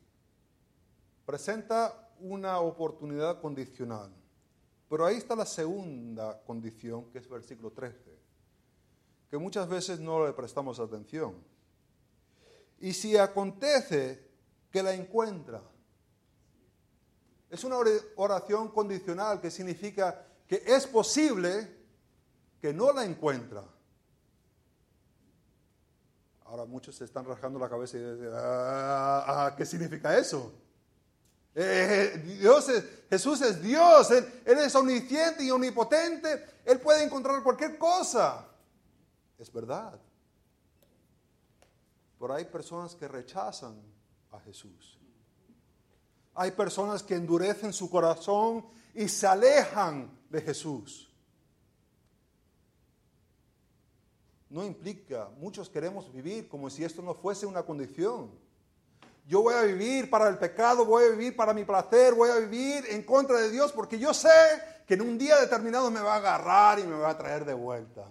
Presenta 1.25 2.11
una 2.21 2.59
oportunidad 2.61 3.41
condicional. 3.41 4.11
Pero 4.89 5.07
ahí 5.07 5.17
está 5.17 5.35
la 5.35 5.47
segunda 5.47 6.41
condición, 6.45 7.11
que 7.11 7.19
es 7.19 7.29
versículo 7.29 7.71
13, 7.71 7.97
que 9.31 9.39
muchas 9.39 9.69
veces 9.69 9.99
no 9.99 10.27
le 10.27 10.33
prestamos 10.33 10.79
atención. 10.79 11.35
Y 12.81 12.93
si 12.93 13.17
acontece 13.17 14.29
que 14.71 14.83
la 14.83 14.95
encuentra, 14.95 15.63
es 17.51 17.65
una 17.65 17.77
oración 18.17 18.69
condicional 18.69 19.41
que 19.41 19.51
significa 19.51 20.27
que 20.47 20.63
es 20.67 20.87
posible 20.87 21.85
que 22.61 22.73
no 22.73 22.93
la 22.93 23.05
encuentra. 23.05 23.65
Ahora 26.55 26.67
muchos 26.67 26.95
se 26.95 27.05
están 27.05 27.25
rascando 27.25 27.59
la 27.59 27.69
cabeza 27.69 27.97
y 27.97 28.01
dicen, 28.01 28.31
ah, 28.33 29.25
ah, 29.27 29.55
¿qué 29.57 29.67
significa 29.67 30.17
eso? 30.17 30.53
Eh, 31.53 32.23
Dios 32.39 32.71
Jesús 33.11 33.41
es 33.41 33.61
Dios, 33.61 34.09
él, 34.13 34.43
él 34.45 34.59
es 34.59 34.73
omnisciente 34.77 35.43
y 35.43 35.51
omnipotente, 35.51 36.61
Él 36.65 36.79
puede 36.79 37.03
encontrar 37.03 37.43
cualquier 37.43 37.77
cosa. 37.77 38.47
Es 39.37 39.53
verdad. 39.53 39.99
Pero 42.21 42.33
hay 42.33 42.45
personas 42.45 42.95
que 42.95 43.09
rechazan 43.09 43.75
a 44.31 44.39
Jesús. 44.39 44.97
Hay 46.37 46.53
personas 46.53 47.03
que 47.03 47.17
endurecen 47.17 47.73
su 47.73 47.91
corazón 47.91 48.65
y 48.95 49.09
se 49.09 49.27
alejan 49.27 50.09
de 50.31 50.41
Jesús. 50.41 51.13
No 54.55 54.65
implica, 54.65 55.31
muchos 55.41 55.69
queremos 55.69 56.13
vivir 56.13 56.49
como 56.49 56.71
si 56.71 56.85
esto 56.85 57.03
no 57.03 57.13
fuese 57.13 57.45
una 57.45 57.65
condición. 57.65 58.31
Yo 59.27 59.43
voy 59.43 59.53
a 59.53 59.63
vivir 59.63 60.09
para 60.09 60.29
el 60.29 60.39
pecado, 60.39 60.85
voy 60.85 61.07
a 61.07 61.09
vivir 61.09 61.35
para 61.35 61.53
mi 61.53 61.65
placer, 61.65 62.15
voy 62.15 62.31
a 62.31 62.37
vivir 62.37 62.85
en 62.89 63.03
contra 63.03 63.41
de 63.41 63.51
Dios 63.51 63.73
porque 63.73 63.99
yo 63.99 64.15
sé 64.15 64.29
que 64.87 64.95
en 64.95 65.01
un 65.01 65.19
día 65.19 65.41
determinado 65.41 65.91
me 65.91 65.99
va 65.99 66.15
a 66.15 66.19
agarrar 66.19 66.79
y 66.79 66.85
me 66.85 66.97
va 66.97 67.11
a 67.11 67.19
traer 67.19 67.45
de 67.45 67.53
vuelta. 67.53 68.05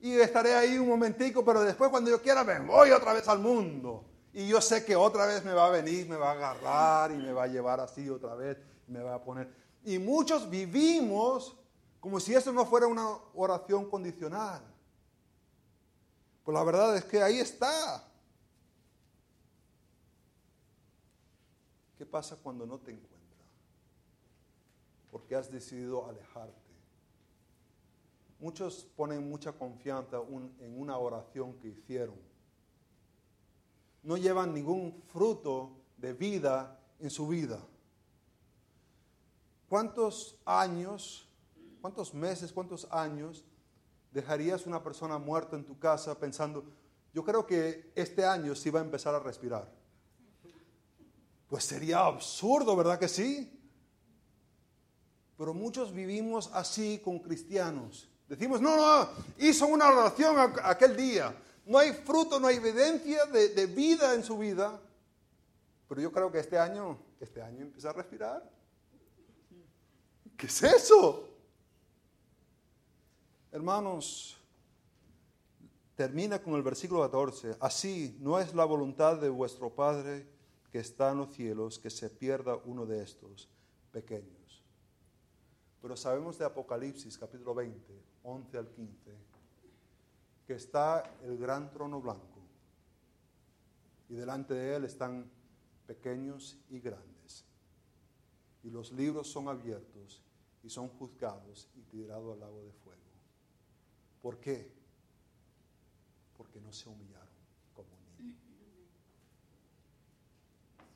Y 0.00 0.14
estaré 0.14 0.56
ahí 0.56 0.76
un 0.76 0.88
momentico, 0.88 1.44
pero 1.44 1.62
después 1.62 1.88
cuando 1.88 2.10
yo 2.10 2.20
quiera 2.20 2.42
me 2.42 2.58
voy 2.58 2.90
otra 2.90 3.12
vez 3.12 3.28
al 3.28 3.38
mundo. 3.38 4.04
Y 4.32 4.48
yo 4.48 4.60
sé 4.60 4.84
que 4.84 4.96
otra 4.96 5.24
vez 5.26 5.44
me 5.44 5.52
va 5.52 5.68
a 5.68 5.70
venir, 5.70 6.08
me 6.08 6.16
va 6.16 6.30
a 6.30 6.32
agarrar 6.32 7.12
y 7.12 7.16
me 7.18 7.32
va 7.32 7.44
a 7.44 7.46
llevar 7.46 7.78
así 7.78 8.10
otra 8.10 8.34
vez, 8.34 8.58
me 8.88 9.04
va 9.04 9.14
a 9.14 9.22
poner. 9.22 9.54
Y 9.84 10.00
muchos 10.00 10.50
vivimos 10.50 11.56
como 12.00 12.18
si 12.18 12.34
eso 12.34 12.50
no 12.50 12.66
fuera 12.66 12.88
una 12.88 13.06
oración 13.34 13.88
condicional. 13.88 14.74
Pues 16.46 16.54
la 16.54 16.64
verdad 16.64 16.96
es 16.96 17.04
que 17.04 17.22
ahí 17.22 17.38
está. 17.38 18.08
¿Qué 21.98 22.06
pasa 22.06 22.36
cuando 22.36 22.64
no 22.64 22.78
te 22.78 22.92
encuentra? 22.92 23.44
Porque 25.10 25.36
has 25.36 25.52
decidido 25.52 26.08
alejarte. 26.08 26.54
Muchos 28.40 28.86
ponen 28.96 29.28
mucha 29.28 29.52
confianza 29.52 30.16
en 30.16 30.80
una 30.80 30.96
oración 30.96 31.52
que 31.58 31.68
hicieron 31.68 32.26
no 34.06 34.16
llevan 34.16 34.54
ningún 34.54 35.02
fruto 35.08 35.72
de 35.96 36.12
vida 36.12 36.78
en 37.00 37.10
su 37.10 37.26
vida. 37.26 37.58
¿Cuántos 39.68 40.38
años, 40.44 41.28
cuántos 41.80 42.14
meses, 42.14 42.52
cuántos 42.52 42.86
años 42.92 43.44
dejarías 44.16 44.64
una 44.64 44.82
persona 44.82 45.18
muerta 45.18 45.56
en 45.56 45.64
tu 45.64 45.78
casa 45.78 46.18
pensando, 46.18 46.64
yo 47.12 47.22
creo 47.22 47.46
que 47.46 47.92
este 47.94 48.24
año 48.24 48.54
sí 48.54 48.70
va 48.70 48.80
a 48.80 48.82
empezar 48.82 49.14
a 49.14 49.20
respirar? 49.20 49.70
Pues 51.48 51.64
sería 51.64 51.98
absurdo, 51.98 52.74
¿verdad 52.74 52.98
que 52.98 53.08
sí? 53.08 53.52
Pero 55.36 55.52
muchos 55.52 55.92
vivimos 55.92 56.50
así 56.54 56.98
con 57.04 57.18
cristianos. 57.18 58.08
Decimos, 58.26 58.62
no, 58.62 58.74
no, 58.74 59.10
hizo 59.38 59.66
una 59.66 59.90
oración 59.90 60.34
aquel 60.64 60.96
día. 60.96 61.36
No 61.66 61.78
hay 61.78 61.92
fruto, 61.92 62.40
no 62.40 62.46
hay 62.46 62.56
evidencia 62.56 63.26
de, 63.26 63.66
vida 63.66 64.14
en 64.14 64.24
su 64.24 64.38
vida. 64.38 64.80
Pero 65.90 66.00
yo 66.00 66.10
creo 66.10 66.32
que 66.32 66.38
este 66.38 66.58
año, 66.58 66.98
este 67.20 67.42
año 67.42 67.60
empieza 67.60 67.90
a 67.90 67.92
respirar. 67.92 68.50
¿Qué 70.38 70.46
es 70.46 70.62
eso? 70.62 71.35
Hermanos, 73.56 74.36
termina 75.94 76.42
con 76.42 76.56
el 76.56 76.62
versículo 76.62 77.00
14. 77.00 77.56
Así 77.58 78.14
no 78.20 78.38
es 78.38 78.54
la 78.54 78.66
voluntad 78.66 79.18
de 79.18 79.30
vuestro 79.30 79.74
Padre 79.74 80.28
que 80.70 80.80
está 80.80 81.12
en 81.12 81.16
los 81.16 81.34
cielos 81.34 81.78
que 81.78 81.88
se 81.88 82.10
pierda 82.10 82.60
uno 82.66 82.84
de 82.84 83.02
estos 83.02 83.48
pequeños. 83.92 84.62
Pero 85.80 85.96
sabemos 85.96 86.36
de 86.36 86.44
Apocalipsis 86.44 87.16
capítulo 87.16 87.54
20, 87.54 87.98
11 88.24 88.58
al 88.58 88.68
15, 88.68 89.10
que 90.46 90.52
está 90.52 91.16
el 91.24 91.38
gran 91.38 91.70
trono 91.72 91.98
blanco 92.02 92.42
y 94.10 94.16
delante 94.16 94.52
de 94.52 94.76
él 94.76 94.84
están 94.84 95.30
pequeños 95.86 96.58
y 96.68 96.80
grandes. 96.80 97.46
Y 98.62 98.68
los 98.68 98.92
libros 98.92 99.28
son 99.28 99.48
abiertos 99.48 100.20
y 100.62 100.68
son 100.68 100.88
juzgados 100.88 101.70
y 101.74 101.80
tirados 101.84 102.34
al 102.34 102.40
lago 102.40 102.62
de 102.62 102.72
fuego. 102.72 102.85
¿Por 104.26 104.40
qué? 104.40 104.68
Porque 106.36 106.60
no 106.60 106.72
se 106.72 106.88
humillaron 106.88 107.28
como 107.72 107.88
un 107.94 108.26
niño. 108.26 108.36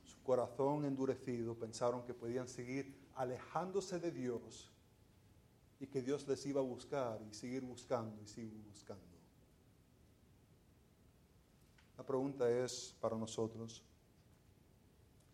Su 0.05 0.21
corazón 0.25 0.85
endurecido 0.85 1.55
pensaron 1.55 2.03
que 2.03 2.13
podían 2.13 2.49
seguir 2.49 2.93
alejándose 3.15 4.01
de 4.01 4.11
Dios 4.11 4.73
y 5.79 5.87
que 5.87 6.03
Dios 6.03 6.27
les 6.27 6.45
iba 6.45 6.61
a 6.61 6.65
buscar 6.65 7.23
y 7.23 7.33
seguir 7.33 7.63
buscando 7.63 8.21
y 8.21 8.27
seguir 8.27 8.61
buscando. 8.69 9.05
La 11.99 12.05
pregunta 12.05 12.51
es 12.51 12.97
para 13.01 13.17
nosotros, 13.17 13.85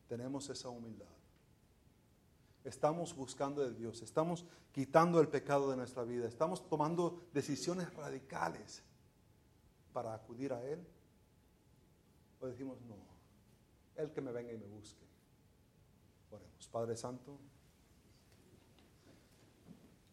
¿tenemos 0.07 0.51
esa 0.51 0.69
humildad? 0.69 1.16
Estamos 2.67 3.15
buscando 3.15 3.63
de 3.63 3.73
Dios, 3.73 4.03
estamos 4.03 4.45
quitando 4.73 5.21
el 5.21 5.29
pecado 5.29 5.71
de 5.71 5.77
nuestra 5.77 6.03
vida, 6.03 6.27
estamos 6.27 6.69
tomando 6.69 7.29
decisiones 7.33 7.95
radicales 7.95 8.83
para 9.93 10.13
acudir 10.13 10.53
a 10.53 10.61
Él. 10.65 10.85
O 12.41 12.47
decimos, 12.49 12.81
no, 12.83 12.97
Él 13.95 14.11
que 14.11 14.21
me 14.21 14.33
venga 14.33 14.53
y 14.53 14.59
me 14.59 14.67
busque. 14.67 15.05
Oremos, 16.33 16.67
Padre 16.67 16.97
Santo, 16.97 17.39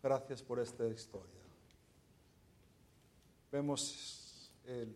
gracias 0.03 0.43
por 0.43 0.59
esta 0.59 0.87
historia. 0.87 1.41
Vemos 3.51 4.53
el, 4.65 4.95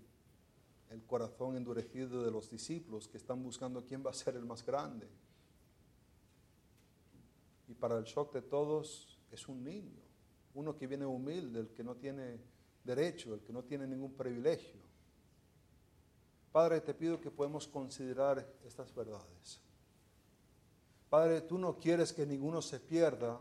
el 0.91 1.03
corazón 1.07 1.57
endurecido 1.57 2.23
de 2.23 2.29
los 2.29 2.51
discípulos 2.51 3.07
que 3.07 3.17
están 3.17 3.41
buscando 3.41 3.83
quién 3.83 4.05
va 4.05 4.11
a 4.11 4.13
ser 4.13 4.35
el 4.35 4.45
más 4.45 4.63
grande 4.63 5.09
y 7.67 7.73
para 7.73 7.97
el 7.97 8.05
shock 8.05 8.33
de 8.33 8.41
todos 8.41 9.19
es 9.31 9.47
un 9.47 9.63
niño, 9.63 10.01
uno 10.53 10.75
que 10.75 10.87
viene 10.87 11.05
humilde, 11.05 11.59
el 11.59 11.69
que 11.69 11.83
no 11.83 11.95
tiene 11.95 12.39
derecho, 12.83 13.33
el 13.33 13.41
que 13.41 13.53
no 13.53 13.63
tiene 13.63 13.85
ningún 13.85 14.13
privilegio. 14.13 14.81
Padre, 16.51 16.81
te 16.81 16.93
pido 16.93 17.19
que 17.19 17.29
podamos 17.29 17.67
considerar 17.67 18.45
estas 18.65 18.93
verdades. 18.95 19.61
Padre, 21.09 21.41
tú 21.41 21.57
no 21.57 21.77
quieres 21.77 22.11
que 22.11 22.25
ninguno 22.25 22.61
se 22.61 22.79
pierda, 22.79 23.39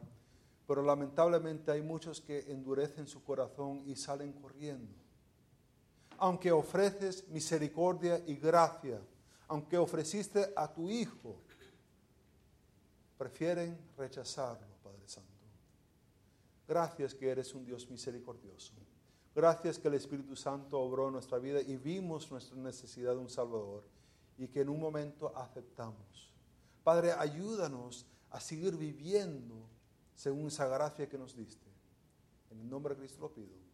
pero 0.66 0.82
lamentablemente 0.82 1.70
hay 1.70 1.82
muchos 1.82 2.20
que 2.20 2.50
endurecen 2.50 3.06
su 3.06 3.22
corazón 3.22 3.82
y 3.86 3.96
salen 3.96 4.32
corriendo. 4.32 4.92
Aunque 6.18 6.50
ofreces 6.50 7.28
misericordia 7.28 8.22
y 8.26 8.34
gracia, 8.36 9.00
aunque 9.48 9.78
ofreciste 9.78 10.52
a 10.56 10.72
tu 10.72 10.90
Hijo, 10.90 11.36
prefieren 13.16 13.78
rechazarlo, 13.96 14.66
Padre 14.82 15.06
Santo. 15.06 15.30
Gracias 16.68 17.14
que 17.14 17.28
eres 17.28 17.54
un 17.54 17.64
Dios 17.64 17.88
misericordioso. 17.88 18.72
Gracias 19.34 19.78
que 19.78 19.88
el 19.88 19.94
Espíritu 19.94 20.34
Santo 20.34 20.80
obró 20.80 21.10
nuestra 21.10 21.38
vida 21.38 21.60
y 21.60 21.76
vimos 21.76 22.30
nuestra 22.30 22.56
necesidad 22.56 23.12
de 23.12 23.18
un 23.18 23.28
Salvador 23.28 23.84
y 24.38 24.48
que 24.48 24.62
en 24.62 24.70
un 24.70 24.80
momento 24.80 25.36
aceptamos. 25.36 26.32
Padre, 26.82 27.12
ayúdanos 27.12 28.06
a 28.30 28.40
seguir 28.40 28.76
viviendo 28.76 29.54
según 30.14 30.46
esa 30.46 30.66
gracia 30.66 31.08
que 31.08 31.18
nos 31.18 31.36
diste. 31.36 31.66
En 32.50 32.60
el 32.60 32.68
nombre 32.70 32.94
de 32.94 33.00
Cristo 33.00 33.20
lo 33.20 33.32
pido. 33.32 33.65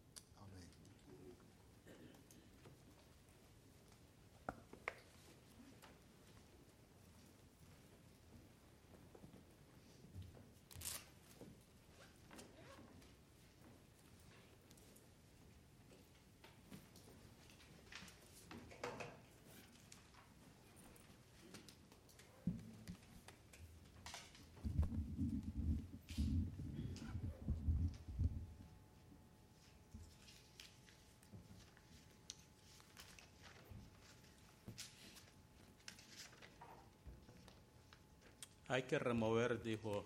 Hay 38.73 38.81
que 38.81 38.97
remover, 38.97 39.61
dijo 39.61 40.03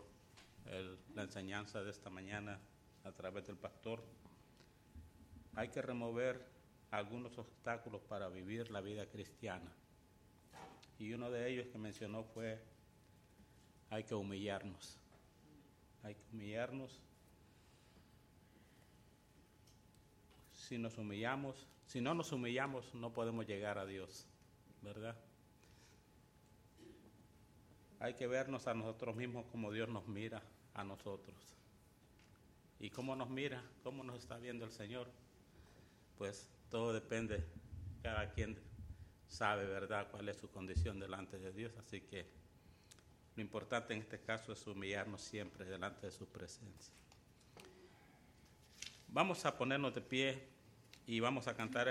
la 1.15 1.24
enseñanza 1.24 1.82
de 1.82 1.89
esta 1.89 2.09
mañana 2.09 2.59
a 3.05 3.13
través 3.13 3.47
del 3.47 3.55
pastor, 3.55 4.03
hay 5.55 5.70
que 5.70 5.82
remover 5.82 6.45
algunos 6.91 7.38
obstáculos 7.38 8.01
para 8.01 8.28
vivir 8.28 8.70
la 8.70 8.82
vida 8.82 9.05
cristiana. 9.05 9.72
Y 10.99 11.13
uno 11.13 11.32
de 11.32 11.49
ellos 11.49 11.68
que 11.68 11.78
mencionó 11.78 12.26
fue, 12.26 12.61
hay 13.89 14.03
que 14.03 14.15
humillarnos. 14.15 14.99
Hay 16.03 16.15
que 16.15 16.26
humillarnos. 16.34 16.99
Si 20.51 20.78
nos 20.78 20.97
humillamos, 20.97 21.70
si 21.86 22.01
no 22.01 22.13
nos 22.13 22.34
humillamos, 22.34 22.93
no 22.93 23.13
podemos 23.13 23.47
llegar 23.47 23.78
a 23.78 23.86
Dios, 23.86 24.28
¿verdad? 24.82 25.15
Hay 28.00 28.14
que 28.14 28.28
vernos 28.28 28.68
a 28.68 28.74
nosotros 28.74 29.16
mismos 29.16 29.45
como 29.52 29.72
Dios 29.72 29.89
nos 29.89 30.08
mira 30.08 30.41
a 30.74 30.84
nosotros. 30.84 31.36
¿Y 32.80 32.89
cómo 32.89 33.16
nos 33.16 33.30
mira? 33.30 33.64
¿Cómo 33.84 34.04
nos 34.04 34.18
está 34.18 34.38
viendo 34.38 34.66
el 34.66 34.72
Señor? 34.72 35.08
Pues 36.18 36.50
todo 36.70 36.93
depende, 36.93 37.43
cada 38.04 38.32
quien 38.32 38.58
sabe, 39.28 39.66
¿verdad?, 39.66 40.08
cuál 40.12 40.30
es 40.30 40.38
su 40.38 40.50
condición 40.50 41.00
delante 41.00 41.39
de 41.39 41.52
Dios. 41.52 41.74
Así 41.80 42.02
que 42.02 42.28
lo 43.36 43.41
importante 43.41 43.93
en 43.93 44.02
este 44.02 44.20
caso 44.20 44.54
es 44.54 44.66
humillarnos 44.68 45.22
siempre 45.22 45.66
delante 45.66 46.08
de 46.08 46.12
su 46.12 46.28
presencia. 46.28 46.93
Vamos 49.10 49.45
a 49.45 49.58
ponernos 49.58 49.95
de 49.95 50.02
pie 50.02 50.48
y 51.08 51.20
vamos 51.20 51.48
a 51.48 51.56
cantar 51.56 51.88